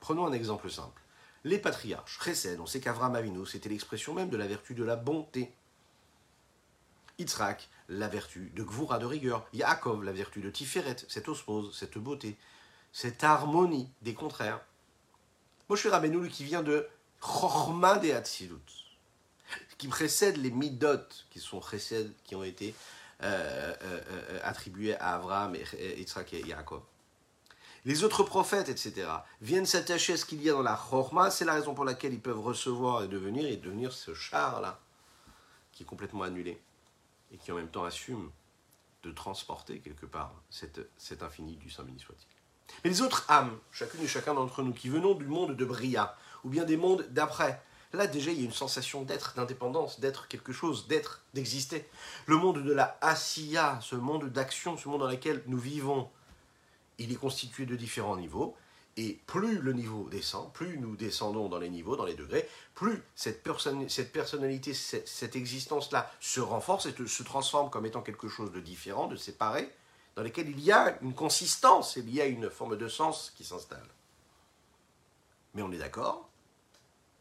Prenons 0.00 0.26
un 0.26 0.32
exemple 0.32 0.70
simple. 0.70 1.02
Les 1.44 1.58
patriarches, 1.58 2.20
Chesed, 2.24 2.58
on 2.58 2.64
sait 2.64 2.80
qu'Avram 2.80 3.14
Avinu, 3.14 3.44
c'était 3.44 3.68
l'expression 3.68 4.14
même 4.14 4.30
de 4.30 4.38
la 4.38 4.46
vertu 4.46 4.72
de 4.72 4.82
la 4.82 4.96
bonté. 4.96 5.52
Yitzhak, 7.18 7.68
la 7.88 8.08
vertu 8.08 8.52
de 8.54 8.62
Gvura, 8.62 8.98
de 8.98 9.06
rigueur. 9.06 9.46
Yaakov, 9.52 10.02
la 10.02 10.12
vertu 10.12 10.40
de 10.40 10.50
Tiferet, 10.50 10.96
cette 11.08 11.28
osmose, 11.28 11.76
cette 11.76 11.98
beauté, 11.98 12.36
cette 12.92 13.22
harmonie 13.22 13.88
des 14.02 14.14
contraires. 14.14 14.60
Moshe 15.68 15.86
Rabbeinu, 15.86 16.28
qui 16.28 16.44
vient 16.44 16.62
de 16.62 16.86
Chorma 17.20 17.98
de 17.98 18.10
Hatzilut, 18.10 18.58
qui 19.78 19.88
précède 19.88 20.36
les 20.36 20.50
Midot, 20.50 21.08
qui 21.30 21.40
sont 21.40 21.60
qui 22.24 22.34
ont 22.34 22.44
été 22.44 22.74
euh, 23.22 23.74
euh, 23.82 24.00
euh, 24.10 24.40
attribués 24.42 24.96
à 24.96 25.14
Abraham, 25.14 25.54
Yitzhak 25.54 26.34
et 26.34 26.40
Yaakov. 26.40 26.82
Les 27.86 28.02
autres 28.02 28.22
prophètes, 28.22 28.68
etc., 28.68 29.08
viennent 29.40 29.66
s'attacher 29.66 30.14
à 30.14 30.16
ce 30.16 30.24
qu'il 30.24 30.42
y 30.42 30.48
a 30.48 30.52
dans 30.52 30.62
la 30.62 30.74
Chorma, 30.74 31.30
c'est 31.30 31.44
la 31.44 31.54
raison 31.54 31.74
pour 31.74 31.84
laquelle 31.84 32.14
ils 32.14 32.20
peuvent 32.20 32.40
recevoir 32.40 33.04
et 33.04 33.08
devenir, 33.08 33.46
et 33.46 33.56
devenir 33.56 33.92
ce 33.92 34.14
char-là, 34.14 34.80
qui 35.72 35.82
est 35.82 35.86
complètement 35.86 36.22
annulé 36.22 36.60
et 37.34 37.36
qui 37.36 37.52
en 37.52 37.56
même 37.56 37.68
temps 37.68 37.84
assume 37.84 38.30
de 39.02 39.10
transporter 39.10 39.80
quelque 39.80 40.06
part 40.06 40.32
cet, 40.48 41.22
infini 41.22 41.56
du 41.56 41.68
Saint 41.68 41.82
béni 41.82 41.98
soit-il. 41.98 42.26
Mais 42.82 42.90
les 42.90 43.02
autres 43.02 43.26
âmes, 43.28 43.58
chacune 43.70 44.02
et 44.02 44.06
chacun 44.06 44.34
d'entre 44.34 44.62
nous, 44.62 44.72
qui 44.72 44.88
venons 44.88 45.14
du 45.14 45.26
monde 45.26 45.56
de 45.56 45.64
Bria, 45.64 46.16
ou 46.44 46.48
bien 46.48 46.64
des 46.64 46.76
mondes 46.76 47.06
d'après, 47.10 47.60
là 47.92 48.06
déjà 48.06 48.30
il 48.30 48.38
y 48.38 48.42
a 48.42 48.44
une 48.44 48.52
sensation 48.52 49.02
d'être, 49.02 49.34
d'indépendance, 49.34 50.00
d'être 50.00 50.28
quelque 50.28 50.52
chose, 50.52 50.86
d'être, 50.86 51.22
d'exister. 51.34 51.88
Le 52.26 52.36
monde 52.36 52.62
de 52.62 52.72
la 52.72 52.96
Asiya, 53.00 53.78
ce 53.82 53.96
monde 53.96 54.30
d'action, 54.30 54.78
ce 54.78 54.88
monde 54.88 55.00
dans 55.00 55.10
lequel 55.10 55.42
nous 55.46 55.58
vivons, 55.58 56.08
il 56.98 57.12
est 57.12 57.16
constitué 57.16 57.66
de 57.66 57.76
différents 57.76 58.16
niveaux, 58.16 58.56
et 58.96 59.18
plus 59.26 59.58
le 59.58 59.72
niveau 59.72 60.08
descend, 60.08 60.52
plus 60.52 60.78
nous 60.78 60.96
descendons 60.96 61.48
dans 61.48 61.58
les 61.58 61.68
niveaux, 61.68 61.96
dans 61.96 62.04
les 62.04 62.14
degrés, 62.14 62.48
plus 62.74 63.02
cette, 63.16 63.46
cette 63.88 64.12
personnalité, 64.12 64.72
cette, 64.72 65.36
existence-là 65.36 66.10
se 66.20 66.40
renforce 66.40 66.86
et 66.86 66.94
se 67.06 67.22
transforme 67.22 67.70
comme 67.70 67.86
étant 67.86 68.02
quelque 68.02 68.28
chose 68.28 68.52
de 68.52 68.60
différent, 68.60 69.08
de 69.08 69.16
séparé, 69.16 69.68
dans 70.14 70.22
lequel 70.22 70.48
il 70.48 70.60
y 70.60 70.70
a 70.70 70.96
une 71.02 71.14
consistance, 71.14 71.96
il 71.96 72.12
y 72.14 72.20
a 72.20 72.26
une 72.26 72.50
forme 72.50 72.76
de 72.76 72.88
sens 72.88 73.32
qui 73.36 73.44
s'installe. 73.44 73.88
Mais 75.54 75.62
on 75.62 75.72
est 75.72 75.78
d'accord 75.78 76.28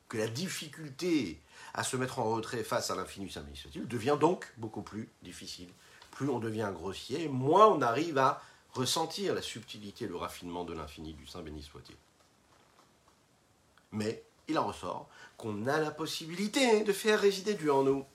que 0.10 0.18
la 0.18 0.28
difficulté 0.28 1.40
à 1.74 1.84
se 1.84 1.98
mettre 1.98 2.20
en 2.20 2.26
retrait 2.26 2.64
face 2.64 2.92
à 2.92 2.96
l'infini 2.96 3.32
administratif 3.36 3.88
devient 3.88 4.18
donc 4.20 4.52
beaucoup 4.58 4.84
plus 4.84 5.10
difficile. 5.24 5.70
Plus 6.12 6.30
on 6.30 6.38
devient 6.38 6.70
grossier, 6.72 7.28
moins 7.28 7.66
on 7.68 7.82
arrive 7.82 8.20
à 8.20 8.42
ressentir 8.74 9.36
la 9.36 9.42
subtilité 9.42 10.08
le 10.08 10.16
raffinement 10.16 10.64
de 10.64 10.74
l'infini 10.74 11.14
du 11.14 11.28
Saint 11.28 11.42
béni 11.42 11.62
soit-il. 11.62 11.96
Mais 13.92 14.24
il 14.48 14.58
en 14.58 14.68
ressort 14.68 15.08
qu'on 15.38 15.68
a 15.68 15.80
la 15.80 15.92
possibilité 15.92 16.84
de 16.84 16.94
faire 16.94 17.20
résider 17.20 17.54
Dieu 17.54 17.72
en 17.72 17.84
nous. 17.84 18.06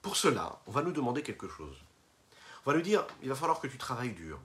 Pour 0.00 0.16
cela, 0.16 0.58
on 0.66 0.72
va 0.72 0.82
nous 0.82 0.92
demander 0.92 1.22
quelque 1.22 1.48
chose. 1.48 1.76
On 2.64 2.70
va 2.70 2.76
nous 2.76 2.82
dire, 2.82 3.06
il 3.22 3.28
va 3.28 3.34
falloir 3.34 3.60
que 3.60 3.66
tu 3.66 3.78
travailles 3.78 4.12
dur. 4.12 4.38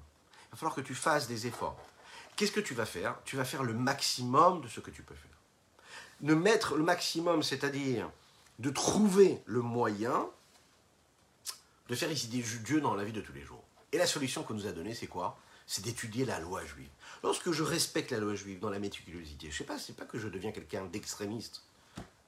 Il 0.47 0.51
va 0.51 0.57
falloir 0.57 0.75
que 0.75 0.81
tu 0.81 0.93
fasses 0.93 1.27
des 1.27 1.47
efforts. 1.47 1.79
Qu'est-ce 2.35 2.51
que 2.51 2.59
tu 2.59 2.75
vas 2.75 2.85
faire? 2.85 3.15
Tu 3.25 3.35
vas 3.35 3.45
faire 3.45 3.63
le 3.63 3.73
maximum 3.73 4.61
de 4.61 4.67
ce 4.67 4.79
que 4.79 4.91
tu 4.91 5.01
peux 5.01 5.15
faire. 5.15 5.23
Ne 6.21 6.35
mettre 6.35 6.75
le 6.75 6.83
maximum, 6.83 7.41
c'est-à-dire 7.41 8.09
de 8.59 8.69
trouver 8.69 9.41
le 9.45 9.61
moyen 9.61 10.29
de 11.89 11.95
faire 11.95 12.09
résider 12.09 12.43
Dieu 12.63 12.81
dans 12.81 12.95
la 12.95 13.03
vie 13.03 13.13
de 13.13 13.21
tous 13.21 13.33
les 13.33 13.43
jours. 13.43 13.63
Et 13.91 13.97
la 13.97 14.07
solution 14.07 14.43
qu'on 14.43 14.53
nous 14.53 14.67
a 14.67 14.71
donnée, 14.71 14.93
c'est 14.93 15.07
quoi? 15.07 15.39
C'est 15.65 15.83
d'étudier 15.83 16.25
la 16.25 16.39
loi 16.39 16.65
juive. 16.65 16.89
Lorsque 17.23 17.51
je 17.51 17.63
respecte 17.63 18.11
la 18.11 18.19
loi 18.19 18.35
juive 18.35 18.59
dans 18.59 18.69
la 18.69 18.79
méticulosité, 18.79 19.47
je 19.47 19.53
ne 19.53 19.57
sais 19.57 19.63
pas, 19.63 19.79
c'est 19.79 19.95
pas 19.95 20.05
que 20.05 20.17
je 20.17 20.27
deviens 20.27 20.51
quelqu'un 20.51 20.85
d'extrémiste. 20.85 21.63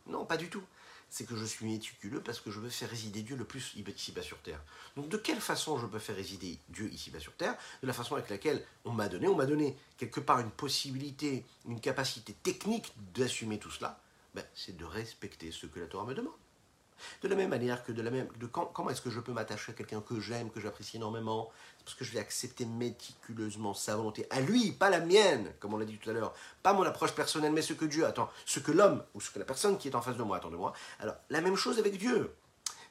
Non, 0.08 0.26
pas 0.26 0.38
du 0.38 0.50
tout 0.50 0.64
c'est 1.10 1.26
que 1.26 1.36
je 1.36 1.46
suis 1.46 1.66
méticuleux 1.66 2.22
parce 2.22 2.40
que 2.40 2.52
je 2.52 2.60
veux 2.60 2.70
faire 2.70 2.90
résider 2.90 3.24
Dieu 3.24 3.36
le 3.36 3.44
plus 3.44 3.74
ici-bas 3.76 4.22
sur 4.22 4.38
terre. 4.40 4.62
Donc 4.96 5.10
de 5.10 5.18
quelle 5.18 5.42
façon 5.42 5.80
je 5.80 5.88
peux 5.88 6.00
faire 6.00 6.16
résider 6.16 6.60
Dieu 6.70 6.90
ici-bas 6.92 7.20
sur 7.20 7.34
terre? 7.34 7.58
De 7.82 7.88
la 7.88 7.94
façon 7.94 8.16
avec 8.16 8.30
laquelle 8.30 8.64
on 8.86 8.92
m'a 8.92 9.10
donné, 9.10 9.28
on 9.28 9.36
m'a 9.36 9.46
donné 9.46 9.78
quelque 9.98 10.20
part 10.20 10.40
une 10.40 10.52
possibilité, 10.52 11.46
une 11.68 11.82
capacité 11.82 12.34
technique 12.34 12.94
d'assumer 13.14 13.58
tout 13.58 13.72
cela, 13.72 14.00
ben, 14.36 14.44
c'est 14.54 14.78
de 14.78 14.86
respecter 14.86 15.52
ce 15.52 15.66
que 15.66 15.80
la 15.80 15.88
Torah 15.88 16.06
me 16.06 16.14
demande. 16.14 16.34
De 17.22 17.28
la 17.28 17.36
même 17.36 17.50
manière 17.50 17.84
que 17.84 17.92
de 17.92 18.02
la 18.02 18.12
même, 18.12 18.28
de 18.40 18.48
quand, 18.48 18.66
comment 18.66 18.90
est-ce 18.90 19.02
que 19.02 19.10
je 19.10 19.20
peux 19.20 19.34
m'attacher 19.34 19.72
à 19.72 19.76
quelqu'un 19.76 20.02
que 20.02 20.20
j'aime, 20.20 20.50
que 20.50 20.60
j'apprécie 20.60 20.98
énormément? 20.98 21.50
Parce 21.84 21.96
que 21.96 22.06
je 22.06 22.12
vais 22.12 22.20
accepter 22.20 22.66
méticuleusement 22.66 23.74
sa 23.74 23.96
volonté, 23.96 24.28
à 24.30 24.42
lui, 24.42 24.72
pas 24.72 24.90
la 24.90 25.00
mienne, 25.00 25.54
comme 25.60 25.74
on 25.74 25.78
l'a 25.78 25.86
dit 25.86 25.98
tout 25.98 26.10
à 26.10 26.14
l'heure, 26.14 26.34
pas 26.64 26.74
mon 26.74 26.84
approche 26.84 27.14
personnelle, 27.14 27.52
mais 27.52 27.62
ce 27.62 27.74
que 27.74 27.86
Dieu 27.86 28.06
attend, 28.06 28.30
ce 28.46 28.60
que 28.60 28.72
l'homme 28.72 29.04
ou 29.14 29.22
ce 29.22 29.32
que 29.32 29.40
la 29.40 29.46
personne 29.46 29.78
qui 29.78 29.88
est 29.88 29.96
en 29.96 30.02
face 30.02 30.18
de 30.18 30.24
moi 30.24 30.38
attend 30.38 30.52
de 30.52 30.58
moi. 30.58 30.74
Alors, 31.00 31.16
la 31.30 31.42
même 31.42 31.56
chose 31.56 31.80
avec 31.80 31.98
Dieu. 31.98 32.32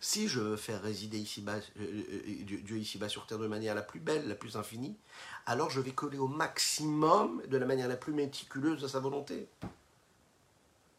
Si 0.01 0.29
je 0.29 0.39
veux 0.39 0.57
faire 0.57 0.81
résider 0.81 1.19
ici-bas, 1.19 1.57
euh, 1.57 1.61
euh, 1.81 2.23
euh, 2.29 2.45
Dieu 2.63 2.79
ici-bas 2.79 3.09
sur 3.09 3.27
terre 3.27 3.39
de 3.39 3.49
manière 3.49 3.75
la 3.75 3.83
plus 3.83 3.99
belle, 3.99 4.29
la 4.29 4.37
plus 4.37 4.57
infinie, 4.57 4.97
alors 5.45 5.71
je 5.71 5.81
vais 5.81 5.91
coller 5.91 6.19
au 6.19 6.29
maximum, 6.29 7.43
de 7.49 7.57
la 7.57 7.67
manière 7.67 7.89
la 7.89 7.97
plus 7.97 8.13
méticuleuse 8.13 8.85
à 8.85 8.89
sa 8.89 9.01
volonté. 9.01 9.49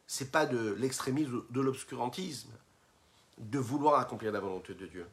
C'est 0.06 0.32
pas 0.32 0.46
de 0.46 0.74
l'extrémisme, 0.74 1.44
de 1.50 1.62
l'obscurantisme 1.62 2.52
de 3.40 3.60
vouloir 3.60 4.00
accomplir 4.00 4.32
la 4.32 4.40
volonté 4.40 4.74
de 4.74 4.86
Dieu. 4.86 5.08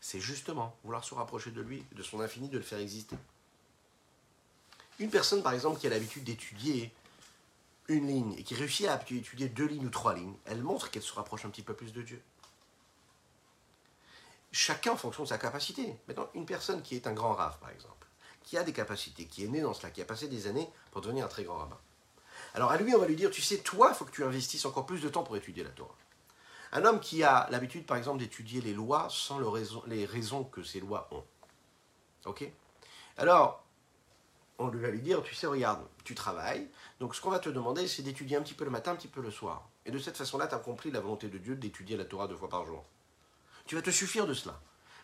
C'est 0.00 0.20
justement 0.20 0.76
vouloir 0.82 1.04
se 1.04 1.14
rapprocher 1.14 1.52
de 1.52 1.60
lui, 1.60 1.84
de 1.92 2.02
son 2.02 2.20
infini, 2.20 2.48
de 2.48 2.58
le 2.58 2.64
faire 2.64 2.80
exister. 2.80 3.16
Une 4.98 5.10
personne, 5.10 5.42
par 5.42 5.52
exemple, 5.52 5.80
qui 5.80 5.86
a 5.86 5.90
l'habitude 5.90 6.24
d'étudier 6.24 6.92
une 7.88 8.06
ligne 8.06 8.34
et 8.34 8.42
qui 8.42 8.54
réussit 8.54 8.86
à 8.88 9.00
étudier 9.10 9.48
deux 9.48 9.66
lignes 9.66 9.86
ou 9.86 9.90
trois 9.90 10.14
lignes, 10.14 10.36
elle 10.44 10.62
montre 10.62 10.90
qu'elle 10.90 11.02
se 11.02 11.12
rapproche 11.12 11.44
un 11.44 11.50
petit 11.50 11.62
peu 11.62 11.74
plus 11.74 11.92
de 11.92 12.02
Dieu. 12.02 12.22
Chacun 14.50 14.92
en 14.92 14.96
fonction 14.96 15.22
de 15.22 15.28
sa 15.28 15.38
capacité. 15.38 15.96
Maintenant, 16.08 16.28
une 16.34 16.46
personne 16.46 16.82
qui 16.82 16.94
est 16.94 17.06
un 17.06 17.12
grand 17.12 17.34
rave, 17.34 17.58
par 17.58 17.70
exemple, 17.70 18.06
qui 18.42 18.58
a 18.58 18.64
des 18.64 18.72
capacités, 18.72 19.26
qui 19.26 19.44
est 19.44 19.48
né 19.48 19.60
dans 19.60 19.72
cela, 19.72 19.90
qui 19.90 20.02
a 20.02 20.04
passé 20.04 20.28
des 20.28 20.46
années 20.46 20.68
pour 20.90 21.00
devenir 21.00 21.24
un 21.24 21.28
très 21.28 21.44
grand 21.44 21.58
rabbin. 21.58 21.78
Alors 22.54 22.70
à 22.70 22.76
lui, 22.76 22.94
on 22.94 22.98
va 22.98 23.06
lui 23.06 23.16
dire, 23.16 23.30
tu 23.30 23.40
sais, 23.40 23.58
toi, 23.58 23.88
il 23.90 23.94
faut 23.94 24.04
que 24.04 24.10
tu 24.10 24.24
investisses 24.24 24.64
encore 24.64 24.84
plus 24.84 25.00
de 25.00 25.08
temps 25.08 25.22
pour 25.22 25.36
étudier 25.36 25.64
la 25.64 25.70
Torah. 25.70 25.96
Un 26.72 26.86
homme 26.86 27.00
qui 27.00 27.22
a 27.22 27.48
l'habitude, 27.50 27.84
par 27.84 27.98
exemple, 27.98 28.18
d'étudier 28.18 28.62
les 28.62 28.72
lois 28.72 29.08
sans 29.10 29.40
les 29.86 30.06
raisons 30.06 30.44
que 30.44 30.62
ces 30.62 30.80
lois 30.80 31.06
ont. 31.10 31.24
Ok? 32.24 32.50
Alors, 33.18 33.62
on 34.58 34.68
va 34.68 34.88
lui 34.88 35.02
dire, 35.02 35.22
tu 35.22 35.34
sais, 35.34 35.46
regarde, 35.46 35.86
tu 36.04 36.14
travailles, 36.14 36.68
donc 36.98 37.14
ce 37.14 37.20
qu'on 37.20 37.30
va 37.30 37.40
te 37.40 37.50
demander, 37.50 37.86
c'est 37.86 38.02
d'étudier 38.02 38.38
un 38.38 38.42
petit 38.42 38.54
peu 38.54 38.64
le 38.64 38.70
matin, 38.70 38.92
un 38.92 38.96
petit 38.96 39.08
peu 39.08 39.20
le 39.20 39.30
soir. 39.30 39.68
Et 39.84 39.90
de 39.90 39.98
cette 39.98 40.16
façon-là, 40.16 40.46
tu 40.46 40.54
accomplis 40.54 40.90
la 40.90 41.00
volonté 41.00 41.28
de 41.28 41.36
Dieu 41.36 41.56
d'étudier 41.56 41.96
la 41.96 42.06
Torah 42.06 42.26
deux 42.26 42.36
fois 42.36 42.48
par 42.48 42.64
jour. 42.64 42.84
Tu 43.66 43.74
vas 43.74 43.82
te 43.82 43.90
suffire 43.90 44.26
de 44.26 44.34
cela. 44.34 44.58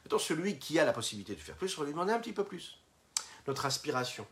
Maintenant, 0.05 0.19
celui 0.19 0.59
qui 0.59 0.79
a 0.79 0.87
la 0.87 0.93
possibilité 0.95 1.35
de 1.35 1.41
faire 1.41 1.57
plus, 1.57 1.77
on 1.77 1.81
va 1.83 1.87
lui 1.87 1.93
demander 1.93 2.13
un 2.13 2.21
petit 2.21 2.33
peu 2.33 2.45
plus. 2.45 2.81
Notre 3.47 3.67
aspiration, 3.67 4.27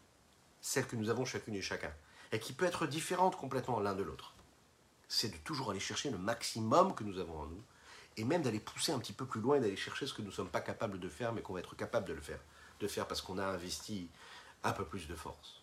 celle 0.62 0.86
que 0.86 0.96
nous 0.96 1.10
avons 1.10 1.26
chacune 1.26 1.54
et 1.54 1.62
chacun, 1.62 1.92
et 2.32 2.38
qui 2.38 2.54
peut 2.54 2.64
être 2.64 2.86
différente 2.86 3.36
complètement 3.36 3.80
l'un 3.80 3.94
de 3.94 4.02
l'autre 4.02 4.35
c'est 5.08 5.28
de 5.28 5.36
toujours 5.38 5.70
aller 5.70 5.80
chercher 5.80 6.10
le 6.10 6.18
maximum 6.18 6.94
que 6.94 7.04
nous 7.04 7.18
avons 7.18 7.40
en 7.40 7.46
nous, 7.46 7.62
et 8.16 8.24
même 8.24 8.42
d'aller 8.42 8.60
pousser 8.60 8.92
un 8.92 8.98
petit 8.98 9.12
peu 9.12 9.26
plus 9.26 9.40
loin, 9.40 9.60
d'aller 9.60 9.76
chercher 9.76 10.06
ce 10.06 10.14
que 10.14 10.22
nous 10.22 10.28
ne 10.28 10.32
sommes 10.32 10.48
pas 10.48 10.60
capables 10.60 10.98
de 10.98 11.08
faire, 11.08 11.32
mais 11.32 11.42
qu'on 11.42 11.52
va 11.52 11.60
être 11.60 11.76
capable 11.76 12.06
de 12.08 12.14
le 12.14 12.20
faire, 12.20 12.40
de 12.80 12.88
faire 12.88 13.06
parce 13.06 13.20
qu'on 13.20 13.38
a 13.38 13.44
investi 13.44 14.08
un 14.64 14.72
peu 14.72 14.84
plus 14.84 15.06
de 15.06 15.14
force. 15.14 15.62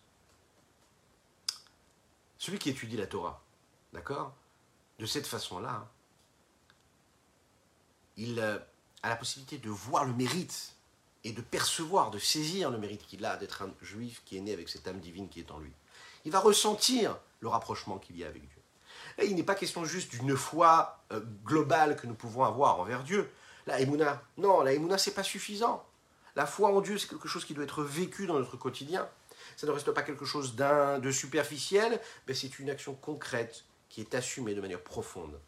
Celui 2.38 2.58
qui 2.58 2.70
étudie 2.70 2.96
la 2.96 3.06
Torah, 3.06 3.42
d'accord 3.92 4.34
De 4.98 5.06
cette 5.06 5.26
façon-là, 5.26 5.90
il 8.16 8.38
euh, 8.38 8.58
a 9.02 9.08
la 9.08 9.16
possibilité 9.16 9.58
de 9.58 9.70
voir 9.70 10.04
le 10.04 10.12
mérite 10.12 10.74
et 11.24 11.32
de 11.32 11.40
percevoir, 11.40 12.10
de 12.10 12.18
saisir 12.18 12.70
le 12.70 12.78
mérite 12.78 13.06
qu'il 13.06 13.24
a 13.24 13.36
d'être 13.36 13.62
un 13.62 13.72
juif 13.80 14.22
qui 14.24 14.36
est 14.36 14.40
né 14.40 14.52
avec 14.52 14.68
cette 14.68 14.86
âme 14.86 15.00
divine 15.00 15.28
qui 15.28 15.40
est 15.40 15.50
en 15.50 15.58
lui. 15.58 15.72
Il 16.24 16.32
va 16.32 16.38
ressentir 16.38 17.18
le 17.40 17.48
rapprochement 17.48 17.98
qu'il 17.98 18.16
y 18.16 18.24
a 18.24 18.28
avec 18.28 18.46
Dieu. 18.46 18.53
Il 19.22 19.34
n'est 19.36 19.42
pas 19.42 19.54
question 19.54 19.84
juste 19.84 20.10
d'une 20.12 20.36
foi 20.36 21.04
euh, 21.12 21.20
globale 21.44 21.96
que 21.96 22.06
nous 22.06 22.14
pouvons 22.14 22.44
avoir 22.44 22.80
envers 22.80 23.04
Dieu. 23.04 23.30
La 23.66 23.80
Emouna, 23.80 24.22
non, 24.36 24.62
la 24.62 24.72
Emouna, 24.72 24.98
c'est 24.98 25.14
pas 25.14 25.22
suffisant. 25.22 25.84
La 26.36 26.46
foi 26.46 26.70
en 26.70 26.80
Dieu, 26.80 26.98
c'est 26.98 27.08
quelque 27.08 27.28
chose 27.28 27.44
qui 27.44 27.54
doit 27.54 27.64
être 27.64 27.82
vécu 27.82 28.26
dans 28.26 28.38
notre 28.38 28.56
quotidien. 28.56 29.08
Ça 29.56 29.66
ne 29.66 29.72
reste 29.72 29.90
pas 29.92 30.02
quelque 30.02 30.24
chose 30.24 30.56
de 30.56 31.10
superficiel, 31.12 32.00
mais 32.26 32.34
c'est 32.34 32.58
une 32.58 32.70
action 32.70 32.94
concrète 32.94 33.64
qui 33.88 34.00
est 34.00 34.14
assumée 34.14 34.54
de 34.54 34.60
manière 34.60 34.82
profonde. 34.82 35.38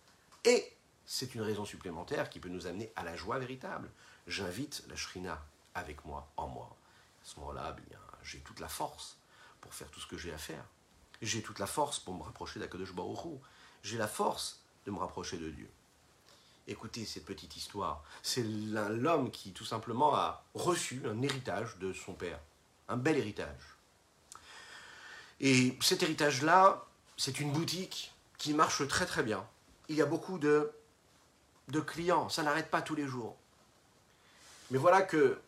Et 0.44 0.72
c'est 1.04 1.34
une 1.34 1.42
raison 1.42 1.64
supplémentaire 1.64 2.30
qui 2.30 2.38
peut 2.38 2.48
nous 2.48 2.66
amener 2.66 2.92
à 2.94 3.02
la 3.02 3.16
joie 3.16 3.38
véritable. 3.38 3.90
J'invite 4.28 4.84
la 4.88 4.96
Shrina 4.96 5.44
avec 5.74 6.04
moi, 6.04 6.28
en 6.36 6.46
moi. 6.46 6.76
À 7.22 7.28
ce 7.28 7.40
moment-là, 7.40 7.72
bien, 7.72 7.98
j'ai 8.22 8.38
toute 8.38 8.60
la 8.60 8.68
force 8.68 9.18
pour 9.60 9.74
faire 9.74 9.90
tout 9.90 10.00
ce 10.00 10.06
que 10.06 10.16
j'ai 10.16 10.32
à 10.32 10.38
faire. 10.38 10.64
J'ai 11.22 11.42
toute 11.42 11.58
la 11.58 11.66
force 11.66 11.98
pour 11.98 12.14
me 12.14 12.22
rapprocher 12.22 12.60
d'Akadosh 12.60 12.92
Baruch 12.92 13.40
j'ai 13.86 13.98
la 13.98 14.08
force 14.08 14.58
de 14.84 14.90
me 14.90 14.98
rapprocher 14.98 15.38
de 15.38 15.48
Dieu. 15.48 15.70
Écoutez 16.66 17.04
cette 17.04 17.24
petite 17.24 17.56
histoire. 17.56 18.02
C'est 18.22 18.42
l'homme 18.42 19.30
qui 19.30 19.52
tout 19.52 19.64
simplement 19.64 20.14
a 20.16 20.44
reçu 20.54 21.02
un 21.06 21.22
héritage 21.22 21.78
de 21.78 21.92
son 21.92 22.12
père. 22.12 22.40
Un 22.88 22.96
bel 22.96 23.16
héritage. 23.16 23.76
Et 25.38 25.76
cet 25.80 26.02
héritage-là, 26.02 26.84
c'est 27.16 27.38
une 27.38 27.52
boutique 27.52 28.12
qui 28.38 28.54
marche 28.54 28.86
très 28.88 29.06
très 29.06 29.22
bien. 29.22 29.46
Il 29.88 29.94
y 29.94 30.02
a 30.02 30.06
beaucoup 30.06 30.38
de, 30.38 30.72
clients, 31.86 32.28
ça 32.28 32.42
n'arrête 32.42 32.70
pas 32.70 32.82
tous 32.82 32.96
les 32.96 33.06
jours. 33.06 33.36
Mais 34.72 34.78
voilà 34.78 35.02
que 35.02 35.38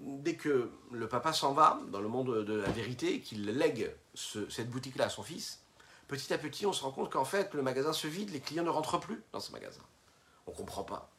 dès 0.00 0.36
que 0.36 0.70
le 0.92 1.08
papa 1.08 1.32
s'en 1.32 1.54
va 1.54 1.80
dans 1.90 2.00
le 2.00 2.08
monde 2.08 2.44
de 2.44 2.54
la 2.54 2.70
vérité, 2.70 3.20
qu'il 3.20 3.46
lègue 3.46 3.90
cette 4.14 4.68
boutique-là 4.68 5.06
à 5.06 5.08
son 5.08 5.22
fils, 5.22 5.60
petit 6.08 6.32
à 6.32 6.38
petit, 6.38 6.66
on 6.66 6.72
se 6.72 6.82
rend 6.82 6.90
compte 6.90 7.12
qu'en 7.12 7.24
fait, 7.24 7.54
le 7.54 7.62
magasin 7.62 7.92
se 7.92 8.08
vide, 8.08 8.30
les 8.30 8.40
clients 8.40 8.64
ne 8.64 8.70
rentrent 8.70 8.98
plus 8.98 9.22
dans 9.32 9.40
ce 9.40 9.52
magasin. 9.52 9.82
On 10.46 10.50
ne 10.50 10.56
comprend 10.56 10.82
pas. 10.82 11.10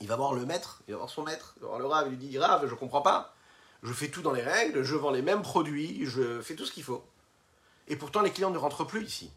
Il 0.00 0.06
va 0.06 0.16
voir 0.16 0.34
le 0.34 0.46
maître, 0.46 0.82
il 0.86 0.92
va 0.92 0.98
voir 0.98 1.10
son 1.10 1.24
maître, 1.24 1.56
le 1.60 1.66
rave, 1.66 2.06
il 2.06 2.10
lui 2.10 2.28
dit 2.28 2.38
Rave, 2.38 2.66
je 2.66 2.72
ne 2.72 2.78
comprends 2.78 3.02
pas. 3.02 3.34
Je 3.82 3.92
fais 3.92 4.08
tout 4.08 4.22
dans 4.22 4.32
les 4.32 4.42
règles, 4.42 4.82
je 4.82 4.94
vends 4.94 5.10
les 5.10 5.22
mêmes 5.22 5.42
produits, 5.42 6.06
je 6.06 6.40
fais 6.40 6.54
tout 6.54 6.64
ce 6.64 6.72
qu'il 6.72 6.84
faut. 6.84 7.04
Et 7.88 7.96
pourtant, 7.96 8.22
les 8.22 8.30
clients 8.30 8.50
ne 8.50 8.58
rentrent 8.58 8.84
plus 8.84 9.04
ici. 9.04 9.30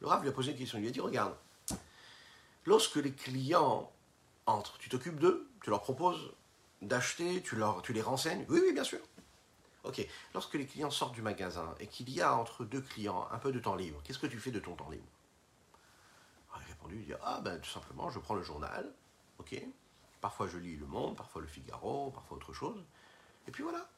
Le 0.00 0.06
rave 0.06 0.22
lui 0.22 0.28
a 0.28 0.32
posé 0.32 0.52
une 0.52 0.58
question, 0.58 0.78
il 0.78 0.82
lui 0.82 0.88
a 0.88 0.92
dit 0.92 1.00
Regarde, 1.00 1.34
lorsque 2.66 2.96
les 2.96 3.12
clients 3.12 3.90
entrent, 4.46 4.76
tu 4.78 4.88
t'occupes 4.88 5.18
d'eux, 5.18 5.48
tu 5.62 5.70
leur 5.70 5.80
proposes 5.80 6.32
d'acheter, 6.80 7.42
tu, 7.42 7.56
tu 7.82 7.92
les 7.92 8.02
renseignes 8.02 8.44
Oui, 8.48 8.60
oui, 8.64 8.72
bien 8.72 8.84
sûr. 8.84 8.98
Ok, 9.84 10.06
lorsque 10.32 10.54
les 10.54 10.66
clients 10.66 10.90
sortent 10.90 11.14
du 11.14 11.22
magasin 11.22 11.74
et 11.80 11.88
qu'il 11.88 12.08
y 12.10 12.20
a 12.20 12.36
entre 12.36 12.64
deux 12.64 12.80
clients 12.80 13.26
un 13.32 13.38
peu 13.38 13.50
de 13.50 13.58
temps 13.58 13.74
libre, 13.74 14.00
qu'est-ce 14.04 14.18
que 14.18 14.28
tu 14.28 14.38
fais 14.38 14.52
de 14.52 14.60
ton 14.60 14.76
temps 14.76 14.90
libre? 14.90 15.08
Il 16.54 16.62
a 16.62 16.66
répondu, 16.66 16.96
il 17.00 17.06
dit, 17.06 17.14
ah 17.22 17.40
ben 17.40 17.60
tout 17.60 17.70
simplement, 17.70 18.08
je 18.08 18.20
prends 18.20 18.34
le 18.34 18.42
journal, 18.42 18.92
ok, 19.38 19.60
parfois 20.20 20.46
je 20.46 20.58
lis 20.58 20.76
Le 20.76 20.86
Monde, 20.86 21.16
parfois 21.16 21.42
Le 21.42 21.48
Figaro, 21.48 22.10
parfois 22.10 22.36
autre 22.36 22.52
chose, 22.52 22.84
et 23.48 23.50
puis 23.50 23.64
voilà, 23.64 23.88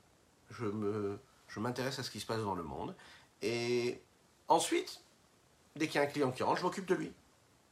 je 0.51 0.65
me, 0.65 1.21
je 1.49 1.61
m'intéresse 1.61 1.99
à 1.99 2.03
ce 2.03 2.11
qui 2.11 2.21
se 2.21 2.27
passe 2.27 2.43
dans 2.43 2.55
le 2.55 2.63
monde, 2.63 2.97
et 3.43 4.01
ensuite, 4.49 5.03
dès 5.77 5.87
qu'il 5.87 6.01
y 6.01 6.05
a 6.05 6.07
un 6.07 6.11
client 6.11 6.33
qui 6.33 6.43
rentre, 6.43 6.61
je 6.61 6.65
m'occupe 6.65 6.87
de 6.87 6.95
lui. 6.95 7.13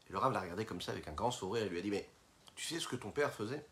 Et 0.08 0.12
le 0.12 0.18
rave 0.18 0.32
l'a 0.32 0.40
regardé 0.40 0.66
comme 0.66 0.82
ça 0.82 0.92
avec 0.92 1.08
un 1.08 1.12
grand 1.12 1.30
sourire 1.30 1.64
et 1.64 1.68
lui 1.70 1.78
a 1.78 1.82
dit, 1.82 1.90
mais 1.90 2.06
tu 2.54 2.66
sais 2.66 2.78
ce 2.78 2.88
que 2.88 2.96
ton 2.96 3.10
père 3.10 3.32
faisait? 3.32 3.64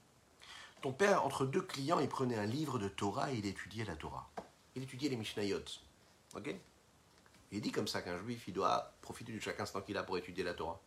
Ton 0.81 0.93
père, 0.93 1.25
entre 1.25 1.47
deux 1.47 1.63
clients, 1.63 2.01
il 2.01 2.09
prenait 2.09 2.37
un 2.37 2.47
livre 2.47 2.79
de 2.79 2.89
Torah 2.89 3.33
et 3.33 3.37
il 3.37 3.47
étudiait 3.47 3.85
la 3.85 3.97
Torah. 3.97 4.31
Il 4.75 4.83
étudiait 4.83 5.09
les 5.09 5.17
Mishnayot. 5.17 5.65
Ok? 6.35 6.55
Il 7.53 7.61
dit 7.61 7.73
comme 7.73 7.89
ça 7.89 8.03
qu'un 8.03 8.19
juif, 8.19 8.45
il 8.47 8.55
doit 8.55 8.93
profiter 9.03 9.33
de 9.33 9.41
chaque 9.41 9.59
instant 9.61 9.81
qu'il 9.81 9.97
a 9.97 10.03
pour 10.03 10.17
étudier 10.17 10.45
la 10.45 10.55
Torah. 10.55 10.81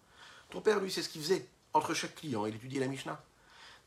Ton 0.50 0.62
père, 0.62 0.80
lui, 0.80 0.92
c'est 0.92 1.04
ce 1.04 1.10
qu'il 1.10 1.22
faisait. 1.22 1.48
entre 1.74 1.94
chaque 1.94 2.16
client, 2.16 2.46
il 2.46 2.56
étudie 2.56 2.80
la 2.80 2.88
Mishnah. 2.88 3.22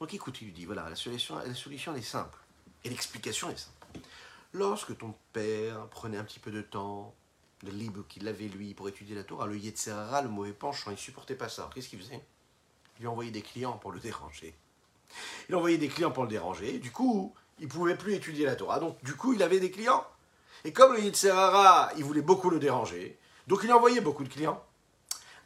Donc 0.01 0.13
écoute, 0.13 0.41
il 0.41 0.47
lui 0.47 0.53
dit, 0.53 0.67
voilà, 0.67 0.89
la 0.89 0.97
solution, 0.97 1.39
la 1.39 1.55
solution 1.55 1.95
est 1.95 2.03
simple. 2.03 2.39
Et 2.85 2.91
l'explication 2.91 3.51
est 3.51 3.57
simple. 3.57 4.07
Lorsque 4.53 4.97
ton 4.99 5.15
père 5.33 5.87
prenait 5.89 6.19
un 6.19 6.25
petit 6.25 6.39
peu 6.39 6.51
de 6.51 6.63
temps, 6.63 7.15
de 7.63 7.71
libre 7.71 8.05
qu'il 8.09 8.29
avait 8.29 8.49
lui 8.49 8.75
pour 8.75 8.89
étudier 8.89 9.15
la 9.15 9.25
Torah, 9.25 9.47
le 9.47 9.57
Yetzerara, 9.57 10.23
le 10.23 10.29
mauvais 10.29 10.53
penchant, 10.53 10.91
il 10.91 10.99
supportait 10.99 11.35
pas 11.35 11.49
ça. 11.49 11.71
Qu'est-ce 11.75 11.89
qu'il 11.89 11.99
faisait? 11.99 12.23
Il 12.99 13.03
lui 13.03 13.07
envoyait 13.07 13.31
des 13.31 13.43
clients 13.43 13.79
pour 13.79 13.93
le 13.93 14.01
déranger. 14.01 14.55
Il 15.49 15.55
envoyait 15.55 15.79
des 15.79 15.89
clients 15.89 16.11
pour 16.11 16.25
le 16.25 16.29
déranger. 16.29 16.79
Du 16.79 16.91
coup, 16.91 17.35
il 17.59 17.69
pouvait 17.69 17.97
plus 17.97 18.15
étudier 18.15 18.45
la 18.45 18.57
Torah. 18.57 18.81
Donc, 18.81 19.03
du 19.05 19.15
coup, 19.15 19.33
il 19.33 19.43
avait 19.43 19.61
des 19.61 19.71
clients. 19.71 20.05
Et 20.65 20.73
comme 20.73 20.95
le 20.95 21.01
Yetzerara, 21.01 21.91
il 21.97 22.05
voulait 22.05 22.23
beaucoup 22.23 22.51
le 22.51 22.59
déranger, 22.59 23.19
donc 23.47 23.61
il 23.63 23.73
envoyait 23.73 24.01
beaucoup 24.01 24.25
de 24.25 24.29
clients. 24.29 24.61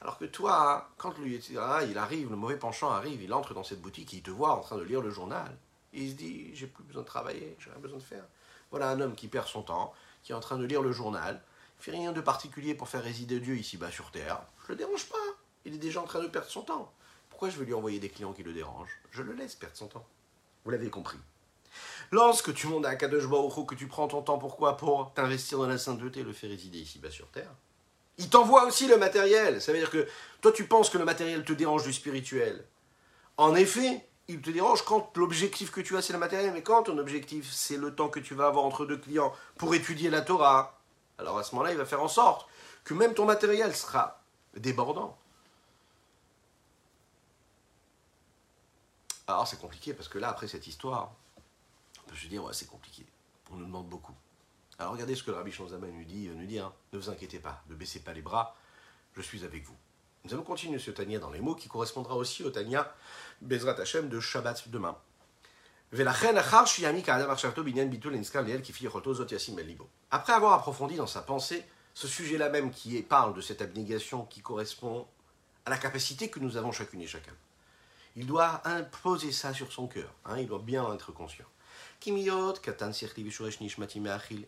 Alors 0.00 0.16
que 0.16 0.24
toi, 0.24 0.88
quand 0.96 1.18
le 1.18 1.28
Yetzerara, 1.28 1.84
il 1.84 1.98
arrive, 1.98 2.30
le 2.30 2.36
mauvais 2.36 2.56
penchant 2.56 2.90
arrive, 2.90 3.22
il 3.22 3.34
entre 3.34 3.52
dans 3.52 3.64
cette 3.64 3.82
boutique, 3.82 4.14
il 4.14 4.22
te 4.22 4.30
voit 4.30 4.54
en 4.54 4.60
train 4.60 4.76
de 4.76 4.82
lire 4.82 5.02
le 5.02 5.10
journal. 5.10 5.58
Et 5.92 6.04
il 6.04 6.10
se 6.12 6.14
dit, 6.14 6.50
j'ai 6.54 6.66
plus 6.66 6.84
besoin 6.84 7.02
de 7.02 7.06
travailler, 7.06 7.54
j'ai 7.58 7.68
rien 7.68 7.78
besoin 7.80 7.98
de 7.98 8.02
faire. 8.02 8.24
Voilà 8.70 8.88
un 8.88 9.00
homme 9.00 9.14
qui 9.14 9.28
perd 9.28 9.46
son 9.46 9.62
temps, 9.62 9.92
qui 10.22 10.32
est 10.32 10.34
en 10.34 10.40
train 10.40 10.56
de 10.56 10.64
lire 10.64 10.80
le 10.80 10.92
journal, 10.92 11.42
il 11.78 11.82
fait 11.82 11.90
rien 11.90 12.12
de 12.12 12.20
particulier 12.22 12.74
pour 12.74 12.88
faire 12.88 13.02
résider 13.02 13.40
Dieu 13.40 13.56
ici-bas 13.56 13.90
sur 13.90 14.10
terre. 14.10 14.40
Je 14.64 14.72
le 14.72 14.76
dérange 14.76 15.06
pas. 15.06 15.16
Il 15.66 15.74
est 15.74 15.78
déjà 15.78 16.00
en 16.00 16.04
train 16.04 16.22
de 16.22 16.28
perdre 16.28 16.48
son 16.48 16.62
temps. 16.62 16.92
Pourquoi 17.40 17.54
je 17.54 17.58
vais 17.58 17.64
lui 17.64 17.72
envoyer 17.72 17.98
des 17.98 18.10
clients 18.10 18.34
qui 18.34 18.42
le 18.42 18.52
dérangent 18.52 19.00
Je 19.12 19.22
le 19.22 19.32
laisse 19.32 19.54
perdre 19.54 19.74
son 19.74 19.86
temps. 19.86 20.04
Vous 20.62 20.70
l'avez 20.70 20.90
compris. 20.90 21.16
Lorsque 22.10 22.52
tu 22.52 22.66
montes 22.66 22.84
à 22.84 22.96
Kadosh 22.96 23.26
Baruch 23.26 23.66
que 23.66 23.74
tu 23.74 23.86
prends 23.86 24.08
ton 24.08 24.20
temps, 24.20 24.36
pourquoi? 24.36 24.76
Pour 24.76 25.14
t'investir 25.14 25.56
dans 25.56 25.66
la 25.66 25.78
sainteté, 25.78 26.22
le 26.22 26.34
faire 26.34 26.50
résider 26.50 26.76
ici-bas 26.76 27.10
sur 27.10 27.28
terre. 27.28 27.48
Il 28.18 28.28
t'envoie 28.28 28.66
aussi 28.66 28.88
le 28.88 28.98
matériel. 28.98 29.62
Ça 29.62 29.72
veut 29.72 29.78
dire 29.78 29.88
que 29.88 30.06
toi, 30.42 30.52
tu 30.52 30.66
penses 30.66 30.90
que 30.90 30.98
le 30.98 31.06
matériel 31.06 31.42
te 31.42 31.54
dérange 31.54 31.84
du 31.84 31.94
spirituel. 31.94 32.62
En 33.38 33.54
effet, 33.54 34.06
il 34.28 34.42
te 34.42 34.50
dérange 34.50 34.84
quand 34.84 35.16
l'objectif 35.16 35.70
que 35.70 35.80
tu 35.80 35.96
as, 35.96 36.02
c'est 36.02 36.12
le 36.12 36.18
matériel. 36.18 36.52
Mais 36.52 36.62
quand 36.62 36.82
ton 36.82 36.98
objectif, 36.98 37.50
c'est 37.50 37.78
le 37.78 37.94
temps 37.94 38.10
que 38.10 38.20
tu 38.20 38.34
vas 38.34 38.48
avoir 38.48 38.66
entre 38.66 38.84
deux 38.84 38.98
clients 38.98 39.32
pour 39.56 39.74
étudier 39.74 40.10
la 40.10 40.20
Torah, 40.20 40.78
alors 41.16 41.38
à 41.38 41.42
ce 41.42 41.54
moment-là, 41.54 41.72
il 41.72 41.78
va 41.78 41.86
faire 41.86 42.02
en 42.02 42.08
sorte 42.08 42.46
que 42.84 42.92
même 42.92 43.14
ton 43.14 43.24
matériel 43.24 43.74
sera 43.74 44.22
débordant. 44.58 45.16
Alors 49.34 49.46
c'est 49.46 49.60
compliqué 49.60 49.94
parce 49.94 50.08
que 50.08 50.18
là, 50.18 50.28
après 50.28 50.48
cette 50.48 50.66
histoire, 50.66 51.12
peut 52.06 52.16
se 52.16 52.26
dire, 52.26 52.42
c'est 52.52 52.68
compliqué. 52.68 53.06
On 53.50 53.56
nous 53.56 53.66
demande 53.66 53.88
beaucoup. 53.88 54.14
Alors 54.78 54.92
regardez 54.92 55.14
ce 55.14 55.22
que 55.22 55.30
le 55.30 55.36
Rabbi 55.36 55.52
Shanzaman 55.52 55.92
nous 55.92 56.04
dit, 56.04 56.28
nous 56.28 56.46
dit 56.46 56.58
hein, 56.58 56.72
ne 56.92 56.98
vous 56.98 57.10
inquiétez 57.10 57.38
pas, 57.38 57.62
ne 57.68 57.74
baissez 57.74 58.00
pas 58.00 58.12
les 58.12 58.22
bras, 58.22 58.56
je 59.14 59.20
suis 59.20 59.44
avec 59.44 59.64
vous. 59.64 59.76
Nous 60.24 60.34
allons 60.34 60.42
continuer 60.42 60.78
ce 60.78 60.90
Tania 60.90 61.18
dans 61.18 61.30
les 61.30 61.40
mots 61.40 61.54
qui 61.54 61.68
correspondra 61.68 62.14
aussi 62.16 62.44
au 62.44 62.50
Tania 62.50 62.94
Bezrat 63.40 63.80
Hashem 63.80 64.08
de 64.08 64.20
Shabbat 64.20 64.68
demain. 64.68 64.96
Après 70.10 70.32
avoir 70.32 70.52
approfondi 70.52 70.96
dans 70.96 71.06
sa 71.06 71.22
pensée 71.22 71.64
ce 71.94 72.06
sujet-là 72.06 72.48
même 72.48 72.70
qui 72.70 73.02
parle 73.02 73.34
de 73.34 73.40
cette 73.40 73.62
abnégation 73.62 74.24
qui 74.24 74.40
correspond 74.40 75.06
à 75.66 75.70
la 75.70 75.78
capacité 75.78 76.30
que 76.30 76.38
nous 76.38 76.56
avons 76.56 76.72
chacune 76.72 77.00
et 77.00 77.06
chacun, 77.06 77.32
il 78.16 78.26
doit 78.26 78.66
imposer 78.66 79.32
ça 79.32 79.54
sur 79.54 79.72
son 79.72 79.86
cœur, 79.86 80.12
hein, 80.24 80.38
il 80.38 80.46
doit 80.46 80.58
bien 80.58 80.92
être 80.94 81.12
conscient. 81.12 81.46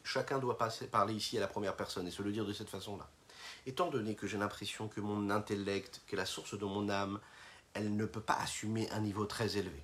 Chacun 0.04 0.38
doit 0.38 0.58
parler 0.58 1.14
ici 1.14 1.36
à 1.36 1.40
la 1.40 1.46
première 1.46 1.76
personne 1.76 2.06
et 2.06 2.10
se 2.10 2.22
le 2.22 2.32
dire 2.32 2.46
de 2.46 2.52
cette 2.52 2.70
façon-là. 2.70 3.08
Étant 3.66 3.90
donné 3.90 4.14
que 4.14 4.26
j'ai 4.26 4.38
l'impression 4.38 4.88
que 4.88 5.00
mon 5.00 5.30
intellect, 5.30 6.00
que 6.06 6.16
la 6.16 6.24
source 6.26 6.58
de 6.58 6.64
mon 6.64 6.88
âme, 6.88 7.20
elle 7.74 7.94
ne 7.94 8.06
peut 8.06 8.20
pas 8.20 8.34
assumer 8.34 8.90
un 8.90 9.00
niveau 9.00 9.26
très 9.26 9.56
élevé. 9.56 9.82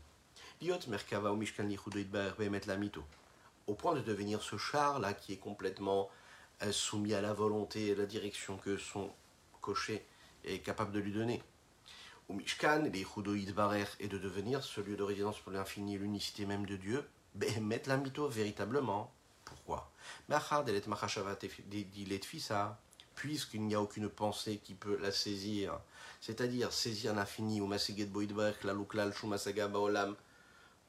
Au 3.66 3.74
point 3.74 3.94
de 3.94 4.00
devenir 4.00 4.42
ce 4.42 4.56
char-là 4.56 5.12
qui 5.12 5.32
est 5.34 5.38
complètement 5.38 6.08
euh, 6.62 6.72
soumis 6.72 7.14
à 7.14 7.20
la 7.20 7.32
volonté 7.32 7.88
et 7.88 7.92
à 7.92 7.96
la 7.96 8.06
direction 8.06 8.56
que 8.56 8.76
son 8.76 9.10
cocher 9.60 10.04
est 10.44 10.58
capable 10.60 10.92
de 10.92 10.98
lui 10.98 11.12
donner. 11.12 11.42
Ou 12.28 12.34
Mishkan, 12.34 12.84
et 12.84 14.08
de 14.08 14.18
devenir 14.18 14.62
ce 14.62 14.80
lieu 14.80 14.96
de 14.96 15.02
résidence 15.02 15.38
pour 15.38 15.52
l'infini, 15.52 15.96
l'unicité 15.96 16.44
même 16.44 16.66
de 16.66 16.76
Dieu, 16.76 17.08
mettre 17.60 17.88
la 17.88 17.96
mito 17.96 18.28
véritablement. 18.28 19.10
Pourquoi? 19.44 19.90
Puisqu'il 23.14 23.62
n'y 23.62 23.74
a 23.74 23.80
aucune 23.80 24.08
pensée 24.08 24.60
qui 24.62 24.74
peut 24.74 24.98
la 25.00 25.10
saisir, 25.10 25.80
c'est-à-dire 26.20 26.72
saisir 26.72 27.14
l'infini, 27.14 27.60
ou 27.60 27.66
maseget 27.66 28.08
la 28.62 28.74
luklal, 28.74 29.12
shumasaga 29.14 29.66
baolam, 29.68 30.14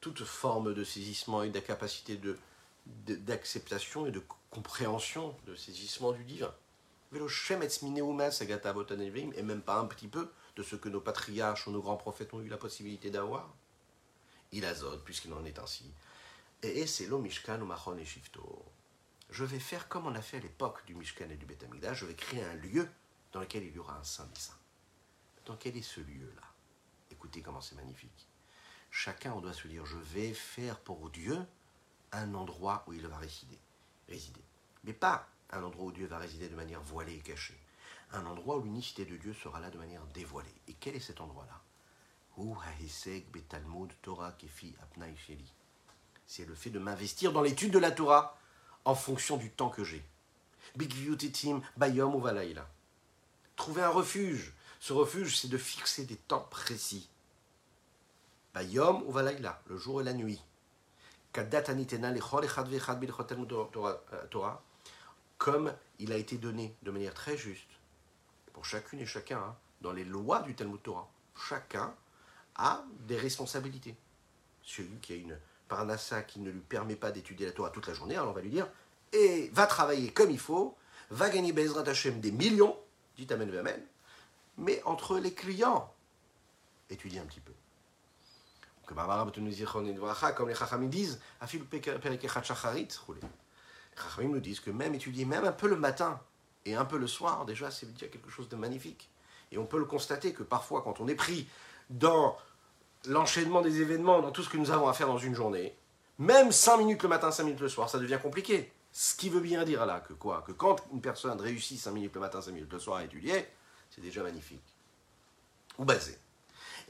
toute 0.01 0.23
forme 0.23 0.73
de 0.73 0.83
saisissement 0.83 1.43
et 1.43 1.49
de 1.49 1.59
capacité 1.59 2.17
de, 2.17 2.37
d'acceptation 2.85 4.05
et 4.05 4.11
de 4.11 4.21
compréhension, 4.49 5.35
de 5.47 5.55
saisissement 5.55 6.11
du 6.11 6.23
divin. 6.23 6.53
Et 7.11 7.19
même 9.43 9.61
pas 9.61 9.79
un 9.79 9.85
petit 9.85 10.07
peu 10.07 10.29
de 10.59 10.63
ce 10.63 10.75
que 10.75 10.89
nos 10.89 10.99
patriarches 10.99 11.67
ou 11.67 11.71
nos 11.71 11.81
grands 11.81 11.95
prophètes 11.95 12.33
ont 12.33 12.41
eu 12.41 12.49
la 12.49 12.57
possibilité 12.57 13.09
d'avoir. 13.09 13.49
Il 14.51 14.65
azote, 14.65 15.05
puisqu'il 15.05 15.31
en 15.31 15.45
est 15.45 15.57
ainsi. 15.57 15.89
Et 16.61 16.85
c'est 16.85 17.07
le 17.07 17.17
Mishkan 17.17 17.61
ou 17.61 17.65
Machon 17.65 17.97
et 17.97 18.03
Shifto. 18.03 18.65
Je 19.29 19.45
vais 19.45 19.59
faire 19.59 19.87
comme 19.87 20.05
on 20.05 20.15
a 20.15 20.21
fait 20.21 20.35
à 20.35 20.41
l'époque 20.41 20.85
du 20.85 20.95
Mishkan 20.95 21.29
et 21.29 21.37
du 21.37 21.45
Beth 21.45 21.65
Je 21.93 22.05
vais 22.05 22.13
créer 22.13 22.43
un 22.43 22.55
lieu 22.55 22.89
dans 23.31 23.39
lequel 23.39 23.63
il 23.63 23.73
y 23.73 23.79
aura 23.79 23.97
un 23.97 24.03
saint 24.03 24.25
des 24.25 24.39
saints. 24.39 24.59
Dans 25.45 25.55
quel 25.55 25.77
est 25.77 25.81
ce 25.81 26.01
lieu-là? 26.01 26.47
Écoutez 27.09 27.41
comment 27.41 27.61
c'est 27.61 27.75
magnifique. 27.75 28.27
Chacun, 28.91 29.31
on 29.31 29.39
doit 29.39 29.53
se 29.53 29.65
dire, 29.69 29.85
je 29.85 29.97
vais 29.97 30.33
faire 30.33 30.77
pour 30.81 31.09
Dieu 31.09 31.39
un 32.11 32.33
endroit 32.33 32.83
où 32.85 32.91
il 32.91 33.07
va 33.07 33.17
résider. 33.17 33.59
résider. 34.09 34.43
Mais 34.83 34.93
pas 34.93 35.25
un 35.51 35.63
endroit 35.63 35.85
où 35.85 35.91
Dieu 35.93 36.07
va 36.07 36.17
résider 36.17 36.49
de 36.49 36.55
manière 36.55 36.81
voilée 36.81 37.15
et 37.15 37.21
cachée. 37.21 37.57
Un 38.11 38.25
endroit 38.25 38.57
où 38.57 38.63
l'unicité 38.63 39.05
de 39.05 39.17
Dieu 39.17 39.33
sera 39.33 39.59
là 39.59 39.69
de 39.69 39.77
manière 39.77 40.05
dévoilée. 40.13 40.53
Et 40.67 40.73
quel 40.73 40.95
est 40.95 40.99
cet 40.99 41.21
endroit-là? 41.21 41.61
C'est 46.25 46.45
le 46.45 46.55
fait 46.55 46.69
de 46.69 46.79
m'investir 46.79 47.33
dans 47.33 47.41
l'étude 47.41 47.71
de 47.71 47.79
la 47.79 47.91
Torah 47.91 48.37
en 48.85 48.95
fonction 48.95 49.37
du 49.37 49.51
temps 49.51 49.69
que 49.69 49.83
j'ai. 49.83 50.03
bayom 51.77 52.15
ou 52.15 52.27
Trouver 53.55 53.81
un 53.81 53.89
refuge. 53.89 54.53
Ce 54.79 54.93
refuge, 54.93 55.37
c'est 55.37 55.49
de 55.49 55.57
fixer 55.57 56.05
des 56.05 56.15
temps 56.15 56.47
précis. 56.49 57.09
Bayom 58.53 59.03
ou 59.05 59.13
le 59.13 59.77
jour 59.77 60.01
et 60.01 60.03
la 60.03 60.13
nuit. 60.13 60.41
Comme 65.37 65.73
il 65.99 66.11
a 66.11 66.17
été 66.17 66.37
donné 66.37 66.75
de 66.81 66.91
manière 66.91 67.13
très 67.13 67.37
juste 67.37 67.78
pour 68.59 68.65
chacune 68.65 68.99
et 68.99 69.05
chacun 69.05 69.37
hein, 69.37 69.55
dans 69.79 69.93
les 69.93 70.03
lois 70.03 70.41
du 70.41 70.53
Talmud 70.53 70.83
Torah. 70.83 71.07
Chacun 71.47 71.95
a 72.55 72.83
des 73.07 73.15
responsabilités. 73.15 73.95
Celui 74.63 74.97
qui 74.97 75.13
a 75.13 75.15
une 75.15 75.39
parnassa 75.69 76.23
qui 76.23 76.41
ne 76.41 76.51
lui 76.51 76.59
permet 76.59 76.97
pas 76.97 77.09
d'étudier 77.11 77.45
la 77.45 77.53
Torah 77.53 77.69
toute 77.69 77.87
la 77.87 77.93
journée, 77.93 78.17
alors 78.17 78.31
on 78.31 78.33
va 78.33 78.41
lui 78.41 78.49
dire 78.49 78.67
et 79.13 79.49
va 79.53 79.65
travailler 79.65 80.11
comme 80.11 80.29
il 80.29 80.39
faut, 80.39 80.75
va 81.09 81.29
gagner 81.29 81.53
Bezrat 81.53 81.87
Hashem 81.87 82.19
des 82.19 82.33
millions, 82.33 82.77
dit 83.15 83.27
Amen 83.31 83.49
Amen, 83.57 83.81
mais 84.57 84.81
entre 84.83 85.19
les 85.19 85.33
clients, 85.33 85.93
étudie 86.89 87.17
un 87.17 87.25
petit 87.25 87.39
peu 87.39 87.53
comme 88.85 90.49
les 90.49 90.55
Chachamim 90.55 90.89
disent, 90.89 91.21
les 91.41 91.59
Chachamim 93.95 94.33
nous 94.33 94.39
disent 94.41 94.59
que 94.59 94.71
même 94.71 94.95
étudier, 94.95 95.23
même 95.23 95.45
un 95.45 95.53
peu 95.53 95.69
le 95.69 95.77
matin 95.77 96.19
et 96.69 96.75
un 96.75 96.85
peu 96.85 96.97
le 96.97 97.07
soir, 97.07 97.45
déjà, 97.45 97.71
c'est 97.71 97.91
dire 97.93 98.09
quelque 98.09 98.29
chose 98.29 98.49
de 98.49 98.55
magnifique. 98.55 99.09
Et 99.51 99.57
on 99.57 99.65
peut 99.65 99.79
le 99.79 99.85
constater 99.85 100.33
que 100.33 100.43
parfois, 100.43 100.81
quand 100.81 100.99
on 100.99 101.07
est 101.07 101.15
pris 101.15 101.47
dans 101.89 102.37
l'enchaînement 103.05 103.61
des 103.61 103.81
événements, 103.81 104.21
dans 104.21 104.31
tout 104.31 104.43
ce 104.43 104.49
que 104.49 104.57
nous 104.57 104.71
avons 104.71 104.87
à 104.87 104.93
faire 104.93 105.07
dans 105.07 105.17
une 105.17 105.33
journée, 105.33 105.75
même 106.19 106.51
5 106.51 106.77
minutes 106.77 107.01
le 107.03 107.09
matin, 107.09 107.31
5 107.31 107.43
minutes 107.43 107.61
le 107.61 107.69
soir, 107.69 107.89
ça 107.89 107.97
devient 107.97 108.19
compliqué. 108.21 108.71
Ce 108.91 109.15
qui 109.15 109.29
veut 109.29 109.39
bien 109.39 109.63
dire 109.63 109.85
là 109.85 109.99
que 109.99 110.13
quoi? 110.13 110.43
Que 110.45 110.51
quand 110.51 110.77
une 110.91 111.01
personne 111.01 111.39
réussit 111.39 111.79
5 111.79 111.91
minutes 111.91 112.13
le 112.13 112.19
matin, 112.19 112.41
5 112.41 112.51
minutes 112.51 112.73
le 112.73 112.79
soir 112.79 112.97
à 112.97 113.03
étudier, 113.03 113.47
c'est 113.89 114.01
déjà 114.01 114.21
magnifique. 114.21 114.75
Ou 115.77 115.85
basé. 115.85 116.17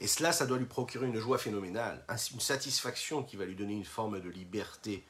Et 0.00 0.06
cela, 0.06 0.32
ça 0.32 0.46
doit 0.46 0.58
lui 0.58 0.66
procurer 0.66 1.06
une 1.06 1.18
joie 1.18 1.38
phénoménale, 1.38 2.04
une 2.32 2.40
satisfaction 2.40 3.22
qui 3.22 3.36
va 3.36 3.44
lui 3.44 3.54
donner 3.54 3.74
une 3.74 3.84
forme 3.84 4.20
de 4.20 4.28
liberté 4.28 5.04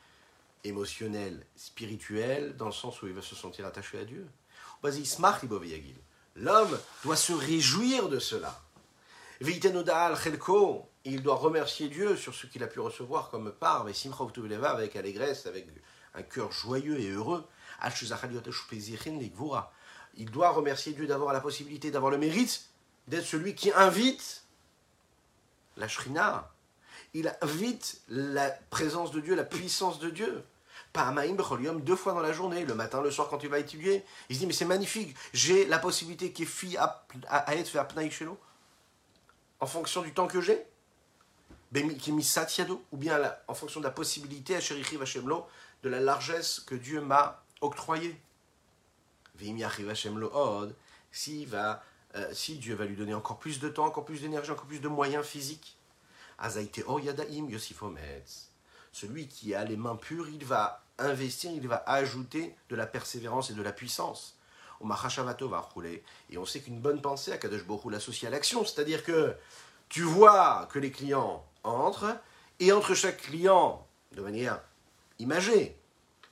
émotionnelle, 0.64 1.46
spirituelle, 1.56 2.56
dans 2.56 2.66
le 2.66 2.72
sens 2.72 3.00
où 3.00 3.06
il 3.06 3.14
va 3.14 3.22
se 3.22 3.34
sentir 3.34 3.66
attaché 3.66 3.98
à 3.98 4.04
Dieu. 4.04 4.26
L'homme 6.36 6.78
doit 7.04 7.16
se 7.16 7.32
réjouir 7.32 8.08
de 8.08 8.18
cela. 8.18 8.60
Il 9.42 11.22
doit 11.22 11.34
remercier 11.34 11.88
Dieu 11.88 12.16
sur 12.16 12.34
ce 12.34 12.46
qu'il 12.46 12.62
a 12.62 12.66
pu 12.66 12.80
recevoir 12.80 13.30
comme 13.30 13.52
part, 13.52 13.86
avec 13.86 14.96
allégresse, 14.96 15.46
avec 15.46 15.68
un 16.14 16.22
cœur 16.22 16.52
joyeux 16.52 17.00
et 17.00 17.10
heureux. 17.10 17.44
Il 20.16 20.30
doit 20.30 20.50
remercier 20.50 20.92
Dieu 20.92 21.06
d'avoir 21.06 21.32
la 21.32 21.40
possibilité, 21.40 21.90
d'avoir 21.90 22.10
le 22.10 22.18
mérite 22.18 22.66
d'être 23.08 23.24
celui 23.24 23.54
qui 23.54 23.72
invite 23.72 24.44
la 25.76 25.88
shrina. 25.88 26.52
Il 27.14 27.34
invite 27.40 28.02
la 28.08 28.50
présence 28.50 29.10
de 29.10 29.20
Dieu, 29.20 29.34
la 29.34 29.44
puissance 29.44 29.98
de 29.98 30.10
Dieu. 30.10 30.44
Pa'amaim 30.92 31.34
becholium, 31.34 31.80
deux 31.82 31.96
fois 31.96 32.12
dans 32.12 32.20
la 32.20 32.32
journée, 32.32 32.64
le 32.64 32.74
matin, 32.74 33.00
le 33.00 33.10
soir, 33.10 33.28
quand 33.28 33.38
tu 33.38 33.48
vas 33.48 33.58
étudier. 33.58 34.04
Il 34.28 34.36
se 34.36 34.40
dit, 34.40 34.46
mais 34.46 34.52
c'est 34.52 34.64
magnifique, 34.64 35.16
j'ai 35.32 35.66
la 35.66 35.78
possibilité 35.78 36.32
qui 36.32 36.42
est 36.42 36.46
fille 36.46 36.76
à, 36.76 37.06
être 37.54 37.68
fait 37.68 37.78
à 37.78 37.86
en 39.60 39.66
fonction 39.66 40.02
du 40.02 40.12
temps 40.12 40.26
que 40.26 40.40
j'ai. 40.40 40.64
Qui 41.72 42.10
ou 42.10 42.96
bien 42.96 43.32
en 43.46 43.54
fonction 43.54 43.78
de 43.78 43.84
la 43.84 43.92
possibilité, 43.92 44.58
de 44.58 45.88
la 45.88 46.00
largesse 46.00 46.58
que 46.60 46.74
Dieu 46.74 47.00
m'a 47.00 47.44
octroyée. 47.60 48.20
Si, 51.12 51.44
va, 51.44 51.82
euh, 52.16 52.28
si 52.32 52.56
Dieu 52.58 52.74
va 52.74 52.84
lui 52.84 52.96
donner 52.96 53.14
encore 53.14 53.38
plus 53.38 53.60
de 53.60 53.68
temps, 53.68 53.86
encore 53.86 54.04
plus 54.04 54.22
d'énergie, 54.22 54.50
encore 54.50 54.66
plus 54.66 54.80
de 54.80 54.88
moyens 54.88 55.24
physiques. 55.24 55.78
Celui 58.92 59.28
qui 59.28 59.54
a 59.54 59.64
les 59.64 59.76
mains 59.76 59.96
pures, 59.96 60.28
il 60.28 60.44
va 60.44 60.82
investir, 60.98 61.50
il 61.52 61.66
va 61.68 61.82
ajouter 61.86 62.54
de 62.68 62.76
la 62.76 62.86
persévérance 62.86 63.50
et 63.50 63.54
de 63.54 63.62
la 63.62 63.72
puissance. 63.72 64.36
Et 64.82 66.38
on 66.38 66.46
sait 66.46 66.60
qu'une 66.60 66.80
bonne 66.80 67.02
pensée 67.02 67.32
à 67.32 67.38
Kadosh 67.38 67.66
Baruch 67.66 67.90
l'associe 67.90 68.26
à 68.26 68.30
l'action. 68.30 68.64
C'est-à-dire 68.64 69.04
que 69.04 69.34
tu 69.88 70.02
vois 70.02 70.68
que 70.72 70.78
les 70.78 70.90
clients 70.90 71.44
entrent, 71.64 72.16
et 72.60 72.72
entre 72.72 72.94
chaque 72.94 73.18
client, 73.18 73.86
de 74.12 74.22
manière 74.22 74.60
imagée, 75.18 75.76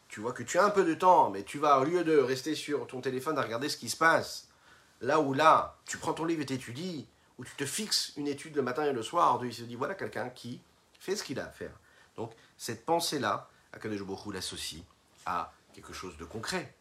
tu 0.08 0.20
vois 0.20 0.32
que 0.32 0.42
tu 0.42 0.58
as 0.58 0.64
un 0.64 0.70
peu 0.70 0.84
de 0.84 0.94
temps, 0.94 1.30
mais 1.30 1.42
tu 1.42 1.58
vas, 1.58 1.78
au 1.80 1.84
lieu 1.84 2.04
de 2.04 2.16
rester 2.16 2.54
sur 2.54 2.86
ton 2.86 3.00
téléphone 3.00 3.38
à 3.38 3.42
regarder 3.42 3.68
ce 3.68 3.76
qui 3.76 3.90
se 3.90 3.96
passe, 3.96 4.48
là 5.00 5.20
où 5.20 5.34
là, 5.34 5.76
tu 5.84 5.98
prends 5.98 6.14
ton 6.14 6.24
livre 6.24 6.42
et 6.42 6.46
t'étudies, 6.46 7.06
ou 7.38 7.44
tu 7.44 7.54
te 7.54 7.66
fixes 7.66 8.12
une 8.16 8.26
étude 8.26 8.56
le 8.56 8.62
matin 8.62 8.84
et 8.84 8.92
le 8.92 9.02
soir, 9.02 9.38
il 9.44 9.54
se 9.54 9.62
dit, 9.62 9.76
voilà 9.76 9.94
quelqu'un 9.94 10.30
qui 10.30 10.60
fait 10.98 11.16
ce 11.16 11.22
qu'il 11.22 11.38
a 11.38 11.46
à 11.46 11.50
faire. 11.50 11.78
Donc, 12.16 12.32
cette 12.58 12.84
pensée-là, 12.84 13.48
Akadosh 13.72 14.02
l'associe 14.32 14.82
à 15.24 15.52
quelque 15.72 15.92
chose 15.92 16.16
de 16.16 16.24
concret. 16.24 16.74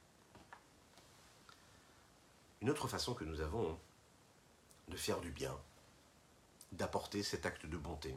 Une 2.61 2.69
autre 2.69 2.87
façon 2.87 3.13
que 3.13 3.23
nous 3.23 3.39
avons 3.39 3.79
de 4.87 4.97
faire 4.97 5.21
du 5.21 5.29
bien, 5.29 5.55
d'apporter 6.71 7.21
cet 7.21 7.45
acte 7.45 7.67
de 7.67 7.77
bonté. 7.77 8.15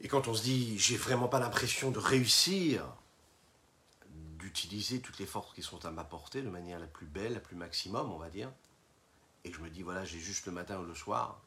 Et 0.00 0.08
quand 0.08 0.28
on 0.28 0.34
se 0.34 0.42
dit, 0.42 0.78
j'ai 0.78 0.96
vraiment 0.96 1.28
pas 1.28 1.40
l'impression 1.40 1.90
de 1.90 1.98
réussir, 1.98 2.84
d'utiliser 4.10 5.00
toutes 5.00 5.18
les 5.18 5.26
forces 5.26 5.54
qui 5.54 5.62
sont 5.62 5.84
à 5.86 5.90
ma 5.90 6.04
portée 6.04 6.42
de 6.42 6.50
manière 6.50 6.78
la 6.78 6.86
plus 6.86 7.06
belle, 7.06 7.32
la 7.34 7.40
plus 7.40 7.56
maximum, 7.56 8.12
on 8.12 8.18
va 8.18 8.28
dire, 8.28 8.52
et 9.44 9.52
je 9.52 9.60
me 9.60 9.70
dis, 9.70 9.82
voilà, 9.82 10.04
j'ai 10.04 10.20
juste 10.20 10.46
le 10.46 10.52
matin 10.52 10.78
ou 10.78 10.84
le 10.84 10.94
soir, 10.94 11.40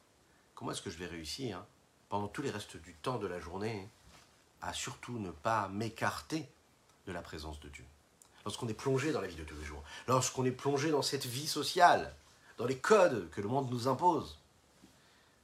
comment 0.56 0.72
est-ce 0.72 0.82
que 0.82 0.90
je 0.90 0.98
vais 0.98 1.06
réussir 1.06 1.64
pendant 2.12 2.28
tous 2.28 2.42
les 2.42 2.52
restes 2.52 2.76
du 2.76 2.94
temps 2.94 3.20
de 3.20 3.26
la 3.26 3.40
journée 3.40 3.88
à 4.62 4.74
surtout 4.74 5.18
ne 5.18 5.32
pas 5.32 5.70
m'écarter 5.70 6.46
de 7.08 7.14
la 7.14 7.22
présence 7.22 7.62
de 7.62 7.70
Dieu. 7.70 7.86
Lorsqu'on 8.44 8.68
est 8.68 8.74
plongé 8.74 9.14
dans 9.14 9.22
la 9.22 9.30
vie 9.30 9.38
de 9.38 9.46
tous 9.46 9.56
les 9.56 9.64
jours, 9.64 9.82
lorsqu'on 10.10 10.44
est 10.44 10.52
plongé 10.52 10.92
dans 10.92 11.02
cette 11.02 11.26
vie 11.26 11.48
sociale, 11.48 12.14
dans 12.58 12.66
les 12.66 12.78
codes 12.78 13.30
que 13.30 13.40
le 13.40 13.48
monde 13.48 13.72
nous 13.72 13.88
impose, 13.88 14.38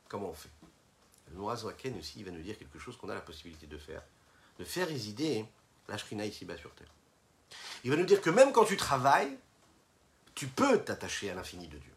comment 0.10 0.32
on 0.32 0.34
fait? 0.34 0.50
Le 1.30 1.38
Nourazaken 1.38 1.98
aussi, 2.00 2.20
il 2.20 2.26
va 2.26 2.32
nous 2.32 2.42
dire 2.42 2.58
quelque 2.58 2.80
chose 2.80 2.98
qu'on 2.98 3.08
a 3.08 3.16
la 3.16 3.22
possibilité 3.22 3.66
de 3.66 3.78
faire, 3.78 4.04
de 4.60 4.66
faire 4.66 4.90
résider 4.90 5.46
la 5.88 5.98
Shrina 5.98 6.26
ici-bas 6.26 6.58
sur 6.58 6.76
terre. 6.76 6.92
Il 7.86 7.92
va 7.92 7.96
nous 7.96 8.06
dire 8.06 8.22
que 8.22 8.30
même 8.30 8.52
quand 8.52 8.66
tu 8.66 8.76
travailles, 8.76 9.38
tu 10.36 10.48
peux 10.48 10.84
t'attacher 10.84 11.30
à 11.30 11.34
l'infini 11.34 11.70
de 11.70 11.78
Dieu, 11.78 11.96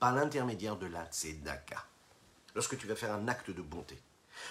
par 0.00 0.12
l'intermédiaire 0.12 0.76
de 0.76 0.86
la 0.86 1.06
tzedaka, 1.06 1.86
lorsque 2.54 2.76
tu 2.78 2.86
vas 2.86 2.96
faire 2.96 3.12
un 3.12 3.28
acte 3.28 3.50
de 3.50 3.62
bonté. 3.62 3.98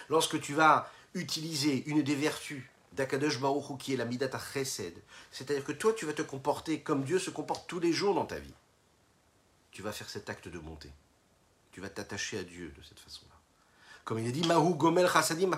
Lorsque 0.10 0.40
tu 0.40 0.54
vas 0.54 0.90
utiliser 1.14 1.84
une 1.88 2.02
des 2.02 2.16
vertus 2.16 2.64
d'Akadosh 2.94 3.40
Baruch 3.40 3.78
qui 3.80 3.94
est 3.94 3.98
la 3.98 4.06
Midata 4.06 4.40
Chesed, 4.40 5.02
c'est-à-dire 5.32 5.64
que 5.64 5.72
toi 5.72 5.94
tu 5.94 6.06
vas 6.06 6.14
te 6.14 6.22
comporter 6.22 6.82
comme 6.82 7.04
Dieu 7.04 7.20
se 7.20 7.30
comporte 7.30 7.68
tous 7.68 7.80
les 7.80 7.94
jours 7.94 8.16
dans 8.16 8.26
ta 8.26 8.40
vie. 8.40 8.54
Tu 9.72 9.82
vas 9.82 9.92
faire 9.92 10.10
cet 10.10 10.30
acte 10.30 10.48
de 10.48 10.60
bonté. 10.60 10.90
Tu 11.72 11.80
vas 11.80 11.90
t'attacher 11.90 12.40
à 12.40 12.44
Dieu 12.44 12.74
de 12.78 12.84
cette 12.84 13.00
façon-là. 13.00 13.36
Comme 14.04 14.20
il 14.20 14.28
est 14.28 14.32
dit, 14.32 14.46
Mahu 14.48 14.74
Gomel 14.76 15.08
Chasadim 15.08 15.52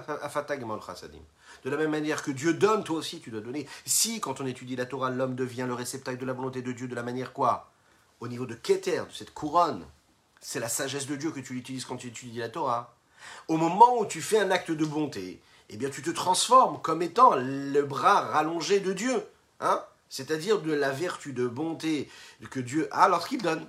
Chasadim. 0.85 1.21
De 1.63 1.69
la 1.69 1.77
même 1.77 1.91
manière 1.91 2.21
que 2.21 2.31
Dieu 2.31 2.53
donne, 2.53 2.83
toi 2.83 2.97
aussi 2.97 3.19
tu 3.19 3.31
dois 3.31 3.41
donner. 3.41 3.67
Si, 3.85 4.19
quand 4.19 4.41
on 4.41 4.45
étudie 4.45 4.75
la 4.75 4.85
Torah, 4.85 5.09
l'homme 5.09 5.35
devient 5.35 5.65
le 5.67 5.73
réceptacle 5.73 6.19
de 6.19 6.25
la 6.25 6.33
volonté 6.33 6.61
de 6.61 6.71
Dieu, 6.71 6.87
de 6.87 6.95
la 6.95 7.03
manière 7.03 7.33
quoi? 7.33 7.71
Au 8.19 8.27
niveau 8.27 8.45
de 8.45 8.55
Keter, 8.55 9.03
de 9.07 9.13
cette 9.13 9.33
couronne, 9.33 9.85
c'est 10.43 10.59
la 10.59 10.69
sagesse 10.69 11.07
de 11.07 11.15
Dieu 11.15 11.31
que 11.31 11.39
tu 11.39 11.55
utilises 11.55 11.85
quand 11.85 11.97
tu 11.97 12.07
étudies 12.07 12.39
la 12.39 12.49
Torah. 12.49 12.95
Au 13.47 13.57
moment 13.57 13.97
où 13.97 14.05
tu 14.05 14.21
fais 14.21 14.39
un 14.39 14.51
acte 14.51 14.71
de 14.71 14.85
bonté, 14.85 15.41
eh 15.69 15.77
bien 15.77 15.89
tu 15.89 16.01
te 16.01 16.09
transformes 16.09 16.81
comme 16.81 17.01
étant 17.01 17.35
le 17.35 17.81
bras 17.81 18.21
rallongé 18.21 18.81
de 18.81 18.93
Dieu, 18.93 19.25
hein 19.61 19.83
c'est-à-dire 20.09 20.61
de 20.61 20.71
la 20.71 20.91
vertu 20.91 21.33
de 21.33 21.47
bonté 21.47 22.07
que 22.51 22.59
Dieu 22.59 22.87
a 22.91 23.07
lorsqu'il 23.07 23.41
donne. 23.41 23.65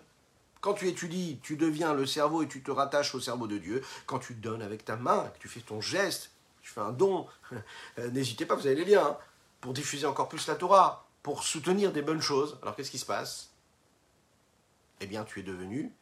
Quand 0.60 0.74
tu 0.74 0.88
étudies, 0.88 1.38
tu 1.42 1.56
deviens 1.56 1.94
le 1.94 2.06
cerveau 2.06 2.42
et 2.42 2.48
tu 2.48 2.62
te 2.62 2.70
rattaches 2.70 3.14
au 3.14 3.20
cerveau 3.20 3.46
de 3.46 3.56
Dieu. 3.56 3.82
Quand 4.06 4.18
tu 4.18 4.34
donnes 4.34 4.60
avec 4.60 4.84
ta 4.84 4.96
main, 4.96 5.30
que 5.34 5.38
tu 5.38 5.48
fais 5.48 5.60
ton 5.60 5.80
geste, 5.80 6.32
tu 6.60 6.70
fais 6.70 6.80
un 6.80 6.92
don, 6.92 7.26
euh, 7.98 8.10
n'hésitez 8.10 8.44
pas, 8.44 8.56
vous 8.56 8.66
avez 8.66 8.76
les 8.76 8.84
liens, 8.84 9.06
hein, 9.06 9.18
pour 9.60 9.72
diffuser 9.72 10.06
encore 10.06 10.28
plus 10.28 10.46
la 10.46 10.54
Torah, 10.54 11.06
pour 11.22 11.44
soutenir 11.44 11.92
des 11.92 12.02
bonnes 12.02 12.20
choses. 12.20 12.58
Alors 12.62 12.76
qu'est-ce 12.76 12.90
qui 12.90 12.98
se 12.98 13.06
passe? 13.06 13.50
Eh 15.00 15.06
bien, 15.06 15.24
tu 15.24 15.40
es 15.40 15.42
devenu 15.42 15.94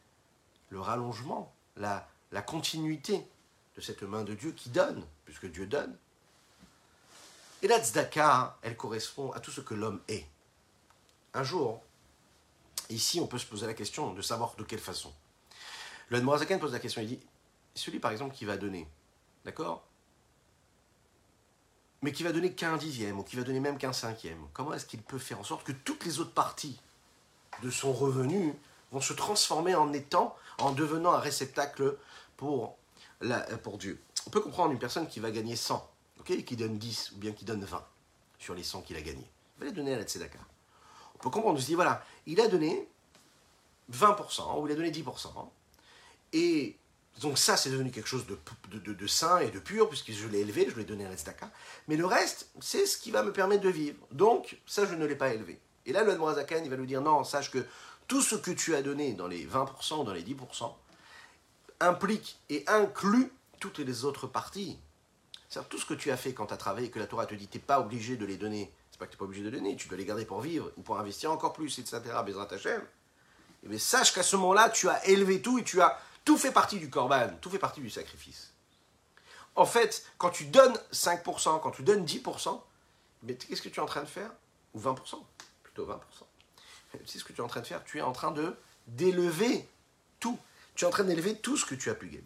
le 0.73 0.81
rallongement, 0.81 1.53
la, 1.77 2.07
la 2.31 2.41
continuité 2.41 3.25
de 3.75 3.81
cette 3.81 4.01
main 4.01 4.23
de 4.23 4.33
Dieu 4.33 4.51
qui 4.51 4.69
donne, 4.69 5.05
puisque 5.23 5.45
Dieu 5.45 5.67
donne. 5.67 5.95
Et 7.61 7.67
la 7.67 7.79
tzedaka, 7.79 8.57
elle 8.63 8.75
correspond 8.75 9.31
à 9.33 9.39
tout 9.39 9.51
ce 9.51 9.61
que 9.61 9.75
l'homme 9.75 10.01
est. 10.07 10.25
Un 11.35 11.43
jour, 11.43 11.79
ici, 12.89 13.19
on 13.19 13.27
peut 13.27 13.37
se 13.37 13.45
poser 13.45 13.67
la 13.67 13.75
question 13.75 14.13
de 14.13 14.21
savoir 14.23 14.55
de 14.55 14.63
quelle 14.63 14.79
façon. 14.79 15.13
Le 16.09 16.19
Morazakan 16.21 16.57
pose 16.57 16.73
la 16.73 16.79
question, 16.79 17.01
il 17.01 17.07
dit, 17.07 17.19
celui 17.75 17.99
par 17.99 18.11
exemple 18.11 18.35
qui 18.35 18.45
va 18.45 18.57
donner, 18.57 18.87
d'accord? 19.45 19.83
Mais 22.01 22.11
qui 22.11 22.23
va 22.23 22.31
donner 22.33 22.53
qu'un 22.53 22.77
dixième, 22.77 23.19
ou 23.19 23.23
qui 23.23 23.35
va 23.35 23.43
donner 23.43 23.59
même 23.59 23.77
qu'un 23.77 23.93
cinquième, 23.93 24.47
comment 24.53 24.73
est-ce 24.73 24.87
qu'il 24.87 25.03
peut 25.03 25.19
faire 25.19 25.39
en 25.39 25.43
sorte 25.43 25.63
que 25.63 25.71
toutes 25.71 26.03
les 26.03 26.19
autres 26.19 26.33
parties 26.33 26.79
de 27.61 27.69
son 27.69 27.93
revenu 27.93 28.55
vont 28.91 29.01
se 29.01 29.13
transformer 29.13 29.75
en 29.75 29.93
étant, 29.93 30.35
en 30.59 30.71
devenant 30.71 31.13
un 31.13 31.19
réceptacle 31.19 31.97
pour 32.37 32.77
Dieu. 33.79 34.01
On 34.27 34.29
peut 34.29 34.41
comprendre 34.41 34.71
une 34.71 34.79
personne 34.79 35.07
qui 35.07 35.19
va 35.19 35.31
gagner 35.31 35.55
100, 35.55 35.89
ok, 36.19 36.43
qui 36.43 36.55
donne 36.55 36.77
10 36.77 37.13
ou 37.13 37.17
bien 37.17 37.31
qui 37.31 37.45
donne 37.45 37.63
20 37.63 37.85
sur 38.39 38.55
les 38.55 38.63
100 38.63 38.81
qu'il 38.81 38.97
a 38.97 39.01
gagnés. 39.01 39.29
Il 39.57 39.59
va 39.61 39.65
les 39.67 39.71
donner 39.71 39.93
à 39.93 39.97
la 39.97 40.03
Tzedaka. 40.03 40.39
On 41.15 41.17
peut 41.17 41.29
comprendre, 41.29 41.57
on 41.57 41.61
se 41.61 41.65
dit, 41.65 41.75
voilà, 41.75 42.05
il 42.25 42.39
a 42.41 42.47
donné 42.47 42.87
20% 43.91 44.59
ou 44.59 44.67
il 44.67 44.73
a 44.73 44.75
donné 44.75 44.91
10%. 44.91 45.27
Et 46.33 46.77
donc 47.21 47.37
ça, 47.37 47.57
c'est 47.57 47.69
devenu 47.69 47.91
quelque 47.91 48.07
chose 48.07 48.25
de, 48.25 48.37
de, 48.79 49.07
sain 49.07 49.39
et 49.39 49.51
de 49.51 49.59
pur, 49.59 49.87
puisque 49.87 50.11
je 50.11 50.27
l'ai 50.27 50.39
élevé, 50.39 50.67
je 50.69 50.75
l'ai 50.75 50.85
donné 50.85 51.05
à 51.05 51.09
la 51.09 51.15
Tzedaka. 51.15 51.51
Mais 51.87 51.95
le 51.95 52.05
reste, 52.05 52.49
c'est 52.59 52.85
ce 52.85 52.97
qui 52.97 53.11
va 53.11 53.23
me 53.23 53.31
permettre 53.31 53.61
de 53.61 53.69
vivre. 53.69 53.97
Donc, 54.11 54.57
ça, 54.65 54.85
je 54.85 54.95
ne 54.95 55.05
l'ai 55.05 55.15
pas 55.15 55.33
élevé. 55.33 55.59
Et 55.85 55.91
là, 55.91 56.03
le 56.03 56.17
Morazakan, 56.17 56.61
il 56.63 56.69
va 56.69 56.77
nous 56.77 56.85
dire, 56.85 57.01
non, 57.01 57.23
sache 57.23 57.51
que 57.51 57.65
tout 58.07 58.21
ce 58.21 58.35
que 58.35 58.51
tu 58.51 58.75
as 58.75 58.81
donné 58.81 59.13
dans 59.13 59.27
les 59.27 59.45
20%, 59.45 60.05
dans 60.05 60.13
les 60.13 60.23
10%, 60.23 60.73
implique 61.79 62.39
et 62.49 62.63
inclut 62.67 63.31
toutes 63.59 63.79
les 63.79 64.05
autres 64.05 64.27
parties. 64.27 64.77
C'est 65.49 65.67
tout 65.69 65.77
ce 65.77 65.85
que 65.85 65.93
tu 65.93 66.11
as 66.11 66.17
fait 66.17 66.33
quand 66.33 66.47
tu 66.47 66.53
as 66.53 66.57
travaillé, 66.57 66.89
que 66.89 66.99
la 66.99 67.07
Torah 67.07 67.25
te 67.25 67.35
dit, 67.35 67.47
tu 67.47 67.57
n'es 67.57 67.63
pas 67.63 67.79
obligé 67.79 68.17
de 68.17 68.25
les 68.25 68.37
donner. 68.37 68.73
C'est 68.91 68.97
pas 68.97 69.05
que 69.05 69.11
tu 69.11 69.15
n'es 69.15 69.19
pas 69.19 69.25
obligé 69.25 69.43
de 69.43 69.49
donner, 69.49 69.75
tu 69.75 69.87
dois 69.87 69.97
les 69.97 70.05
garder 70.05 70.25
pour 70.25 70.41
vivre 70.41 70.71
ou 70.77 70.81
pour 70.81 70.99
investir 70.99 71.31
encore 71.31 71.53
plus, 71.53 71.79
etc. 71.79 72.01
Mais 73.63 73.77
sache 73.77 74.13
qu'à 74.13 74.23
ce 74.23 74.35
moment-là, 74.35 74.69
tu 74.69 74.89
as 74.89 75.05
élevé 75.07 75.41
tout 75.41 75.59
et 75.59 75.63
tu 75.63 75.81
as 75.81 75.99
tout 76.25 76.37
fait 76.37 76.51
partie 76.51 76.79
du 76.79 76.89
korban, 76.89 77.29
tout 77.39 77.49
fait 77.49 77.59
partie 77.59 77.81
du 77.81 77.89
sacrifice. 77.89 78.53
En 79.55 79.65
fait, 79.65 80.05
quand 80.17 80.31
tu 80.31 80.45
donnes 80.45 80.77
5%, 80.91 81.61
quand 81.61 81.71
tu 81.71 81.83
donnes 81.83 82.05
10%, 82.05 82.59
mais 83.23 83.35
qu'est-ce 83.35 83.61
que 83.61 83.69
tu 83.69 83.79
es 83.79 83.83
en 83.83 83.85
train 83.85 84.01
de 84.01 84.07
faire? 84.07 84.31
Ou 84.73 84.79
20%, 84.79 85.23
plutôt 85.63 85.85
20%. 85.85 85.97
Sais 87.05 87.19
ce 87.19 87.23
que 87.23 87.33
tu 87.33 87.41
es 87.41 87.43
en 87.43 87.47
train 87.47 87.61
de 87.61 87.67
faire 87.67 87.83
Tu 87.83 87.97
es 87.97 88.01
en 88.01 88.11
train 88.11 88.31
de 88.31 88.55
d'élever 88.87 89.67
tout. 90.19 90.37
Tu 90.75 90.85
es 90.85 90.87
en 90.87 90.91
train 90.91 91.03
d'élever 91.03 91.35
tout 91.35 91.57
ce 91.57 91.65
que 91.65 91.75
tu 91.75 91.89
as 91.89 91.95
pu 91.95 92.07
gagner. 92.07 92.23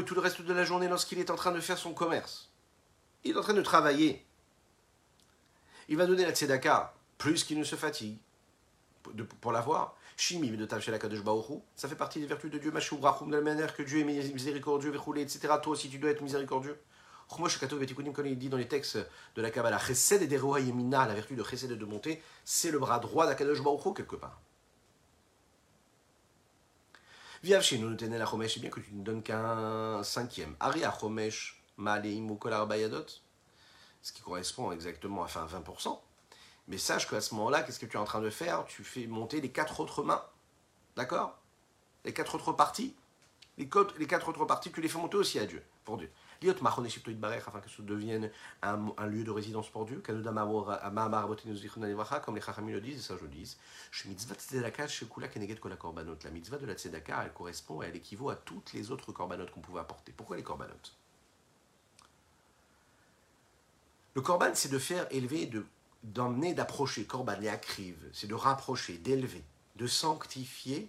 Et 0.00 0.04
tout 0.04 0.14
le 0.14 0.20
reste 0.20 0.40
de 0.40 0.52
la 0.54 0.64
journée 0.64 0.88
lorsqu'il 0.88 1.18
est 1.18 1.30
en 1.30 1.36
train 1.36 1.52
de 1.52 1.60
faire 1.60 1.76
son 1.76 1.92
commerce. 1.92 2.48
Il 3.24 3.32
est 3.32 3.36
en 3.36 3.42
train 3.42 3.52
de 3.52 3.60
travailler. 3.60 4.24
Il 5.88 5.98
va 5.98 6.06
donner 6.06 6.24
la 6.24 6.32
tzedaka 6.32 6.94
plus 7.18 7.44
qu'il 7.44 7.58
ne 7.58 7.64
se 7.64 7.76
fatigue 7.76 8.16
pour 9.40 9.52
l'avoir. 9.52 9.96
Shimi 10.16 10.50
de 10.50 10.66
Ça 11.76 11.88
fait 11.88 11.94
partie 11.94 12.20
des 12.20 12.26
vertus 12.26 12.50
de 12.50 12.58
Dieu. 12.58 12.70
de 12.70 13.32
la 13.32 13.40
manière 13.42 13.74
que 13.74 13.82
Dieu 13.82 14.00
est 14.00 14.04
miséricordieux, 14.04 14.94
etc. 15.16 15.40
Toi 15.62 15.72
aussi 15.72 15.90
tu 15.90 15.98
dois 15.98 16.10
être 16.10 16.22
miséricordieux. 16.22 16.80
Comme 17.28 18.26
il 18.26 18.38
dit 18.38 18.48
dans 18.48 18.56
les 18.56 18.68
textes 18.68 18.98
de 19.34 19.42
la 19.42 19.50
Kabbalah, 19.50 19.78
Chesed 19.78 20.22
et 20.22 20.36
Yemina, 20.36 21.06
la 21.06 21.14
vertu 21.14 21.34
de 21.34 21.42
Chesed 21.42 21.70
et 21.70 21.76
de 21.76 21.84
monter, 21.84 22.22
c'est 22.44 22.70
le 22.70 22.78
bras 22.78 22.98
droit 22.98 23.26
d'Akadosh 23.26 23.62
Baruch 23.62 23.96
quelque 23.96 24.16
part. 24.16 24.40
Viav 27.42 27.62
chez 27.62 27.78
nous, 27.78 27.90
la 27.90 28.26
Chomesh, 28.26 28.54
c'est 28.54 28.60
bien 28.60 28.70
que 28.70 28.80
tu 28.80 28.94
ne 28.94 29.04
donnes 29.04 29.22
qu'un 29.22 30.02
cinquième. 30.02 30.56
Ari 30.60 30.82
Chomesh, 30.98 31.62
Maleim 31.76 32.30
ou 32.30 32.36
Bayadot, 32.36 33.06
ce 34.02 34.12
qui 34.12 34.22
correspond 34.22 34.72
exactement 34.72 35.24
à 35.24 35.28
20%. 35.28 35.98
Mais 36.68 36.78
sache 36.78 37.08
qu'à 37.08 37.20
ce 37.20 37.34
moment-là, 37.34 37.62
qu'est-ce 37.62 37.78
que 37.78 37.86
tu 37.86 37.96
es 37.96 38.00
en 38.00 38.04
train 38.04 38.20
de 38.20 38.30
faire? 38.30 38.64
Tu 38.66 38.82
fais 38.82 39.06
monter 39.06 39.40
les 39.40 39.50
quatre 39.50 39.80
autres 39.80 40.02
mains. 40.02 40.24
D'accord? 40.96 41.38
Les 42.04 42.12
quatre 42.12 42.34
autres 42.34 42.52
parties. 42.52 42.94
Les, 43.58 43.68
les 43.98 44.06
quatre 44.06 44.28
autres 44.28 44.44
parties, 44.44 44.70
tu 44.70 44.80
les 44.80 44.88
fais 44.88 44.98
monter 44.98 45.16
aussi 45.16 45.38
à 45.38 45.46
Dieu, 45.46 45.62
pour 45.84 45.96
Dieu. 45.96 46.10
Liot 46.42 46.54
afin 46.62 46.82
que 47.60 47.68
ce 47.70 47.82
devienne 47.82 48.30
un, 48.62 48.92
un, 48.98 49.06
lieu 49.06 49.24
de 49.24 49.30
résidence 49.30 49.70
pour 49.70 49.86
Dieu. 49.86 50.02
Comme 50.04 50.22
les 52.34 52.40
Chachamim 52.42 52.72
le 52.72 52.80
disent, 52.80 52.98
et 52.98 53.02
ça 53.02 53.16
je 53.16 53.22
le 53.22 53.28
dis. 53.28 53.56
La 54.04 54.10
mitzvah 56.30 56.58
de 56.58 56.66
la 56.66 56.74
tzedaka, 56.74 57.22
elle 57.24 57.32
correspond 57.32 57.82
et 57.82 57.86
elle 57.86 57.96
équivaut 57.96 58.28
à 58.28 58.36
toutes 58.36 58.72
les 58.74 58.90
autres 58.90 59.12
korbanot 59.12 59.46
qu'on 59.46 59.60
pouvait 59.60 59.80
apporter. 59.80 60.12
Pourquoi 60.14 60.36
les 60.36 60.42
korbanot? 60.42 60.74
Le 64.14 64.20
korban, 64.20 64.50
c'est 64.54 64.70
de 64.70 64.78
faire 64.78 65.06
élever, 65.10 65.50
d'emmener, 66.06 66.54
d'approcher. 66.54 67.04
Korban 67.04 67.40
et 67.42 67.48
akriv, 67.48 67.96
c'est 68.12 68.26
de 68.26 68.34
rapprocher, 68.34 68.96
d'élever, 68.98 69.44
de 69.76 69.86
sanctifier 69.86 70.88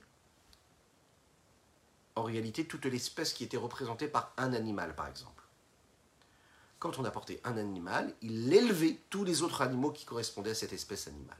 en 2.15 2.23
réalité 2.23 2.65
toute 2.65 2.85
l'espèce 2.85 3.33
qui 3.33 3.43
était 3.43 3.57
représentée 3.57 4.07
par 4.07 4.33
un 4.37 4.53
animal, 4.53 4.95
par 4.95 5.07
exemple. 5.07 5.43
Quand 6.79 6.99
on 6.99 7.05
apportait 7.05 7.41
un 7.43 7.57
animal, 7.57 8.13
il 8.21 8.53
élevait 8.53 8.99
tous 9.09 9.23
les 9.23 9.41
autres 9.41 9.61
animaux 9.61 9.91
qui 9.91 10.05
correspondaient 10.05 10.51
à 10.51 10.55
cette 10.55 10.73
espèce 10.73 11.07
animale. 11.07 11.37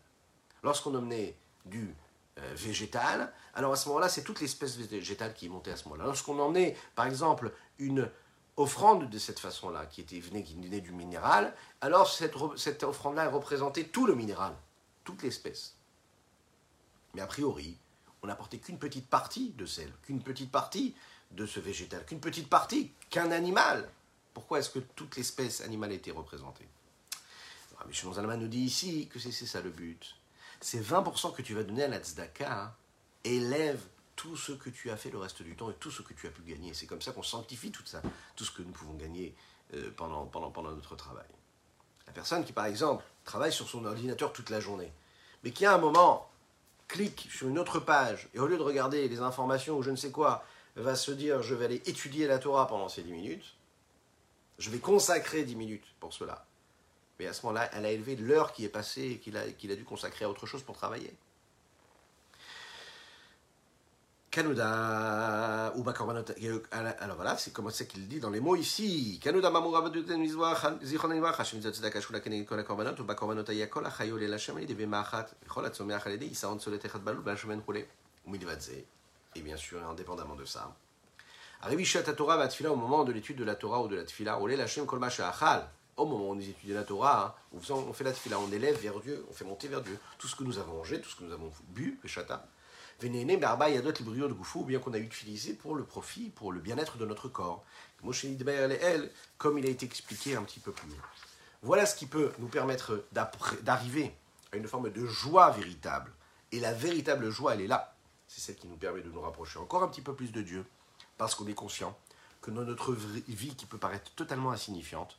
Lorsqu'on 0.63 0.95
emmenait 0.95 1.37
du 1.65 1.95
euh, 2.39 2.53
végétal, 2.55 3.31
alors 3.53 3.73
à 3.73 3.75
ce 3.75 3.87
moment-là, 3.89 4.09
c'est 4.09 4.23
toute 4.23 4.41
l'espèce 4.41 4.77
végétale 4.77 5.33
qui 5.33 5.49
montée 5.49 5.71
à 5.71 5.77
ce 5.77 5.85
moment-là. 5.85 6.05
Lorsqu'on 6.05 6.39
emmenait, 6.39 6.75
par 6.95 7.05
exemple, 7.05 7.51
une 7.77 8.09
offrande 8.57 9.09
de 9.09 9.19
cette 9.19 9.39
façon-là, 9.39 9.85
qui, 9.85 10.01
était, 10.01 10.19
venait, 10.19 10.43
qui 10.43 10.55
venait 10.55 10.81
du 10.81 10.91
minéral, 10.91 11.55
alors 11.79 12.11
cette, 12.11 12.33
cette 12.57 12.83
offrande-là 12.83 13.29
représentait 13.29 13.85
tout 13.85 14.07
le 14.07 14.15
minéral, 14.15 14.55
toute 15.03 15.21
l'espèce. 15.21 15.75
Mais 17.13 17.21
a 17.21 17.27
priori, 17.27 17.77
on 18.23 18.27
n'apportait 18.27 18.57
qu'une 18.57 18.79
petite 18.79 19.07
partie 19.07 19.51
de 19.51 19.65
celle, 19.65 19.93
qu'une 20.03 20.21
petite 20.21 20.51
partie 20.51 20.95
de 21.31 21.45
ce 21.45 21.59
végétal, 21.59 22.05
qu'une 22.05 22.19
petite 22.19 22.49
partie, 22.49 22.91
qu'un 23.09 23.31
animal. 23.31 23.89
Pourquoi 24.33 24.59
est-ce 24.59 24.69
que 24.69 24.79
toute 24.79 25.15
l'espèce 25.15 25.61
animale 25.61 25.93
était 25.93 26.11
représentée 26.11 26.67
Rabbi 27.77 27.93
Shimon 27.93 28.13
Zalman 28.13 28.37
nous 28.37 28.47
dit 28.47 28.61
ici 28.61 29.07
que 29.07 29.19
c'est 29.19 29.31
ça 29.31 29.61
le 29.61 29.69
but. 29.69 30.15
C'est 30.61 30.81
20% 30.81 31.35
que 31.35 31.43
tu 31.43 31.53
vas 31.53 31.63
donner 31.63 31.83
à 31.83 31.87
la 31.87 31.99
tzedaka, 31.99 32.75
élève 33.23 33.81
tout 34.17 34.35
ce 34.35 34.51
que 34.51 34.69
tu 34.69 34.91
as 34.91 34.97
fait 34.97 35.09
le 35.09 35.19
reste 35.19 35.41
du 35.41 35.55
temps 35.55 35.69
et 35.69 35.75
tout 35.75 35.91
ce 35.91 36.01
que 36.01 36.13
tu 36.13 36.27
as 36.27 36.31
pu 36.31 36.41
gagner. 36.41 36.73
C'est 36.73 36.87
comme 36.87 37.01
ça 37.01 37.13
qu'on 37.13 37.23
sanctifie 37.23 37.71
tout 37.71 37.85
ça, 37.85 38.01
tout 38.35 38.43
ce 38.43 38.51
que 38.51 38.63
nous 38.63 38.71
pouvons 38.71 38.95
gagner 38.95 39.33
euh, 39.73 39.91
pendant, 39.95 40.25
pendant, 40.25 40.51
pendant 40.51 40.71
notre 40.71 40.97
travail. 40.97 41.27
La 42.07 42.13
personne 42.13 42.43
qui, 42.43 42.51
par 42.51 42.65
exemple, 42.65 43.05
travaille 43.23 43.53
sur 43.53 43.69
son 43.69 43.85
ordinateur 43.85 44.33
toute 44.33 44.49
la 44.49 44.59
journée, 44.59 44.91
mais 45.43 45.51
qui 45.51 45.65
à 45.65 45.73
un 45.73 45.77
moment 45.77 46.29
clique 46.87 47.27
sur 47.31 47.47
une 47.47 47.59
autre 47.59 47.79
page 47.79 48.27
et 48.33 48.39
au 48.39 48.47
lieu 48.47 48.57
de 48.57 48.63
regarder 48.63 49.07
les 49.07 49.19
informations 49.19 49.77
ou 49.77 49.83
je 49.83 49.91
ne 49.91 49.95
sais 49.95 50.11
quoi, 50.11 50.43
va 50.75 50.95
se 50.95 51.11
dire 51.11 51.41
je 51.41 51.53
vais 51.53 51.65
aller 51.65 51.81
étudier 51.85 52.27
la 52.27 52.39
Torah 52.39 52.67
pendant 52.67 52.89
ces 52.89 53.03
10 53.03 53.11
minutes, 53.11 53.55
je 54.57 54.69
vais 54.69 54.79
consacrer 54.79 55.43
10 55.43 55.55
minutes 55.55 55.85
pour 55.99 56.13
cela. 56.13 56.45
Mais 57.19 57.27
à 57.27 57.33
ce 57.33 57.45
moment-là, 57.45 57.69
elle 57.73 57.85
a 57.85 57.91
élevé 57.91 58.15
l'heure 58.15 58.53
qui 58.53 58.65
est 58.65 58.69
passée 58.69 59.03
et 59.03 59.17
qu'il 59.19 59.37
a, 59.37 59.47
qu'il 59.51 59.71
a 59.71 59.75
dû 59.75 59.83
consacrer 59.83 60.25
à 60.25 60.29
autre 60.29 60.45
chose 60.45 60.63
pour 60.63 60.75
travailler. 60.75 61.13
Kanuda 64.29 65.73
ou 65.75 65.85
Alors 65.89 67.15
voilà, 67.15 67.37
c'est 67.37 67.53
comme 67.53 67.71
ça 67.71 67.85
qu'il 67.85 68.07
dit 68.07 68.19
dans 68.19 68.29
les 68.29 68.41
mots 68.41 68.55
ici. 68.55 69.19
Kanuda 69.23 69.49
mamura 69.49 69.89
zichron 70.81 71.13
nivacha 71.13 71.43
shemitzot 71.43 71.71
tzedaka 71.71 72.01
shula 72.01 72.19
keneged 72.19 72.45
kol 72.45 72.59
hakorbanot 72.59 72.99
ubakorbanot 72.99 73.47
hayakol 73.47 73.85
achayol 73.85 74.21
el 74.21 74.33
Hashem 74.33 74.57
alidei 74.57 74.75
b'ma'achat 74.75 75.27
v'chol 75.47 75.65
hatzomeach 75.65 76.05
alidei 76.07 76.27
yisaron 76.27 76.57
tzolet 76.57 76.83
echad 76.83 77.01
balul 77.01 77.23
roulé 77.65 77.87
umidvadze. 78.25 78.83
Et 79.35 79.41
bien 79.41 79.55
sûr, 79.55 79.79
indépendamment 79.87 80.35
de 80.35 80.45
ça. 80.45 80.75
Arrive 81.61 81.85
Shat 81.85 82.03
Torah 82.15 82.37
va 82.37 82.47
tfila 82.47 82.71
au 82.71 82.75
moment 82.75 83.05
de 83.05 83.13
l'étude 83.13 83.37
de 83.37 83.45
la 83.45 83.55
Torah 83.55 83.81
ou 83.81 83.87
de 83.87 83.95
la 83.95 84.03
tfila. 84.03 84.39
Olé 84.39 84.59
Hashem 84.59 84.85
kol 84.85 85.03
achal. 85.03 85.69
Au 85.95 86.05
moment 86.05 86.29
où 86.29 86.33
on 86.33 86.39
étudie 86.39 86.73
la 86.73 86.83
Torah, 86.83 87.35
hein, 87.55 87.59
on 87.71 87.91
fait 87.91 88.03
la 88.03 88.13
tfila, 88.13 88.37
on 88.37 88.51
élève 88.51 88.79
vers 88.79 88.99
Dieu, 88.99 89.25
on 89.31 89.33
fait 89.33 89.45
monter 89.45 89.67
vers 89.67 89.81
Dieu 89.81 89.97
tout 90.19 90.27
ce 90.27 90.35
que 90.35 90.43
nous 90.43 90.59
avons 90.59 90.73
mangé, 90.73 91.01
tout 91.01 91.09
ce 91.09 91.15
que 91.15 91.23
nous 91.23 91.33
avons 91.33 91.51
bu, 91.69 91.99
le 92.03 92.07
chata 92.07 92.45
Vénéné, 92.99 93.37
Barba, 93.37 93.69
Yadot, 93.69 93.91
de 93.91 94.33
Goufou, 94.33 94.63
bien 94.63 94.79
qu'on 94.79 94.93
a 94.93 94.97
utilisé 94.97 95.53
pour 95.53 95.75
le 95.75 95.83
profit, 95.83 96.29
pour 96.29 96.51
le 96.51 96.59
bien-être 96.59 96.97
de 96.97 97.05
notre 97.05 97.29
corps. 97.29 97.63
Comme 99.37 99.57
il 99.59 99.65
a 99.65 99.69
été 99.69 99.85
expliqué 99.85 100.35
un 100.35 100.43
petit 100.43 100.59
peu 100.59 100.71
plus 100.71 100.89
haut. 100.89 100.95
Voilà 101.61 101.85
ce 101.85 101.95
qui 101.95 102.07
peut 102.07 102.31
nous 102.39 102.47
permettre 102.47 103.05
d'arriver 103.61 104.13
à 104.51 104.57
une 104.57 104.67
forme 104.67 104.89
de 104.89 105.05
joie 105.05 105.51
véritable. 105.51 106.11
Et 106.51 106.59
la 106.59 106.73
véritable 106.73 107.29
joie, 107.29 107.53
elle 107.53 107.61
est 107.61 107.67
là. 107.67 107.95
C'est 108.27 108.41
celle 108.41 108.55
qui 108.55 108.67
nous 108.67 108.77
permet 108.77 109.01
de 109.01 109.09
nous 109.09 109.21
rapprocher 109.21 109.59
encore 109.59 109.83
un 109.83 109.87
petit 109.87 110.01
peu 110.01 110.15
plus 110.15 110.31
de 110.31 110.41
Dieu, 110.41 110.65
parce 111.17 111.35
qu'on 111.35 111.47
est 111.47 111.53
conscient 111.53 111.97
que 112.41 112.51
dans 112.51 112.63
notre 112.63 112.93
vie 112.93 113.55
qui 113.55 113.65
peut 113.65 113.77
paraître 113.77 114.11
totalement 114.15 114.51
insignifiante, 114.51 115.17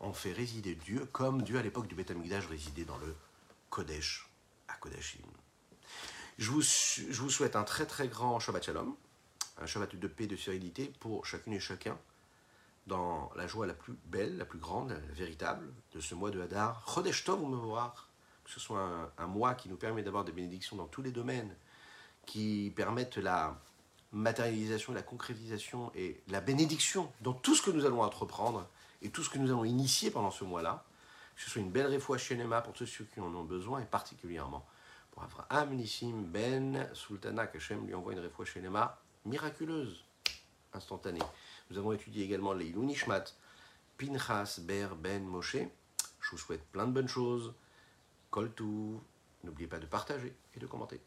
on 0.00 0.12
fait 0.12 0.32
résider 0.32 0.74
Dieu 0.74 1.06
comme 1.12 1.42
Dieu 1.42 1.58
à 1.58 1.62
l'époque 1.62 1.86
du 1.86 1.94
Beth 1.94 2.12
résidait 2.48 2.84
dans 2.84 2.98
le 2.98 3.14
Kodesh, 3.68 4.28
à 4.68 4.74
Kodashim. 4.74 5.20
Je 6.40 6.50
vous, 6.50 7.28
souhaite 7.28 7.54
un 7.54 7.64
très 7.64 7.84
très 7.84 8.08
grand 8.08 8.40
Shabbat 8.40 8.64
Shalom, 8.64 8.96
un 9.58 9.66
Shabbat 9.66 9.94
de 9.94 10.08
paix 10.08 10.24
et 10.24 10.26
de 10.26 10.36
sérénité 10.36 10.90
pour 10.98 11.26
chacune 11.26 11.52
et 11.52 11.60
chacun, 11.60 11.98
dans 12.86 13.30
la 13.36 13.46
joie 13.46 13.66
la 13.66 13.74
plus 13.74 13.92
belle, 14.06 14.38
la 14.38 14.46
plus 14.46 14.58
grande, 14.58 14.88
la 14.88 15.14
véritable 15.14 15.70
de 15.92 16.00
ce 16.00 16.14
mois 16.14 16.30
de 16.30 16.40
Hadar. 16.40 16.82
Chodesh 16.88 17.24
Tov 17.24 17.40
voir 17.42 18.08
que 18.42 18.50
ce 18.50 18.58
soit 18.58 19.12
un, 19.18 19.26
mois 19.26 19.54
qui 19.54 19.68
nous 19.68 19.76
permet 19.76 20.02
d'avoir 20.02 20.24
des 20.24 20.32
bénédictions 20.32 20.76
dans 20.76 20.86
tous 20.86 21.02
les 21.02 21.10
domaines, 21.10 21.54
qui 22.24 22.72
permettent 22.74 23.18
la 23.18 23.60
matérialisation, 24.10 24.94
la 24.94 25.02
concrétisation 25.02 25.92
et 25.94 26.22
la 26.28 26.40
bénédiction 26.40 27.12
dans 27.20 27.34
tout 27.34 27.54
ce 27.54 27.60
que 27.60 27.70
nous 27.70 27.84
allons 27.84 28.00
entreprendre 28.00 28.66
et 29.02 29.10
tout 29.10 29.22
ce 29.22 29.28
que 29.28 29.36
nous 29.36 29.50
allons 29.50 29.66
initier 29.66 30.10
pendant 30.10 30.30
ce 30.30 30.44
mois-là. 30.44 30.86
Que 31.36 31.42
ce 31.42 31.50
soit 31.50 31.60
une 31.60 31.70
belle 31.70 31.88
réfoua 31.88 32.16
Shenema 32.16 32.62
pour 32.62 32.72
tous 32.72 32.86
ceux 32.86 33.04
qui 33.04 33.20
en 33.20 33.34
ont 33.34 33.44
besoin 33.44 33.80
et 33.80 33.84
particulièrement 33.84 34.64
Avraham 35.22 35.74
Nissim 35.74 36.24
Ben 36.24 36.88
Sultana, 36.94 37.46
qu'Hachem 37.46 37.86
lui 37.86 37.94
envoie 37.94 38.12
une 38.12 38.20
réfoua 38.20 38.44
Shenema 38.44 39.00
miraculeuse, 39.24 40.04
instantanée. 40.72 41.20
Nous 41.70 41.78
avons 41.78 41.92
étudié 41.92 42.24
également 42.24 42.52
les 42.52 42.72
Nishmat, 42.72 43.24
Pinchas 43.98 44.60
Ber 44.62 44.96
Ben 44.96 45.24
Moshe. 45.24 45.56
Je 46.20 46.30
vous 46.30 46.38
souhaite 46.38 46.64
plein 46.72 46.86
de 46.86 46.92
bonnes 46.92 47.08
choses. 47.08 47.54
Koltou, 48.30 49.00
n'oubliez 49.44 49.68
pas 49.68 49.78
de 49.78 49.86
partager 49.86 50.34
et 50.54 50.60
de 50.60 50.66
commenter. 50.66 51.00